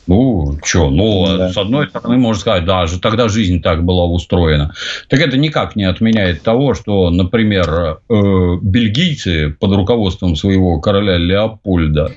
Ну, 0.06 0.58
что, 0.62 0.90
ну, 0.90 1.26
да. 1.26 1.52
с 1.52 1.56
одной 1.56 1.88
стороны, 1.88 2.16
можно 2.18 2.40
сказать, 2.40 2.64
да, 2.64 2.86
же 2.86 3.00
тогда 3.00 3.28
жизнь 3.28 3.60
так 3.62 3.84
была 3.84 4.04
устроена. 4.04 4.74
Так 5.08 5.20
это 5.20 5.36
никак 5.36 5.76
не 5.76 5.84
отменяет 5.84 6.42
того, 6.42 6.74
что, 6.74 7.10
например, 7.10 8.00
э, 8.08 8.58
бельгийцы 8.60 9.56
под 9.58 9.72
руководством 9.72 10.36
своего 10.36 10.80
короля 10.80 11.16
Леопольда 11.16 12.12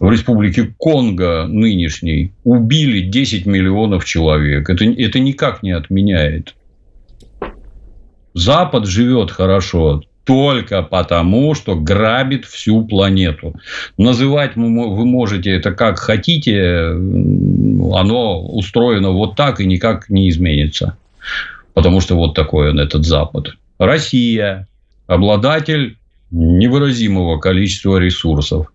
в 0.00 0.10
республике 0.10 0.74
Конго 0.76 1.46
нынешней 1.46 2.32
убили 2.44 3.00
10 3.00 3.46
миллионов 3.46 4.04
человек. 4.04 4.68
Это, 4.68 4.84
это 4.84 5.18
никак 5.20 5.62
не 5.62 5.70
отменяет. 5.72 6.54
Запад 8.34 8.86
живет 8.86 9.30
хорошо 9.30 10.02
только 10.24 10.82
потому, 10.82 11.54
что 11.54 11.76
грабит 11.76 12.44
всю 12.46 12.84
планету. 12.84 13.54
Называть 13.98 14.56
вы 14.56 15.04
можете 15.04 15.50
это 15.50 15.72
как 15.72 15.98
хотите, 15.98 16.88
оно 16.88 18.42
устроено 18.42 19.10
вот 19.10 19.36
так 19.36 19.60
и 19.60 19.66
никак 19.66 20.08
не 20.08 20.28
изменится. 20.30 20.96
Потому 21.74 22.00
что 22.00 22.14
вот 22.14 22.34
такой 22.34 22.70
он, 22.70 22.80
этот 22.80 23.04
Запад. 23.04 23.54
Россия– 23.78 24.68
обладатель 25.06 25.98
невыразимого 26.30 27.38
количества 27.38 27.98
ресурсов. 27.98 28.72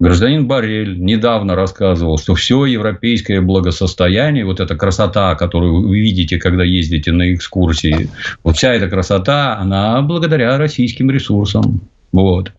Гражданин 0.00 0.46
Барель 0.46 0.98
недавно 0.98 1.54
рассказывал, 1.54 2.16
что 2.16 2.34
все 2.34 2.64
европейское 2.64 3.42
благосостояние, 3.42 4.46
вот 4.46 4.58
эта 4.58 4.74
красота, 4.74 5.34
которую 5.34 5.86
вы 5.86 6.00
видите, 6.00 6.38
когда 6.38 6.64
ездите 6.64 7.12
на 7.12 7.34
экскурсии, 7.34 8.08
вот 8.42 8.56
вся 8.56 8.72
эта 8.72 8.88
красота, 8.88 9.58
она 9.58 10.00
благодаря 10.00 10.56
российским 10.56 11.10
ресурсам. 11.10 11.82
Вот. 12.12 12.50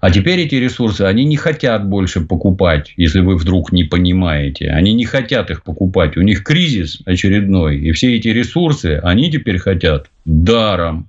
А 0.00 0.10
теперь 0.10 0.40
эти 0.40 0.56
ресурсы, 0.56 1.00
они 1.00 1.24
не 1.24 1.36
хотят 1.36 1.86
больше 1.88 2.20
покупать, 2.20 2.92
если 2.98 3.20
вы 3.20 3.36
вдруг 3.36 3.72
не 3.72 3.84
понимаете. 3.84 4.68
Они 4.68 4.92
не 4.92 5.06
хотят 5.06 5.50
их 5.50 5.62
покупать. 5.62 6.18
У 6.18 6.20
них 6.20 6.44
кризис 6.44 7.00
очередной. 7.06 7.78
И 7.78 7.90
все 7.92 8.16
эти 8.16 8.28
ресурсы, 8.28 9.00
они 9.02 9.30
теперь 9.30 9.56
хотят 9.58 10.10
даром. 10.26 11.08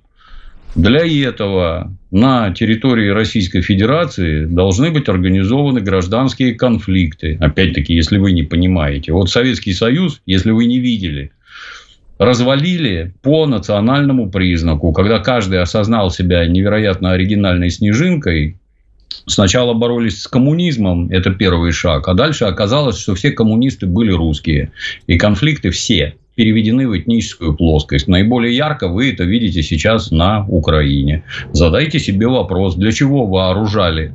Для 0.78 1.04
этого 1.04 1.92
на 2.12 2.52
территории 2.52 3.08
Российской 3.08 3.62
Федерации 3.62 4.44
должны 4.44 4.92
быть 4.92 5.08
организованы 5.08 5.80
гражданские 5.80 6.54
конфликты. 6.54 7.36
Опять-таки, 7.40 7.92
если 7.94 8.16
вы 8.18 8.30
не 8.30 8.44
понимаете. 8.44 9.12
Вот 9.12 9.28
Советский 9.28 9.72
Союз, 9.72 10.22
если 10.24 10.52
вы 10.52 10.66
не 10.66 10.78
видели, 10.78 11.32
развалили 12.18 13.12
по 13.22 13.46
национальному 13.46 14.30
признаку, 14.30 14.92
когда 14.92 15.18
каждый 15.18 15.60
осознал 15.60 16.12
себя 16.12 16.46
невероятно 16.46 17.10
оригинальной 17.10 17.70
снежинкой, 17.70 18.56
Сначала 19.26 19.74
боролись 19.74 20.22
с 20.22 20.28
коммунизмом, 20.28 21.10
это 21.10 21.30
первый 21.30 21.72
шаг, 21.72 22.08
а 22.08 22.14
дальше 22.14 22.44
оказалось, 22.44 22.98
что 22.98 23.14
все 23.14 23.30
коммунисты 23.30 23.86
были 23.86 24.10
русские. 24.10 24.72
И 25.06 25.18
конфликты 25.18 25.70
все 25.70 26.14
переведены 26.38 26.86
в 26.86 26.96
этническую 26.96 27.56
плоскость. 27.56 28.06
Наиболее 28.06 28.54
ярко 28.54 28.86
вы 28.86 29.10
это 29.10 29.24
видите 29.24 29.60
сейчас 29.60 30.12
на 30.12 30.46
Украине. 30.46 31.24
Задайте 31.52 31.98
себе 31.98 32.28
вопрос, 32.28 32.76
для 32.76 32.92
чего 32.92 33.26
вооружали 33.26 34.12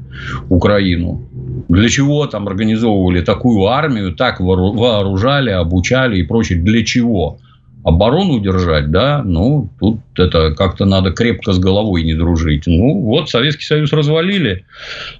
Украину? 0.47 1.21
Для 1.67 1.89
чего 1.89 2.25
там 2.27 2.47
организовывали 2.47 3.19
такую 3.19 3.65
армию, 3.65 4.15
так 4.15 4.39
вооружали, 4.39 5.49
обучали 5.49 6.19
и 6.19 6.23
прочее? 6.23 6.59
Для 6.59 6.85
чего? 6.85 7.39
оборону 7.83 8.39
держать, 8.39 8.91
да, 8.91 9.21
ну, 9.25 9.67
тут 9.77 9.99
это 10.15 10.55
как-то 10.55 10.85
надо 10.85 11.11
крепко 11.11 11.51
с 11.51 11.59
головой 11.59 12.03
не 12.03 12.13
дружить. 12.13 12.63
Ну, 12.65 13.01
вот 13.01 13.29
Советский 13.29 13.65
Союз 13.65 13.91
развалили. 13.91 14.65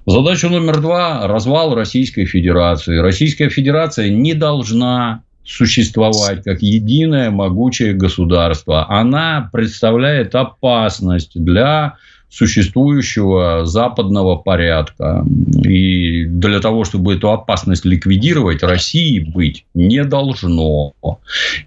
Задача 0.06 0.48
номер 0.48 0.80
два– 0.80 1.28
развал 1.28 1.76
Российской 1.76 2.24
Федерации. 2.24 3.00
Российская 3.00 3.50
Федерация 3.50 4.10
не 4.10 4.34
должна 4.34 5.24
существовать 5.46 6.44
как 6.44 6.62
единое 6.62 7.32
могучее 7.32 7.94
государство. 7.94 8.90
Она 8.90 9.50
представляет 9.52 10.36
опасность 10.36 11.32
для 11.36 11.98
существующего 12.34 13.64
западного 13.66 14.38
порядка. 14.38 15.24
И 15.64 16.26
для 16.26 16.60
того, 16.60 16.84
чтобы 16.84 17.14
эту 17.14 17.32
опасность 17.32 17.86
ликвидировать, 17.86 18.64
России 18.64 19.20
быть 19.20 19.66
не 19.76 20.04
должно. 20.04 20.94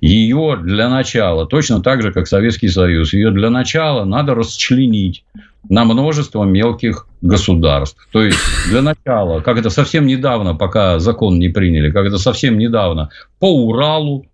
Ее 0.00 0.58
для 0.60 0.88
начала, 0.88 1.46
точно 1.46 1.82
так 1.82 2.02
же, 2.02 2.12
как 2.12 2.26
Советский 2.26 2.68
Союз, 2.68 3.12
ее 3.12 3.30
для 3.30 3.48
начала 3.48 4.04
надо 4.04 4.34
расчленить 4.34 5.22
на 5.68 5.84
множество 5.84 6.44
мелких 6.44 7.06
государств. 7.22 8.08
То 8.12 8.22
есть, 8.22 8.38
для 8.68 8.82
начала, 8.82 9.40
как 9.40 9.58
это 9.58 9.70
совсем 9.70 10.06
недавно, 10.06 10.54
пока 10.54 10.98
закон 10.98 11.38
не 11.38 11.48
приняли, 11.48 11.90
как 11.90 12.06
это 12.06 12.18
совсем 12.18 12.58
недавно, 12.58 13.10
по 13.38 13.66
Уралу, 13.66 14.26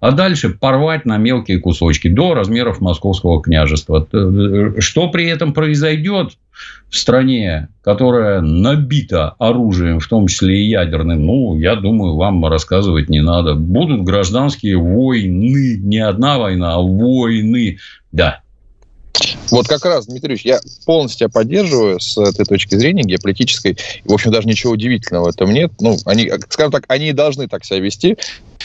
а 0.00 0.12
дальше 0.12 0.50
порвать 0.50 1.06
на 1.06 1.16
мелкие 1.16 1.58
кусочки 1.58 2.08
до 2.08 2.34
размеров 2.34 2.80
московского 2.80 3.42
княжества. 3.42 4.06
Что 4.78 5.08
при 5.08 5.26
этом 5.26 5.54
произойдет 5.54 6.32
в 6.88 6.96
стране, 6.96 7.68
которая 7.82 8.40
набита 8.40 9.30
оружием, 9.38 10.00
в 10.00 10.06
том 10.06 10.26
числе 10.26 10.60
и 10.60 10.68
ядерным, 10.68 11.26
ну, 11.26 11.58
я 11.58 11.76
думаю, 11.76 12.14
вам 12.14 12.44
рассказывать 12.46 13.08
не 13.08 13.20
надо. 13.20 13.54
Будут 13.54 14.02
гражданские 14.02 14.76
войны, 14.76 15.78
не 15.78 15.98
одна 15.98 16.38
война, 16.38 16.74
а 16.74 16.80
войны. 16.80 17.78
Да, 18.12 18.42
вот 19.50 19.68
как 19.68 19.84
раз, 19.84 20.06
Дмитрий 20.06 20.30
Ильич, 20.30 20.44
я 20.44 20.60
полностью 20.86 21.20
тебя 21.20 21.28
поддерживаю 21.28 22.00
с 22.00 22.18
этой 22.18 22.44
точки 22.44 22.74
зрения 22.74 23.02
геополитической. 23.02 23.76
В 24.04 24.12
общем, 24.12 24.32
даже 24.32 24.48
ничего 24.48 24.72
удивительного 24.72 25.26
в 25.26 25.28
этом 25.28 25.52
нет. 25.52 25.72
Ну, 25.80 25.96
они, 26.06 26.30
скажем 26.48 26.72
так, 26.72 26.84
они 26.88 27.10
и 27.10 27.12
должны 27.12 27.46
так 27.46 27.64
себя 27.64 27.80
вести. 27.80 28.16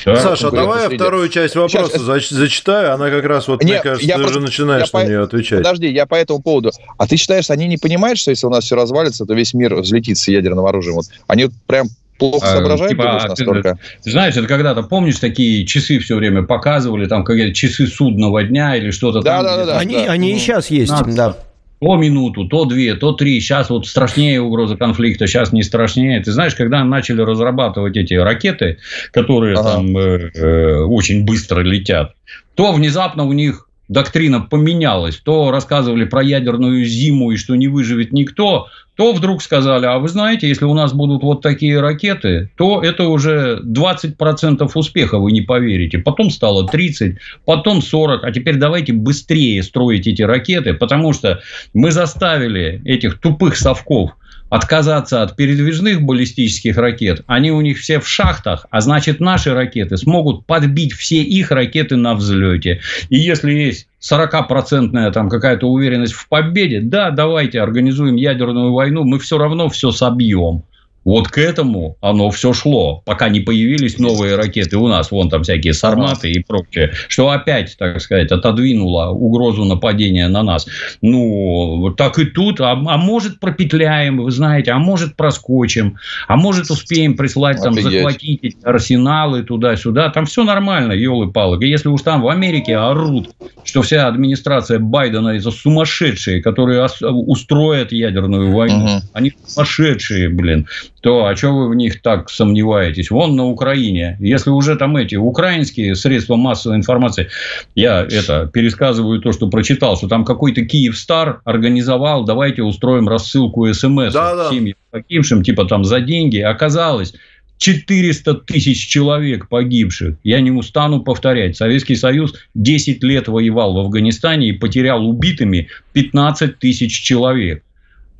Да. 0.05 0.15
Саша, 0.15 0.49
давай 0.49 0.89
я 0.89 0.89
вторую 0.89 1.29
часть 1.29 1.55
вопроса 1.55 1.99
Сейчас, 1.99 2.29
зачитаю. 2.29 2.93
Она 2.93 3.09
как 3.09 3.25
раз, 3.25 3.47
вот, 3.47 3.61
Нет, 3.63 3.69
мне 3.69 3.81
кажется, 3.81 4.07
ты 4.07 4.13
просто, 4.13 4.37
уже 4.37 4.39
начинаешь 4.39 4.93
на 4.93 4.99
по... 4.99 5.05
нее 5.05 5.23
отвечать. 5.23 5.59
Подожди, 5.59 5.89
я 5.89 6.05
по 6.05 6.15
этому 6.15 6.41
поводу. 6.41 6.71
А 6.97 7.05
ты 7.05 7.17
считаешь, 7.17 7.49
они 7.49 7.67
не 7.67 7.77
понимают, 7.77 8.17
что 8.17 8.31
если 8.31 8.47
у 8.47 8.49
нас 8.49 8.63
все 8.63 8.75
развалится, 8.75 9.25
то 9.25 9.33
весь 9.33 9.53
мир 9.53 9.75
взлетит 9.75 10.17
с 10.17 10.27
ядерным 10.27 10.65
оружием? 10.65 10.95
Вот 10.95 11.05
они 11.27 11.45
вот 11.45 11.53
прям 11.67 11.89
плохо 12.19 12.45
А, 12.45 12.51
соображает, 12.51 12.91
типа, 12.91 13.03
думаешь, 13.03 13.23
а, 13.23 13.27
ты- 13.27 13.29
настолько? 13.45 13.79
Ты 14.03 14.11
знаешь, 14.11 14.35
это 14.37 14.47
когда-то, 14.47 14.83
помнишь, 14.83 15.17
такие 15.19 15.65
часы 15.65 15.97
все 15.99 16.15
время 16.17 16.43
показывали, 16.43 17.07
там 17.07 17.23
какие-то 17.23 17.55
часы 17.55 17.87
судного 17.87 18.43
дня 18.43 18.75
или 18.75 18.91
что-то 18.91 19.21
Да, 19.21 19.37
там. 19.37 19.43
да, 19.45 19.57
да, 19.57 19.65
да. 19.65 19.77
Они, 19.79 19.95
они 19.95 20.29
и 20.31 20.33
ну, 20.33 20.39
сейчас 20.39 20.69
есть, 20.69 20.91
надо. 20.91 21.15
да. 21.15 21.37
То 21.81 21.95
минуту, 21.95 22.43
то 22.45 22.65
две, 22.65 22.93
то 22.95 23.13
три. 23.13 23.39
Сейчас 23.39 23.69
вот 23.69 23.87
страшнее 23.87 24.41
угроза 24.41 24.75
конфликта, 24.75 25.27
сейчас 25.27 25.53
не 25.53 25.63
страшнее. 25.63 26.19
Ты 26.19 26.33
знаешь, 26.33 26.53
когда 26.53 26.83
начали 26.83 27.21
разрабатывать 27.21 27.95
эти 27.95 28.15
ракеты, 28.15 28.79
которые 29.11 29.55
Ага. 29.57 29.75
там 29.75 29.97
э, 29.97 30.29
э, 30.35 30.75
очень 30.81 31.23
быстро 31.23 31.61
летят, 31.61 32.15
то 32.55 32.73
внезапно 32.73 33.23
у 33.23 33.31
них 33.31 33.68
доктрина 33.89 34.39
поменялась. 34.39 35.17
То 35.17 35.51
рассказывали 35.51 36.05
про 36.05 36.23
ядерную 36.23 36.85
зиму 36.85 37.31
и 37.31 37.37
что 37.37 37.55
не 37.55 37.67
выживет 37.67 38.13
никто, 38.13 38.67
то 38.95 39.13
вдруг 39.13 39.41
сказали, 39.41 39.85
а 39.85 39.97
вы 39.97 40.09
знаете, 40.09 40.47
если 40.47 40.65
у 40.65 40.73
нас 40.73 40.93
будут 40.93 41.23
вот 41.23 41.41
такие 41.41 41.79
ракеты, 41.79 42.51
то 42.57 42.81
это 42.83 43.07
уже 43.07 43.61
20% 43.63 44.69
успеха, 44.75 45.17
вы 45.17 45.31
не 45.31 45.41
поверите. 45.41 45.99
Потом 45.99 46.29
стало 46.29 46.67
30, 46.67 47.17
потом 47.45 47.81
40, 47.81 48.23
а 48.23 48.31
теперь 48.31 48.57
давайте 48.57 48.93
быстрее 48.93 49.63
строить 49.63 50.05
эти 50.05 50.21
ракеты, 50.21 50.73
потому 50.73 51.13
что 51.13 51.41
мы 51.73 51.91
заставили 51.91 52.81
этих 52.83 53.19
тупых 53.19 53.55
совков 53.55 54.11
отказаться 54.49 55.21
от 55.21 55.35
передвижных 55.35 56.01
баллистических 56.01 56.77
ракет. 56.77 57.21
Они 57.27 57.51
у 57.51 57.61
них 57.61 57.77
все 57.77 57.99
в 57.99 58.07
шахтах, 58.07 58.65
а 58.69 58.81
значит 58.81 59.19
наши 59.19 59.53
ракеты 59.53 59.97
смогут 59.97 60.45
подбить 60.45 60.93
все 60.93 61.21
их 61.21 61.51
ракеты 61.51 61.95
на 61.95 62.15
взлете. 62.15 62.81
И 63.09 63.17
если 63.17 63.51
есть 63.51 63.87
40-процентная 64.01 65.11
там 65.11 65.29
какая-то 65.29 65.67
уверенность 65.67 66.13
в 66.13 66.27
победе, 66.27 66.81
да, 66.81 67.11
давайте 67.11 67.61
организуем 67.61 68.15
ядерную 68.15 68.73
войну, 68.73 69.03
мы 69.03 69.19
все 69.19 69.37
равно 69.37 69.69
все 69.69 69.91
собьем. 69.91 70.63
Вот 71.09 71.27
к 71.27 71.39
этому 71.39 71.97
оно 72.01 72.29
все 72.29 72.53
шло, 72.53 73.01
пока 73.03 73.29
не 73.29 73.39
появились 73.39 73.97
новые 73.97 74.35
ракеты 74.35 74.77
у 74.77 74.87
нас, 74.87 75.09
вон 75.09 75.27
там 75.31 75.41
всякие 75.41 75.73
сарматы 75.73 76.31
и 76.31 76.43
прочее, 76.43 76.93
что 77.07 77.31
опять, 77.31 77.75
так 77.79 77.99
сказать, 77.99 78.31
отодвинуло 78.31 79.09
угрозу 79.09 79.65
нападения 79.65 80.27
на 80.27 80.43
нас. 80.43 80.67
Ну, 81.01 81.91
так 81.97 82.19
и 82.19 82.25
тут, 82.25 82.61
а, 82.61 82.73
а 82.73 82.97
может 82.97 83.39
пропетляем, 83.39 84.21
вы 84.21 84.29
знаете, 84.29 84.69
а 84.69 84.77
может 84.77 85.15
проскочим, 85.15 85.97
а 86.27 86.37
может 86.37 86.69
успеем 86.69 87.17
прислать 87.17 87.57
там, 87.59 87.73
Офигеть. 87.73 87.91
захватить 87.91 88.39
эти 88.43 88.57
арсеналы 88.63 89.41
туда-сюда, 89.41 90.09
там 90.09 90.27
все 90.27 90.43
нормально, 90.43 90.91
елы-палы. 90.91 91.65
Если 91.65 91.89
уж 91.89 92.03
там 92.03 92.21
в 92.21 92.27
Америке 92.27 92.77
орут, 92.77 93.31
что 93.63 93.81
вся 93.81 94.07
администрация 94.07 94.77
Байдена 94.77 95.29
это 95.29 95.49
сумасшедшие, 95.49 96.41
которые 96.41 96.87
устроят 97.01 97.91
ядерную 97.91 98.51
войну, 98.51 98.83
Мгм. 98.83 99.01
они 99.13 99.33
сумасшедшие, 99.45 100.29
блин, 100.29 100.67
то 101.01 101.25
а 101.25 101.35
что 101.35 101.51
вы 101.51 101.69
в 101.69 101.75
них 101.75 102.01
так 102.01 102.29
сомневаетесь? 102.29 103.09
Вон 103.11 103.35
на 103.35 103.45
Украине, 103.45 104.17
если 104.19 104.49
уже 104.49 104.75
там 104.75 104.97
эти 104.97 105.15
украинские 105.15 105.95
средства 105.95 106.35
массовой 106.35 106.75
информации, 106.75 107.29
я 107.75 108.01
это 108.01 108.49
пересказываю 108.51 109.21
то, 109.21 109.31
что 109.31 109.49
прочитал, 109.49 109.97
что 109.97 110.07
там 110.07 110.25
какой-то 110.25 110.65
Киевстар 110.65 111.41
организовал, 111.45 112.25
давайте 112.25 112.63
устроим 112.63 113.07
рассылку 113.07 113.71
СМС 113.73 114.13
Да-да. 114.13 114.49
семьям 114.49 114.77
погибшим, 114.91 115.43
типа 115.43 115.65
там 115.65 115.83
за 115.83 116.01
деньги. 116.01 116.39
Оказалось, 116.39 117.13
400 117.59 118.35
тысяч 118.35 118.87
человек 118.87 119.49
погибших. 119.49 120.15
Я 120.23 120.39
не 120.39 120.49
устану 120.49 121.01
повторять. 121.01 121.57
Советский 121.57 121.95
Союз 121.95 122.33
10 122.55 123.03
лет 123.03 123.27
воевал 123.27 123.73
в 123.73 123.79
Афганистане 123.79 124.49
и 124.49 124.53
потерял 124.53 125.07
убитыми 125.07 125.67
15 125.93 126.57
тысяч 126.57 127.01
человек. 127.01 127.63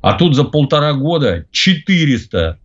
А 0.02 0.12
тут 0.12 0.34
за 0.34 0.44
полтора 0.44 0.92
года 0.92 1.46
400. 1.50 2.58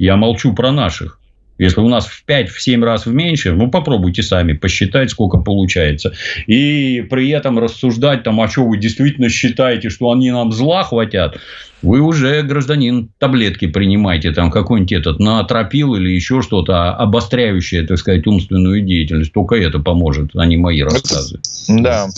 Я 0.00 0.16
молчу 0.16 0.54
про 0.54 0.72
наших. 0.72 1.18
Если 1.58 1.78
у 1.82 1.88
нас 1.90 2.06
в 2.06 2.24
5-7 2.26 2.82
раз 2.82 3.04
в 3.04 3.12
меньше, 3.12 3.52
ну, 3.52 3.70
попробуйте 3.70 4.22
сами 4.22 4.54
посчитать, 4.54 5.10
сколько 5.10 5.36
получается. 5.36 6.14
И 6.46 7.06
при 7.10 7.28
этом 7.28 7.58
рассуждать, 7.58 8.22
там, 8.22 8.40
а 8.40 8.48
что 8.48 8.64
вы 8.64 8.78
действительно 8.78 9.28
считаете, 9.28 9.90
что 9.90 10.10
они 10.10 10.30
нам 10.30 10.52
зла 10.52 10.84
хватят, 10.84 11.36
вы 11.82 12.00
уже, 12.00 12.40
гражданин, 12.40 13.10
таблетки 13.18 13.66
принимайте, 13.66 14.32
там, 14.32 14.50
какой-нибудь 14.50 14.92
этот, 14.92 15.18
наотропил 15.18 15.94
или 15.94 16.08
еще 16.08 16.40
что-то, 16.40 16.94
обостряющее, 16.94 17.86
так 17.86 17.98
сказать, 17.98 18.26
умственную 18.26 18.80
деятельность. 18.80 19.34
Только 19.34 19.56
это 19.56 19.80
поможет, 19.80 20.30
а 20.34 20.46
не 20.46 20.56
мои 20.56 20.80
рассказы. 20.80 21.40
Да. 21.68 22.08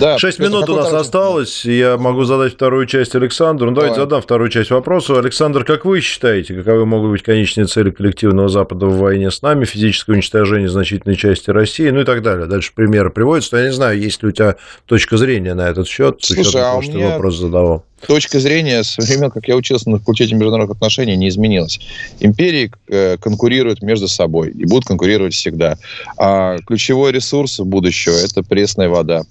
Да, 0.00 0.18
Шесть 0.18 0.38
минут 0.38 0.68
у 0.68 0.76
нас 0.76 0.86
второй- 0.86 1.00
осталось. 1.02 1.64
Я 1.64 1.96
могу 1.96 2.24
задать 2.24 2.54
вторую 2.54 2.86
часть 2.86 3.14
Александру. 3.14 3.68
Ну, 3.70 3.74
давайте 3.76 3.96
Давай. 3.96 4.06
задам 4.06 4.22
вторую 4.22 4.50
часть 4.50 4.70
вопроса. 4.70 5.18
Александр, 5.18 5.64
как 5.64 5.84
вы 5.84 6.00
считаете, 6.00 6.54
каковы 6.54 6.86
могут 6.86 7.10
быть 7.10 7.22
конечные 7.22 7.66
цели 7.66 7.90
коллективного 7.90 8.48
Запада 8.48 8.86
в 8.86 8.98
войне 8.98 9.30
с 9.30 9.42
нами, 9.42 9.64
физическое 9.64 10.12
уничтожение 10.12 10.68
значительной 10.68 11.16
части 11.16 11.50
России, 11.50 11.88
ну 11.90 12.00
и 12.00 12.04
так 12.04 12.22
далее. 12.22 12.46
Дальше 12.46 12.72
примеры 12.74 13.10
приводятся. 13.10 13.56
Я 13.58 13.64
не 13.66 13.72
знаю, 13.72 13.98
есть 14.00 14.22
ли 14.22 14.28
у 14.28 14.32
тебя 14.32 14.56
точка 14.86 15.16
зрения 15.16 15.54
на 15.54 15.68
этот 15.68 15.86
счет, 15.86 16.18
с 16.22 16.30
учетом 16.30 16.60
а 16.60 16.64
того, 16.70 16.82
что 16.82 16.92
меня- 16.92 17.10
вопрос 17.10 17.36
задавал. 17.38 17.84
точка 18.06 18.38
зрения 18.40 18.82
с 18.82 18.96
времен, 18.98 19.30
как 19.30 19.48
я 19.48 19.56
учился 19.56 19.88
на 19.90 19.98
факультете 19.98 20.34
международных 20.34 20.76
отношений, 20.76 21.16
не 21.16 21.28
изменилась. 21.28 21.78
Империи 22.20 22.70
э, 22.88 23.16
конкурируют 23.18 23.82
между 23.82 24.08
собой 24.08 24.50
и 24.50 24.64
будут 24.66 24.86
конкурировать 24.86 25.34
всегда. 25.34 25.78
А 26.18 26.56
ключевой 26.66 27.12
ресурс 27.12 27.60
будущего– 27.60 28.14
это 28.24 28.42
пресная 28.42 28.88
вода. 28.88 29.22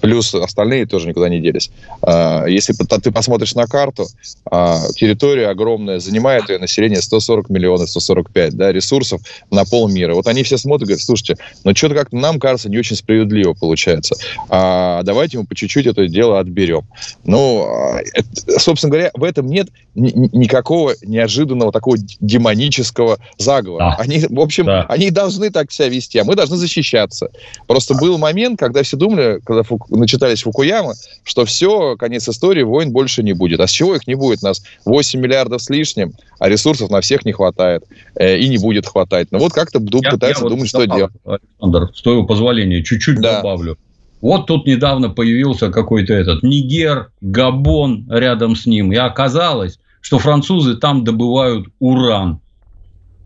Плюс 0.00 0.34
остальные 0.34 0.86
тоже 0.86 1.08
никуда 1.08 1.28
не 1.28 1.40
делись. 1.40 1.70
А, 2.02 2.46
если 2.46 2.72
ты 2.74 3.10
посмотришь 3.10 3.54
на 3.54 3.66
карту, 3.66 4.06
а, 4.50 4.80
территория 4.94 5.48
огромная, 5.48 5.98
занимает 6.00 6.48
ее 6.48 6.58
население 6.58 7.00
140 7.02 7.50
миллионов, 7.50 7.90
145 7.90 8.54
да, 8.54 8.72
ресурсов 8.72 9.20
на 9.50 9.64
полмира. 9.64 10.14
Вот 10.14 10.26
они 10.26 10.42
все 10.42 10.56
смотрят 10.56 10.82
и 10.88 10.92
говорят, 10.92 11.04
слушайте, 11.04 11.36
ну 11.64 11.74
что-то 11.74 11.94
как-то 11.94 12.16
нам 12.16 12.38
кажется 12.40 12.68
не 12.70 12.78
очень 12.78 12.96
справедливо 12.96 13.52
получается. 13.54 14.14
А 14.48 15.02
давайте 15.02 15.38
мы 15.38 15.44
по 15.46 15.54
чуть-чуть 15.54 15.86
это 15.86 16.06
дело 16.08 16.38
отберем. 16.40 16.82
Ну, 17.24 17.64
а, 17.66 18.00
это- 18.00 18.58
собственно 18.58 18.90
говоря, 18.90 19.10
в 19.14 19.22
этом 19.24 19.46
нет 19.46 19.68
ни- 19.94 20.12
ни- 20.12 20.30
никакого 20.36 20.94
неожиданного 21.02 21.72
такого 21.72 21.96
демонического 22.20 23.18
заговора. 23.38 23.96
Да. 23.98 24.02
Они, 24.02 24.18
в 24.28 24.40
общем, 24.40 24.66
Да. 24.66 24.86
они 24.88 25.10
должны 25.10 25.50
так 25.50 25.72
себя 25.72 25.88
вести, 25.88 26.18
а 26.18 26.24
мы 26.24 26.34
должны 26.36 26.56
защищаться. 26.56 27.30
Просто 27.66 27.94
был 27.94 28.18
момент, 28.18 28.58
когда 28.58 28.82
все 28.82 28.93
думали, 28.96 29.40
когда 29.44 29.62
Фук- 29.62 29.88
начитались 29.90 30.42
Фукуяма, 30.42 30.94
что 31.22 31.44
все, 31.44 31.96
конец 31.96 32.28
истории, 32.28 32.62
войн 32.62 32.90
больше 32.92 33.22
не 33.22 33.32
будет. 33.32 33.60
А 33.60 33.66
с 33.66 33.70
чего 33.70 33.94
их 33.94 34.06
не 34.06 34.14
будет? 34.14 34.42
Нас 34.42 34.62
8 34.84 35.20
миллиардов 35.20 35.62
с 35.62 35.70
лишним, 35.70 36.12
а 36.38 36.48
ресурсов 36.48 36.90
на 36.90 37.00
всех 37.00 37.24
не 37.24 37.32
хватает. 37.32 37.84
э, 38.16 38.38
и 38.38 38.48
не 38.48 38.58
будет 38.58 38.86
хватать. 38.86 39.28
Ну 39.32 39.38
вот 39.38 39.52
как-то 39.52 39.78
Дуб 39.80 40.02
Я- 40.04 40.10
я 40.28 40.34
вот 40.40 40.48
думать, 40.50 40.68
что 40.68 40.78
добавлю, 40.86 41.10
делать. 41.24 41.40
Александр, 41.60 41.90
с 41.96 42.02
твоего 42.02 42.24
позволения, 42.24 42.82
чуть-чуть 42.84 43.20
Да. 43.20 43.36
добавлю. 43.38 43.76
Вот 44.20 44.46
тут 44.46 44.66
недавно 44.66 45.10
появился 45.10 45.70
какой-то 45.70 46.14
этот 46.14 46.42
Нигер, 46.42 47.10
Габон 47.20 48.06
рядом 48.10 48.56
с 48.56 48.66
ним. 48.66 48.92
И 48.92 48.96
оказалось, 48.96 49.78
что 50.00 50.18
французы 50.18 50.76
там 50.76 51.04
добывают 51.04 51.66
уран. 51.78 52.40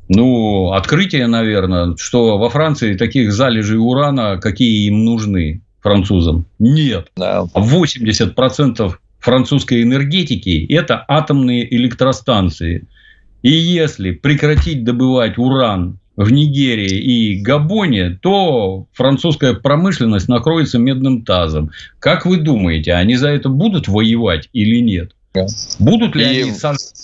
Ну, 0.08 0.72
открытие, 0.72 1.26
наверное, 1.26 1.94
что 1.96 2.38
во 2.38 2.48
Франции 2.48 2.96
таких 2.96 3.32
залежей 3.32 3.78
урана, 3.78 4.38
какие 4.38 4.86
им 4.88 5.04
нужны 5.04 5.60
французам, 5.80 6.46
нет. 6.58 7.08
Да. 7.16 7.46
А 7.52 7.60
80% 7.60 8.94
французской 9.18 9.82
энергетики– 9.82 10.66
это 10.70 11.04
атомные 11.06 11.74
электростанции. 11.74 12.86
И 13.42 13.50
если 13.50 14.12
прекратить 14.12 14.84
добывать 14.84 15.38
уран 15.38 15.98
в 16.16 16.32
Нигерии 16.32 16.98
и 16.98 17.40
Габоне, 17.40 18.18
то 18.20 18.86
французская 18.92 19.54
промышленность 19.54 20.28
накроется 20.28 20.78
медным 20.78 21.22
тазом. 21.22 21.70
Как 22.00 22.26
вы 22.26 22.38
думаете, 22.38 22.94
они 22.94 23.14
за 23.16 23.28
это 23.28 23.48
будут 23.48 23.86
воевать 23.86 24.48
или 24.52 24.80
нет? 24.80 25.12
Будут 25.78 26.16
ли 26.16 26.24
И- 26.24 26.42
они 26.42 26.52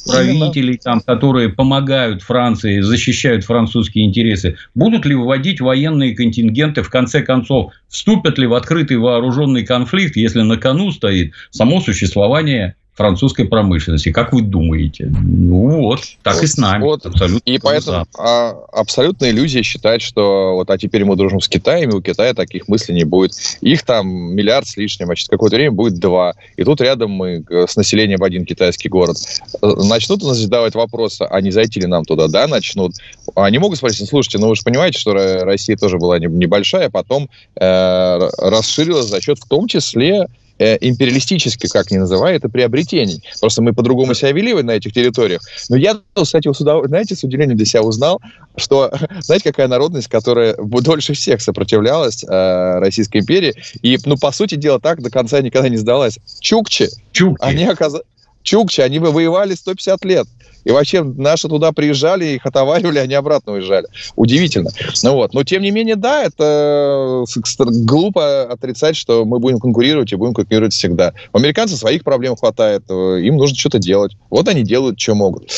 правителей, 0.06 0.78
там, 0.82 1.00
которые 1.00 1.48
помогают 1.48 2.22
Франции, 2.22 2.80
защищают 2.80 3.44
французские 3.44 4.04
интересы? 4.04 4.56
Будут 4.74 5.06
ли 5.06 5.14
вводить 5.14 5.60
военные 5.60 6.14
контингенты? 6.14 6.82
В 6.82 6.90
конце 6.90 7.22
концов, 7.22 7.72
вступят 7.88 8.38
ли 8.38 8.46
в 8.46 8.54
открытый 8.54 8.98
вооруженный 8.98 9.64
конфликт, 9.64 10.16
если 10.16 10.42
на 10.42 10.56
кону 10.56 10.90
стоит 10.90 11.32
само 11.50 11.80
существование 11.80 12.76
французской 12.94 13.44
промышленности? 13.46 14.12
Как 14.12 14.32
вы 14.32 14.42
думаете? 14.42 15.12
Ну 15.20 15.80
вот, 15.82 16.00
так 16.22 16.42
и 16.42 16.46
с 16.46 16.56
нами. 16.56 16.82
Вот. 16.82 17.04
Абсолютно. 17.04 17.40
И 17.44 17.58
поэтому 17.58 18.06
а, 18.18 18.50
абсолютная 18.72 19.30
иллюзия 19.30 19.62
считать, 19.62 20.00
что 20.00 20.54
вот 20.54 20.70
а 20.70 20.78
теперь 20.78 21.04
мы 21.04 21.16
дружим 21.16 21.40
с 21.40 21.48
Китаем, 21.48 21.90
и 21.90 21.94
у 21.94 22.00
Китая 22.00 22.34
таких 22.34 22.68
мыслей 22.68 22.94
не 22.94 23.04
будет. 23.04 23.32
Их 23.60 23.82
там 23.82 24.06
миллиард 24.08 24.66
с 24.66 24.76
лишним, 24.76 25.10
а 25.10 25.16
через 25.16 25.28
какое-то 25.28 25.56
время 25.56 25.72
будет 25.72 25.98
два. 25.98 26.34
И 26.56 26.64
тут 26.64 26.80
рядом 26.80 27.10
мы 27.10 27.44
э, 27.48 27.66
с 27.68 27.76
населением 27.76 28.22
один 28.22 28.44
китайский 28.44 28.88
город. 28.88 29.16
Э, 29.60 29.66
Начнут 29.84 30.22
у 30.22 30.28
нас 30.28 30.38
задавать 30.38 30.74
вопросы, 30.74 31.22
а 31.28 31.40
не 31.40 31.50
зайти 31.50 31.80
ли 31.80 31.86
нам 31.86 32.04
туда? 32.04 32.28
Да, 32.28 32.46
начнут. 32.46 32.92
Они 33.34 33.58
могут 33.58 33.78
спросить, 33.78 34.02
«Ну, 34.02 34.06
слушайте, 34.06 34.38
ну 34.38 34.48
вы 34.48 34.56
же 34.56 34.62
понимаете, 34.62 34.98
что 34.98 35.12
Ро- 35.12 35.44
Россия 35.44 35.76
тоже 35.76 35.98
была 35.98 36.18
не- 36.18 36.26
небольшая, 36.26 36.86
а 36.86 36.90
потом 36.90 37.28
э, 37.56 38.28
расширилась 38.38 39.06
за 39.06 39.20
счет 39.20 39.38
в 39.38 39.48
том 39.48 39.66
числе 39.66 40.26
э, 40.58 40.76
империалистических, 40.80 41.70
как 41.70 41.90
ни 41.90 41.96
называй, 41.96 42.36
это 42.36 42.48
приобретений. 42.48 43.22
Просто 43.40 43.62
мы 43.62 43.72
по-другому 43.72 44.14
себя 44.14 44.32
вели 44.32 44.54
на 44.62 44.72
этих 44.72 44.92
территориях. 44.92 45.42
Но 45.68 45.76
я, 45.76 46.00
кстати, 46.14 46.52
с 46.52 46.60
удов... 46.60 46.86
знаете, 46.86 47.14
с 47.14 47.24
удивлением 47.24 47.56
для 47.56 47.66
себя 47.66 47.82
узнал, 47.82 48.20
что, 48.56 48.92
знаете, 49.20 49.50
какая 49.50 49.68
народность, 49.68 50.08
которая 50.08 50.56
дольше 50.56 51.14
всех 51.14 51.40
сопротивлялась 51.42 52.24
э, 52.24 52.78
Российской 52.78 53.18
империи, 53.18 53.54
и, 53.82 53.98
ну, 54.04 54.16
по 54.16 54.32
сути 54.32 54.54
дела, 54.54 54.80
так 54.80 55.02
до 55.02 55.10
конца 55.10 55.40
никогда 55.40 55.68
не 55.68 55.76
сдалась. 55.76 56.18
Чукчи. 56.40 56.88
Чукчи. 57.12 57.36
Они 57.40 57.64
оказались... 57.64 58.04
Чукчи, 58.44 58.82
они 58.82 59.00
бы 59.00 59.10
воевали 59.10 59.54
150 59.54 60.04
лет. 60.04 60.28
И 60.64 60.70
вообще 60.70 61.02
наши 61.02 61.48
туда 61.48 61.72
приезжали, 61.72 62.26
их 62.26 62.46
отоваривали, 62.46 62.98
они 62.98 63.14
обратно 63.14 63.52
уезжали. 63.52 63.86
Удивительно. 64.16 64.70
Ну 65.02 65.14
вот. 65.14 65.34
Но 65.34 65.44
тем 65.44 65.62
не 65.62 65.70
менее, 65.70 65.96
да, 65.96 66.24
это 66.24 67.24
глупо 67.56 68.44
отрицать, 68.44 68.96
что 68.96 69.24
мы 69.24 69.38
будем 69.38 69.58
конкурировать 69.60 70.12
и 70.12 70.16
будем 70.16 70.34
конкурировать 70.34 70.72
всегда. 70.72 71.12
У 71.32 71.38
американцев 71.38 71.78
своих 71.78 72.02
проблем 72.02 72.36
хватает, 72.36 72.84
э, 72.88 73.20
им 73.22 73.36
нужно 73.36 73.56
что-то 73.56 73.78
делать. 73.78 74.16
Вот 74.30 74.48
они 74.48 74.62
делают, 74.62 74.98
что 74.98 75.14
могут. 75.14 75.50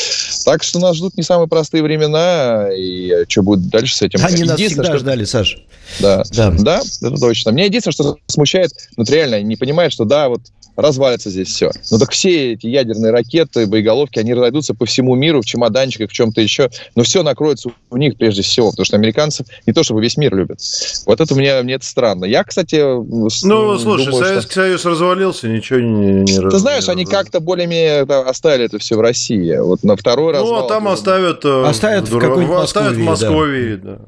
Так 0.44 0.62
что 0.62 0.78
нас 0.80 0.96
ждут 0.96 1.16
не 1.16 1.22
самые 1.22 1.48
простые 1.48 1.82
времена, 1.82 2.68
и 2.72 3.24
что 3.28 3.42
будет 3.42 3.68
дальше 3.68 3.96
с 3.96 4.02
этим? 4.02 4.24
Они 4.24 4.44
нас 4.44 4.58
всегда 4.60 4.84
что... 4.84 4.98
ждали, 4.98 5.24
Саш. 5.24 5.58
Да. 6.00 6.24
да, 6.34 6.50
да, 6.50 6.80
это 6.80 7.16
точно. 7.16 7.50
Меня 7.50 7.64
единственное, 7.64 7.92
что 7.92 8.16
смущает, 8.26 8.72
ну, 8.96 9.04
реально, 9.04 9.42
не 9.42 9.56
понимает, 9.56 9.92
что 9.92 10.04
да, 10.04 10.28
вот 10.28 10.40
развалится 10.76 11.30
здесь 11.30 11.48
все. 11.48 11.70
Ну 11.90 11.98
так 11.98 12.10
все 12.10 12.52
эти 12.52 12.66
ядерные 12.66 13.12
ракеты, 13.12 13.66
боеголовки, 13.66 14.18
они 14.18 14.34
разойдутся 14.34 14.74
по 14.74 14.86
всему 14.86 15.14
миру 15.14 15.40
в 15.40 15.46
чемоданчиках, 15.46 16.10
в 16.10 16.12
чем-то 16.12 16.40
еще. 16.40 16.70
Но 16.94 17.02
все 17.02 17.22
накроется 17.22 17.70
у 17.90 17.96
них 17.96 18.16
прежде 18.16 18.42
всего, 18.42 18.70
потому 18.70 18.84
что 18.84 18.96
американцев 18.96 19.46
не 19.66 19.72
то 19.72 19.82
чтобы 19.82 20.02
весь 20.02 20.16
мир 20.16 20.34
любят. 20.34 20.60
Вот 21.06 21.20
это 21.20 21.34
мне, 21.34 21.60
мне 21.62 21.74
это 21.74 21.84
странно. 21.84 22.24
Я, 22.24 22.44
кстати... 22.44 22.76
Ну, 22.76 23.28
слушай, 23.30 24.06
думаю, 24.06 24.24
Советский 24.24 24.52
что... 24.52 24.60
Союз 24.60 24.84
развалился, 24.84 25.48
ничего 25.48 25.80
не... 25.80 26.22
не 26.22 26.50
Ты 26.50 26.58
знаешь, 26.58 26.88
они 26.88 27.04
как-то 27.04 27.40
более-менее 27.40 28.02
оставили 28.02 28.66
это 28.66 28.78
все 28.78 28.96
в 28.96 29.00
России. 29.00 29.56
Вот 29.56 29.82
на 29.82 29.96
второй 29.96 30.32
раз. 30.32 30.42
Ну, 30.42 30.54
а 30.54 30.68
там 30.68 30.88
оставят... 30.88 31.44
Э, 31.44 31.64
оставят 31.66 32.08
в, 32.08 32.18
в 32.18 32.52
Оставят 32.60 32.94
в 32.94 33.00
Москве, 33.00 33.76
да. 33.76 33.96
да. 33.96 33.98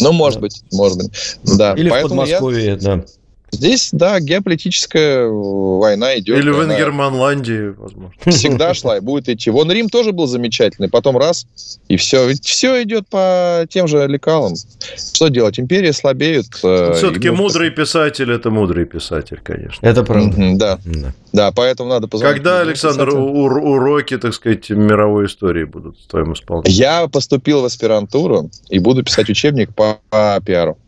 Ну, 0.00 0.12
может 0.12 0.40
да. 0.40 0.42
быть, 0.42 0.62
может 0.72 0.98
быть. 0.98 1.38
Да. 1.56 1.74
Или 1.74 1.88
Поэтому 1.88 2.22
в 2.22 2.24
Подмосковье, 2.24 2.66
я... 2.66 2.76
да. 2.76 3.04
Здесь, 3.52 3.90
да, 3.92 4.20
геополитическая 4.20 5.26
война 5.28 6.18
идет. 6.18 6.38
Или 6.38 6.50
в 6.50 6.64
Ингерманландии, 6.64 7.74
возможно. 7.76 8.12
Всегда 8.26 8.74
шла 8.74 8.98
и 8.98 9.00
будет 9.00 9.28
идти. 9.28 9.50
Вон 9.50 9.70
Рим 9.70 9.88
тоже 9.88 10.12
был 10.12 10.26
замечательный, 10.26 10.88
потом 10.88 11.16
раз, 11.16 11.46
и 11.88 11.96
все. 11.96 12.26
Ведь 12.28 12.44
все 12.44 12.82
идет 12.82 13.08
по 13.08 13.64
тем 13.70 13.86
же 13.88 14.06
лекалам. 14.08 14.54
Что 14.96 15.28
делать? 15.28 15.58
Империи 15.60 15.92
слабеют. 15.92 16.48
Э, 16.62 16.94
Все-таки 16.94 17.30
мудрый 17.30 17.70
писатель– 17.70 18.30
это 18.32 18.50
мудрый 18.50 18.84
писатель, 18.84 19.40
конечно. 19.42 19.86
Это 19.86 20.02
правда. 20.02 20.36
Mm-hmm, 20.36 20.56
да. 20.56 20.78
да. 20.84 21.12
Да, 21.32 21.52
поэтому 21.52 21.90
надо 21.90 22.08
позвонить. 22.08 22.36
Когда, 22.36 22.60
Александр, 22.60 23.10
ур- 23.10 23.58
уроки, 23.58 24.16
так 24.18 24.34
сказать, 24.34 24.70
мировой 24.70 25.26
истории 25.26 25.64
будут 25.64 25.98
в 25.98 26.06
твоем 26.08 26.32
исполнении? 26.32 26.76
Я 26.76 27.06
поступил 27.08 27.60
в 27.62 27.64
аспирантуру 27.64 28.50
и 28.70 28.78
буду 28.78 29.02
писать 29.04 29.28
учебник 29.30 29.74
по, 29.74 29.98
по 30.10 30.40
пиару. 30.44 30.78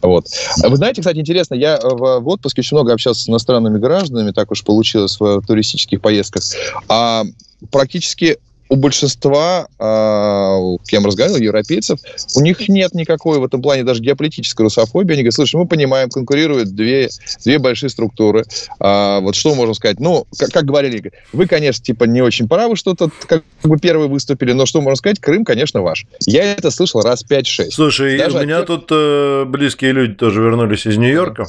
Вот. 0.00 0.26
Вы 0.62 0.76
знаете, 0.76 1.00
кстати, 1.00 1.18
интересно, 1.18 1.54
я 1.54 1.78
в, 1.80 2.20
в 2.20 2.28
отпуске 2.28 2.60
очень 2.60 2.76
много 2.76 2.92
общался 2.92 3.22
с 3.22 3.28
иностранными 3.28 3.78
гражданами, 3.78 4.32
так 4.32 4.50
уж 4.50 4.64
получилось 4.64 5.18
в 5.20 5.42
туристических 5.46 6.00
поездках, 6.00 6.42
а 6.88 7.24
практически 7.70 8.38
у 8.72 8.76
большинства, 8.76 9.66
э, 9.78 10.76
кем 10.86 11.04
разговаривал, 11.04 11.38
европейцев, 11.38 11.98
у 12.34 12.40
них 12.40 12.70
нет 12.70 12.94
никакой 12.94 13.38
в 13.38 13.44
этом 13.44 13.60
плане 13.60 13.84
даже 13.84 14.00
геополитической 14.00 14.62
русофобии. 14.62 15.12
Они 15.12 15.22
говорят, 15.22 15.34
слушай, 15.34 15.56
мы 15.56 15.66
понимаем, 15.66 16.08
конкурируют 16.08 16.70
две, 16.70 17.10
две 17.44 17.58
большие 17.58 17.90
структуры. 17.90 18.46
А, 18.80 19.20
вот 19.20 19.34
что 19.34 19.54
можем 19.54 19.74
сказать? 19.74 20.00
Ну, 20.00 20.26
как, 20.38 20.52
как 20.52 20.64
говорили, 20.64 21.12
вы, 21.34 21.46
конечно, 21.46 21.84
типа 21.84 22.04
не 22.04 22.22
очень 22.22 22.48
правы, 22.48 22.76
что-то 22.76 23.10
как 23.26 23.44
бы 23.62 23.78
первые 23.78 24.08
выступили, 24.08 24.52
но 24.52 24.64
что 24.64 24.80
можно 24.80 24.96
сказать? 24.96 25.20
Крым, 25.20 25.44
конечно, 25.44 25.82
ваш. 25.82 26.06
Я 26.24 26.54
это 26.54 26.70
слышал 26.70 27.02
раз 27.02 27.26
5-6. 27.28 27.72
Слушай, 27.72 28.16
даже 28.16 28.38
у 28.38 28.42
меня 28.42 28.60
тех... 28.60 28.68
тут 28.68 28.86
э, 28.90 29.44
близкие 29.44 29.92
люди 29.92 30.14
тоже 30.14 30.40
вернулись 30.40 30.86
из 30.86 30.96
Нью-Йорка, 30.96 31.46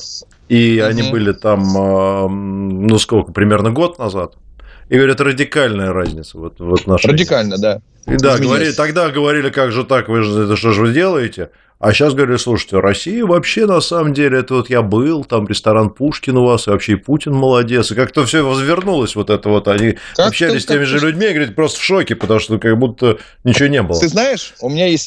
и 0.49 0.76
mm-hmm. 0.76 0.84
они 0.84 1.09
были 1.09 1.32
там, 1.32 1.61
э, 1.78 2.28
ну, 2.28 2.99
сколько, 2.99 3.32
примерно 3.32 3.71
год 3.71 3.97
назад. 3.97 4.34
И 4.89 4.95
говорят, 4.95 5.21
радикальная 5.21 5.93
разница 5.93 6.38
вот, 6.38 6.59
вот 6.59 6.88
наша. 6.88 7.07
Радикально, 7.07 7.57
да. 7.57 7.81
И 8.05 8.17
да, 8.17 8.38
говорили, 8.38 8.71
тогда 8.71 9.09
говорили, 9.09 9.49
как 9.49 9.71
же 9.71 9.84
так, 9.86 10.09
вы 10.09 10.23
же, 10.23 10.43
это 10.43 10.55
что 10.57 10.71
же 10.71 10.81
вы 10.81 10.93
делаете? 10.93 11.49
А 11.79 11.91
сейчас 11.91 12.13
говорили, 12.13 12.38
слушайте, 12.38 12.79
Россия 12.79 13.25
вообще 13.25 13.65
на 13.65 13.81
самом 13.81 14.13
деле, 14.13 14.39
это 14.39 14.55
вот 14.55 14.69
я 14.69 14.81
был, 14.81 15.25
там 15.25 15.47
ресторан 15.47 15.89
Пушкин 15.89 16.38
у 16.38 16.45
вас, 16.45 16.67
и 16.67 16.69
вообще 16.69 16.93
и 16.93 16.95
Путин 16.95 17.34
молодец, 17.34 17.91
и 17.91 17.95
как-то 17.95 18.25
все 18.25 18.41
возвернулось 18.41 19.15
вот 19.15 19.29
это 19.29 19.49
вот, 19.49 19.67
они 19.67 19.97
как 20.15 20.27
общались 20.29 20.63
с 20.63 20.65
теми 20.65 20.84
же 20.84 20.99
людьми, 20.99 21.25
и 21.25 21.34
говорят, 21.34 21.55
просто 21.55 21.79
в 21.79 21.84
шоке, 21.84 22.15
потому 22.15 22.39
что 22.39 22.57
как 22.57 22.77
будто 22.77 23.17
ничего 23.43 23.67
не 23.67 23.81
было. 23.81 23.99
Ты 23.99 24.07
знаешь, 24.07 24.53
у 24.61 24.69
меня 24.69 24.88
есть 24.88 25.03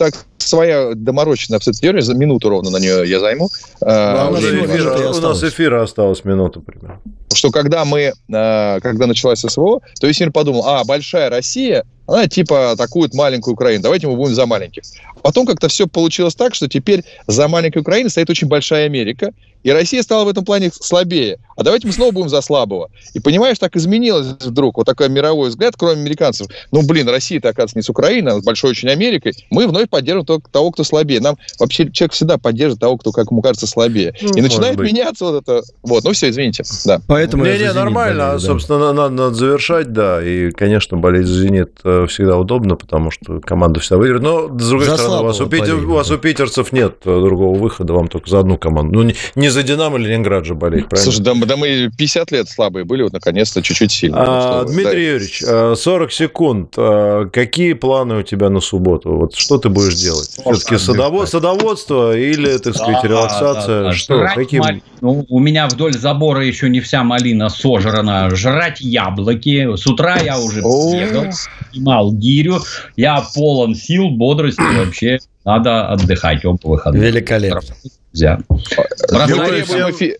своя 0.46 0.94
доморощенная 0.94 1.58
абсолютно 1.58 1.80
теория, 1.80 2.02
за 2.02 2.14
минуту 2.14 2.48
ровно 2.48 2.70
на 2.70 2.78
нее 2.78 3.08
я 3.08 3.20
займу. 3.20 3.48
А, 3.80 4.28
у, 4.28 4.32
нас 4.32 4.42
эфира, 4.42 5.10
у 5.10 5.20
нас 5.20 5.42
эфира 5.42 5.82
осталось 5.82 6.24
минута 6.24 6.60
примерно. 6.60 7.00
Что 7.32 7.50
когда 7.50 7.84
мы, 7.84 8.12
а, 8.32 8.80
когда 8.80 9.06
началась 9.06 9.40
СВО, 9.40 9.80
то 10.00 10.06
весь 10.06 10.20
мир 10.20 10.32
подумал, 10.32 10.66
а, 10.66 10.84
большая 10.84 11.30
Россия, 11.30 11.84
она 12.06 12.26
типа 12.26 12.72
атакует 12.72 13.14
маленькую 13.14 13.54
Украину, 13.54 13.82
давайте 13.82 14.06
мы 14.06 14.16
будем 14.16 14.34
за 14.34 14.46
маленьких. 14.46 14.82
Потом 15.22 15.46
как-то 15.46 15.68
все 15.68 15.86
получилось 15.86 16.34
так, 16.34 16.54
что 16.54 16.68
теперь 16.68 17.04
за 17.26 17.48
маленькой 17.48 17.78
Украиной 17.78 18.10
стоит 18.10 18.30
очень 18.30 18.48
большая 18.48 18.86
Америка, 18.86 19.32
и 19.66 19.70
Россия 19.72 20.00
стала 20.02 20.24
в 20.24 20.28
этом 20.28 20.44
плане 20.44 20.70
слабее. 20.72 21.38
А 21.56 21.64
давайте 21.64 21.88
мы 21.88 21.92
снова 21.92 22.12
будем 22.12 22.28
за 22.28 22.40
слабого. 22.40 22.88
И 23.14 23.18
понимаешь, 23.18 23.58
так 23.58 23.74
изменилось 23.74 24.28
вдруг 24.44 24.76
вот 24.76 24.86
такой 24.86 25.08
мировой 25.08 25.48
взгляд, 25.48 25.74
кроме 25.76 26.02
американцев. 26.02 26.46
Ну, 26.70 26.86
блин, 26.86 27.08
Россия-то, 27.08 27.48
оказывается, 27.48 27.78
не 27.78 27.82
с 27.82 27.90
Украиной, 27.90 28.34
а 28.34 28.40
с 28.40 28.44
большой 28.44 28.70
очень 28.70 28.88
Америкой. 28.90 29.32
Мы 29.50 29.66
вновь 29.66 29.88
поддерживаем 29.88 30.26
того, 30.26 30.42
того, 30.52 30.70
кто 30.70 30.84
слабее. 30.84 31.20
Нам 31.20 31.36
вообще 31.58 31.90
человек 31.90 32.12
всегда 32.12 32.38
поддерживает 32.38 32.78
того, 32.78 32.96
кто, 32.96 33.10
как 33.10 33.32
ему 33.32 33.42
кажется, 33.42 33.66
слабее. 33.66 34.14
Ну, 34.20 34.34
и 34.34 34.40
начинает 34.40 34.76
быть. 34.76 34.92
меняться 34.92 35.24
вот 35.24 35.42
это. 35.42 35.62
Вот, 35.82 36.04
ну 36.04 36.12
все, 36.12 36.30
извините. 36.30 36.62
Да. 36.84 37.00
Поэтому 37.08 37.44
не, 37.44 37.58
не, 37.58 37.72
нормально. 37.72 38.24
Болею, 38.24 38.38
да. 38.40 38.46
Собственно, 38.46 38.92
надо, 38.92 39.08
надо 39.08 39.34
завершать, 39.34 39.92
да. 39.92 40.22
И, 40.22 40.52
конечно, 40.52 40.96
болеть 40.96 41.26
за 41.26 41.42
«Зенит» 41.42 41.80
э, 42.04 42.06
всегда 42.06 42.36
удобно, 42.36 42.76
потому 42.76 43.10
что 43.10 43.40
команда 43.40 43.80
всегда 43.80 43.98
выиграет. 43.98 44.22
Но, 44.22 44.58
с 44.58 44.68
другой 44.68 44.86
за 44.86 44.96
стороны, 44.96 45.22
у 45.22 45.24
вас 45.26 45.40
у, 45.40 45.46
Питер, 45.46 45.74
у 45.76 45.94
вас 45.94 46.10
у 46.10 46.18
питерцев 46.18 46.72
нет 46.72 46.96
э, 47.04 47.20
другого 47.20 47.58
выхода, 47.58 47.92
вам 47.92 48.08
только 48.08 48.28
за 48.30 48.40
одну 48.40 48.58
команду. 48.58 48.98
Ну, 48.98 49.02
не, 49.04 49.14
не 49.34 49.48
за 49.48 49.62
«Динамо» 49.62 49.98
или 49.98 50.08
Ленинград 50.08 50.44
же 50.44 50.54
болеть, 50.54 50.88
правильно? 50.88 51.10
Слушай, 51.10 51.22
да, 51.22 51.34
да 51.46 51.56
мы 51.56 51.90
50 51.96 52.30
лет 52.32 52.48
слабые 52.48 52.84
были, 52.84 53.02
вот 53.02 53.12
наконец-то 53.12 53.62
чуть-чуть 53.62 53.92
сильно. 53.92 54.16
А, 54.18 54.64
Дмитрий 54.64 55.06
да. 55.06 55.12
Юрьевич, 55.12 55.42
40 55.42 56.12
секунд. 56.12 56.74
А, 56.76 57.26
какие 57.26 57.72
планы 57.74 58.18
у 58.18 58.22
тебя 58.22 58.50
на 58.50 58.60
субботу? 58.60 59.16
Вот 59.16 59.34
что 59.34 59.58
ты 59.58 59.68
будешь 59.68 59.94
делать? 59.94 60.28
Все-таки 60.28 60.78
садовод, 60.78 61.28
садоводство 61.28 62.16
или, 62.16 62.56
так 62.58 62.74
сказать, 62.74 63.02
да, 63.02 63.08
релаксация? 63.08 63.82
Да, 63.82 63.88
да. 63.88 63.92
Что? 63.92 64.18
Жрать 64.18 64.34
Каким... 64.34 64.60
Мал... 64.60 64.70
Ну, 65.00 65.26
у 65.28 65.40
меня 65.40 65.68
вдоль 65.68 65.94
забора 65.94 66.44
еще 66.44 66.68
не 66.68 66.80
вся 66.80 67.04
малина 67.04 67.48
сожрана. 67.48 68.30
Жрать 68.34 68.80
яблоки. 68.80 69.76
С 69.76 69.86
утра 69.86 70.18
я 70.18 70.38
уже 70.38 70.60
бегал, 70.60 71.26
снимал 71.86 72.12
гирю. 72.12 72.58
Я 72.96 73.24
полон 73.34 73.74
сил, 73.74 74.10
бодрости 74.10 74.60
вообще. 74.78 75.18
Надо 75.44 75.88
отдыхать 75.88 76.44
оба 76.44 76.58
выходных. 76.64 77.02
Великолепно 77.02 77.74
нельзя. 78.12 78.40
Требуем 79.08 79.90
эфи... 79.90 80.16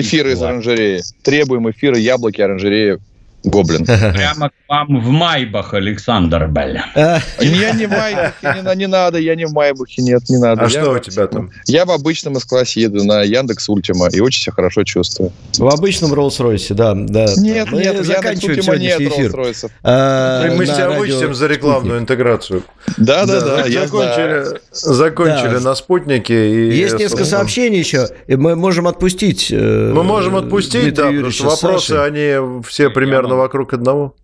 эфир 0.00 0.28
из 0.28 0.42
оранжереи. 0.42 1.02
Требуем 1.22 1.68
эфира 1.70 1.98
яблоки 1.98 2.40
оранжереи 2.40 2.98
Гоблин. 3.46 3.84
Прямо 4.12 4.50
к 4.50 4.52
вам 4.68 5.00
в 5.00 5.08
Майбах, 5.08 5.72
Александр 5.72 6.48
Бель. 6.48 6.82
Я 6.94 7.72
не 7.72 7.86
в 7.86 7.90
Майбахе, 7.90 8.34
не, 8.42 8.76
не 8.76 8.86
надо, 8.86 9.18
я 9.18 9.34
не 9.36 9.46
в 9.46 9.52
Майбахе, 9.52 10.02
нет, 10.02 10.28
не 10.28 10.38
надо. 10.38 10.62
А 10.62 10.64
я 10.64 10.70
что 10.70 10.92
в, 10.92 10.96
у 10.96 10.98
тебя 10.98 11.26
там? 11.28 11.50
Я 11.66 11.84
в 11.84 11.90
обычном 11.92 12.34
С-классе 12.34 12.82
еду 12.82 13.04
на 13.04 13.22
Яндекс 13.22 13.68
Ультима 13.68 14.08
и 14.08 14.20
очень 14.20 14.42
себя 14.42 14.52
хорошо 14.54 14.82
чувствую. 14.82 15.32
В 15.56 15.68
обычном 15.68 16.12
Роллс-Ройсе, 16.12 16.74
да, 16.74 16.94
да. 16.94 17.26
Нет, 17.36 17.70
Мы 17.70 17.78
нет, 17.78 18.04
Яндекс 18.04 18.44
Ультима 18.44 18.76
нет 18.76 19.00
Роллс-Ройсов. 19.00 19.70
А, 19.82 20.48
Мы 20.50 20.66
тебя 20.66 20.90
вычтем 20.90 21.34
за 21.34 21.46
рекламную 21.46 22.00
интеграцию. 22.00 22.64
Да, 22.96 23.26
да, 23.26 23.40
да. 23.40 23.56
Закончили, 23.68 24.60
закончили 24.72 25.58
на 25.58 25.74
спутнике. 25.74 26.76
Есть 26.76 26.98
несколько 26.98 27.24
сообщений 27.24 27.78
еще. 27.78 28.08
Мы 28.26 28.56
можем 28.56 28.88
отпустить. 28.88 29.48
Э, 29.52 29.92
Мы 29.92 30.02
можем 30.02 30.36
отпустить, 30.36 30.94
да, 30.94 31.06
потому 31.06 31.30
что 31.30 31.44
вопросы, 31.44 31.92
они 31.92 32.62
все 32.66 32.90
примерно 32.90 33.35
вокруг 33.36 33.72
одного. 33.72 34.14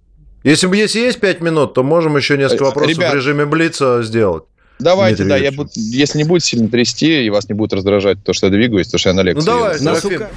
Если, 0.44 0.74
если 0.76 1.00
есть 1.00 1.20
пять 1.20 1.40
минут, 1.40 1.74
то 1.74 1.82
можем 1.82 2.16
еще 2.16 2.36
несколько 2.36 2.64
вопросов 2.64 2.96
Ребят, 2.96 3.12
в 3.12 3.16
режиме 3.16 3.46
Блица 3.46 4.02
сделать. 4.02 4.44
Давайте, 4.80 5.24
да, 5.24 5.36
я 5.36 5.52
буду, 5.52 5.70
если 5.74 6.18
не 6.18 6.24
будет 6.24 6.42
сильно 6.42 6.68
трясти, 6.68 7.24
и 7.24 7.30
вас 7.30 7.48
не 7.48 7.54
будет 7.54 7.72
раздражать 7.72 8.24
то, 8.24 8.32
что 8.32 8.46
я 8.46 8.52
двигаюсь, 8.52 8.88
то, 8.88 8.98
что 8.98 9.10
я 9.10 9.14
на 9.14 9.20
лекции. 9.20 9.48
Ну, 9.48 9.58
давай. 9.58 10.00
Сука. 10.00 10.30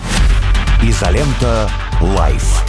Изолента 0.84 1.70
Live. 2.16 2.64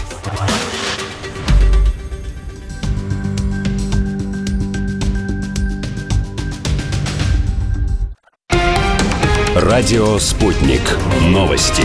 Радио 9.54 10.18
«Спутник». 10.18 10.82
Новости. 11.22 11.84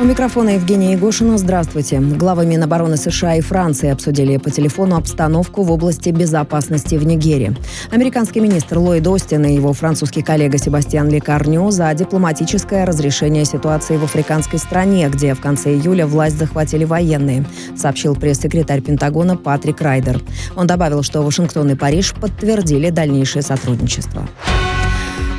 У 0.00 0.04
микрофона 0.04 0.54
Евгения 0.54 0.92
Егошина. 0.92 1.36
Здравствуйте. 1.36 2.00
Главы 2.00 2.46
Минобороны 2.46 2.96
США 2.96 3.34
и 3.34 3.42
Франции 3.42 3.90
обсудили 3.90 4.38
по 4.38 4.50
телефону 4.50 4.96
обстановку 4.96 5.62
в 5.62 5.70
области 5.70 6.08
безопасности 6.08 6.94
в 6.94 7.04
Нигерии. 7.04 7.54
Американский 7.90 8.40
министр 8.40 8.78
Ллойд 8.78 9.06
Остин 9.06 9.44
и 9.44 9.52
его 9.52 9.74
французский 9.74 10.22
коллега 10.22 10.56
Себастьян 10.56 11.10
Лекарню 11.10 11.70
за 11.70 11.92
дипломатическое 11.92 12.86
разрешение 12.86 13.44
ситуации 13.44 13.98
в 13.98 14.04
африканской 14.04 14.58
стране, 14.58 15.06
где 15.10 15.34
в 15.34 15.40
конце 15.42 15.74
июля 15.74 16.06
власть 16.06 16.38
захватили 16.38 16.84
военные, 16.84 17.44
сообщил 17.76 18.16
пресс-секретарь 18.16 18.80
Пентагона 18.80 19.36
Патрик 19.36 19.82
Райдер. 19.82 20.22
Он 20.56 20.66
добавил, 20.66 21.02
что 21.02 21.20
Вашингтон 21.20 21.68
и 21.68 21.74
Париж 21.74 22.14
подтвердили 22.18 22.88
дальнейшее 22.88 23.42
сотрудничество. 23.42 24.26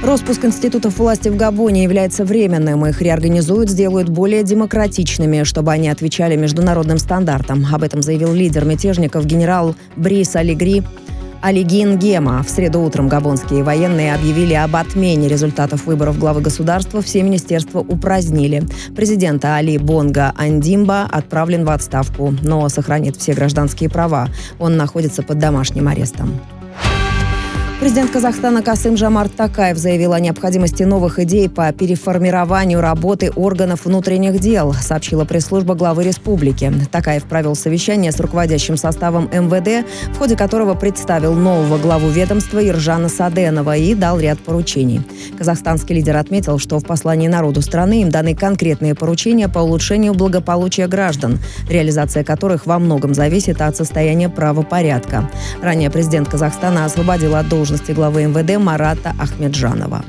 Роспуск 0.04 0.44
институтов 0.44 0.98
власти 0.98 1.30
в 1.30 1.38
Габоне 1.38 1.84
является 1.84 2.26
временным. 2.26 2.88
Их 2.88 3.04
реорганизуют, 3.04 3.70
сделают 3.70 4.10
более 4.10 4.42
демократичными, 4.42 5.44
чтобы 5.44 5.72
они 5.72 5.90
отвечали 5.90 6.36
международным 6.36 6.98
стандартам. 6.98 7.68
Об 7.72 7.84
этом 7.84 8.02
заявил 8.02 8.34
лидер 8.34 8.66
мятежников 8.66 9.28
генерал 9.28 9.76
Брис 9.96 10.36
Алигри 10.36 10.82
Алигин 11.44 12.00
Гема. 12.00 12.42
В 12.42 12.50
среду 12.50 12.82
утром 12.82 13.10
габонские 13.10 13.64
военные 13.64 14.16
объявили 14.16 14.56
об 14.56 14.76
отмене 14.76 15.28
результатов 15.28 15.86
выборов 15.86 16.18
главы 16.18 16.42
государства. 16.42 17.04
Все 17.04 17.22
министерства 17.22 17.80
упразднили. 17.80 18.64
Президента 18.96 19.56
Али 19.56 19.78
Бонга 19.78 20.34
Андимба 20.36 21.08
отправлен 21.12 21.64
в 21.64 21.70
отставку, 21.70 22.34
но 22.42 22.68
сохранит 22.70 23.18
все 23.18 23.34
гражданские 23.34 23.90
права. 23.90 24.30
Он 24.58 24.78
находится 24.78 25.22
под 25.22 25.38
домашним 25.38 25.88
арестом. 25.88 26.42
Президент 27.82 28.12
Казахстана 28.12 28.62
Касым 28.62 28.96
Жамарт 28.96 29.36
Такаев 29.36 29.76
заявил 29.76 30.14
о 30.14 30.20
необходимости 30.20 30.84
новых 30.84 31.18
идей 31.18 31.50
по 31.50 31.72
переформированию 31.74 32.80
работы 32.80 33.32
органов 33.36 33.86
внутренних 33.86 34.40
дел, 34.40 34.72
сообщила 34.72 35.26
пресс-служба 35.26 35.74
главы 35.74 36.04
республики. 36.04 36.72
Такаев 36.92 37.24
провел 37.24 37.56
совещание 37.56 38.12
с 38.12 38.20
руководящим 38.20 38.78
составом 38.78 39.26
МВД, 39.34 39.84
в 40.14 40.20
ходе 40.20 40.38
которого 40.38 40.76
представил 40.76 41.34
нового 41.34 41.80
главу 41.80 42.08
ведомства 42.10 42.64
Иржана 42.64 43.10
Саденова 43.10 43.76
и 43.76 43.96
дал 43.96 44.20
ряд 44.20 44.38
поручений. 44.38 45.02
Казахстанский 45.36 45.96
лидер 45.96 46.18
отметил, 46.18 46.60
что 46.60 46.78
в 46.78 46.86
послании 46.86 47.30
народу 47.30 47.64
страны 47.64 48.04
им 48.04 48.12
даны 48.12 48.36
конкретные 48.36 48.94
поручения 48.94 49.50
по 49.50 49.58
улучшению 49.58 50.14
благополучия 50.14 50.86
граждан, 50.86 51.40
реализация 51.68 52.24
которых 52.24 52.68
во 52.68 52.78
многом 52.78 53.16
зависит 53.16 53.60
от 53.60 53.76
состояния 53.76 54.30
правопорядка. 54.30 55.28
Ранее 55.64 55.90
президент 55.90 56.30
Казахстана 56.30 56.86
освободил 56.86 57.36
от 57.36 57.50
должности 57.50 57.71
должности 57.72 57.94
главы 57.94 58.26
МВД 58.26 58.58
Марата 58.58 59.16
Ахмеджанова. 59.18 60.04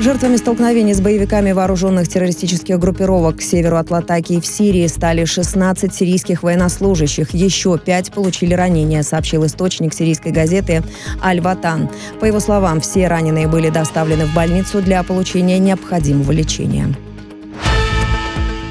Жертвами 0.00 0.36
столкновений 0.36 0.92
с 0.92 1.00
боевиками 1.00 1.52
вооруженных 1.52 2.06
террористических 2.06 2.78
группировок 2.78 3.38
к 3.38 3.42
северу 3.42 3.78
от 3.78 3.90
Латакии 3.90 4.38
в 4.38 4.46
Сирии 4.46 4.86
стали 4.88 5.24
16 5.24 5.92
сирийских 5.92 6.42
военнослужащих. 6.42 7.32
Еще 7.32 7.78
пять 7.78 8.12
получили 8.12 8.52
ранения, 8.52 9.02
сообщил 9.02 9.46
источник 9.46 9.94
сирийской 9.94 10.30
газеты 10.30 10.82
«Аль-Ватан». 11.24 11.88
По 12.20 12.26
его 12.26 12.40
словам, 12.40 12.80
все 12.80 13.08
раненые 13.08 13.48
были 13.48 13.70
доставлены 13.70 14.26
в 14.26 14.34
больницу 14.34 14.82
для 14.82 15.02
получения 15.02 15.58
необходимого 15.58 16.30
лечения. 16.30 16.94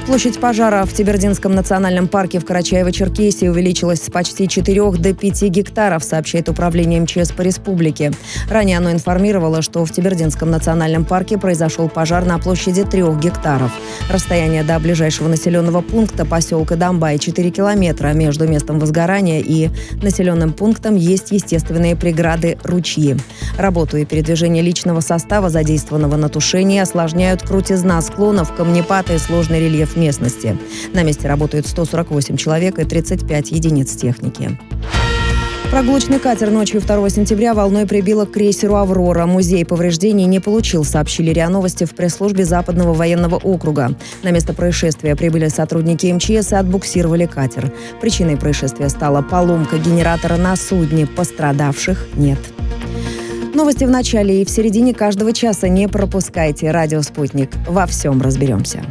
Площадь 0.08 0.40
пожара 0.40 0.86
в 0.86 0.94
Тибердинском 0.94 1.54
национальном 1.54 2.08
парке 2.08 2.40
в 2.40 2.46
Карачаево-Черкесии 2.46 3.50
увеличилась 3.50 4.02
с 4.02 4.10
почти 4.10 4.48
4 4.48 4.92
до 4.94 5.14
5 5.14 5.44
гектаров, 5.50 6.02
сообщает 6.02 6.48
управление 6.48 7.02
МЧС 7.02 7.34
по 7.34 7.42
республике. 7.42 8.14
Ранее 8.50 8.78
оно 8.78 8.92
информировало, 8.92 9.62
что 9.62 9.84
в 9.84 9.92
Тибердинском 9.92 10.50
национальном 10.50 11.04
парке 11.04 11.38
произошел 11.38 11.90
пожар 11.90 12.24
на 12.24 12.40
площади 12.40 12.86
3 12.86 13.02
гектаров. 13.22 13.74
Расстояние 14.10 14.64
до 14.64 14.80
ближайшего 14.80 15.28
населенного 15.28 15.82
пункта 15.82 16.24
поселка 16.24 16.78
Домбай 16.78 17.20
4 17.20 17.50
километра. 17.52 18.14
Между 18.14 18.48
местом 18.48 18.80
возгорания 18.80 19.42
и 19.42 19.70
населенным 20.02 20.54
пунктом 20.54 20.96
есть 20.96 21.32
естественные 21.32 21.98
преграды 21.98 22.58
ручьи. 22.64 23.18
Работу 23.58 23.98
и 23.98 24.06
передвижение 24.06 24.64
личного 24.64 25.02
состава, 25.02 25.50
задействованного 25.50 26.16
на 26.16 26.30
тушении, 26.30 26.80
осложняют 26.80 27.42
крутизна 27.42 28.00
склонов, 28.02 28.56
камнепады 28.56 29.16
и 29.16 29.18
сложный 29.18 29.60
рельеф 29.60 29.97
местности. 29.98 30.58
На 30.94 31.04
месте 31.04 31.28
работают 31.28 31.68
148 31.68 32.38
человек 32.38 32.80
и 32.80 32.86
35 32.86 33.52
единиц 33.52 33.96
техники. 33.96 34.58
Прогулочный 35.72 36.18
катер 36.18 36.50
ночью 36.50 36.80
2 36.80 37.10
сентября 37.10 37.54
волной 37.54 37.86
прибило 37.86 38.24
к 38.26 38.32
крейсеру 38.32 38.76
«Аврора». 38.76 39.26
Музей 39.26 39.66
повреждений 39.66 40.24
не 40.24 40.40
получил, 40.40 40.86
сообщили 40.86 41.32
РИА 41.32 41.50
Новости 41.50 41.84
в 41.84 41.94
пресс-службе 41.94 42.46
Западного 42.46 42.94
военного 42.94 43.36
округа. 43.36 43.94
На 44.24 44.32
место 44.32 44.54
происшествия 44.54 45.14
прибыли 45.18 45.50
сотрудники 45.50 46.08
МЧС 46.08 46.54
и 46.54 46.56
отбуксировали 46.56 47.26
катер. 47.26 47.74
Причиной 48.00 48.38
происшествия 48.38 48.88
стала 48.88 49.22
поломка 49.22 49.78
генератора 49.78 50.38
на 50.38 50.56
судне. 50.56 51.06
Пострадавших 51.06 52.08
нет. 52.16 52.40
Новости 53.54 53.84
в 53.84 53.90
начале 53.90 54.42
и 54.42 54.46
в 54.46 54.50
середине 54.50 54.94
каждого 54.94 55.34
часа 55.34 55.68
не 55.68 55.90
пропускайте. 55.90 56.72
Радио 56.72 57.02
«Спутник». 57.02 57.50
Во 57.68 57.86
всем 57.88 58.22
разберемся. 58.22 58.84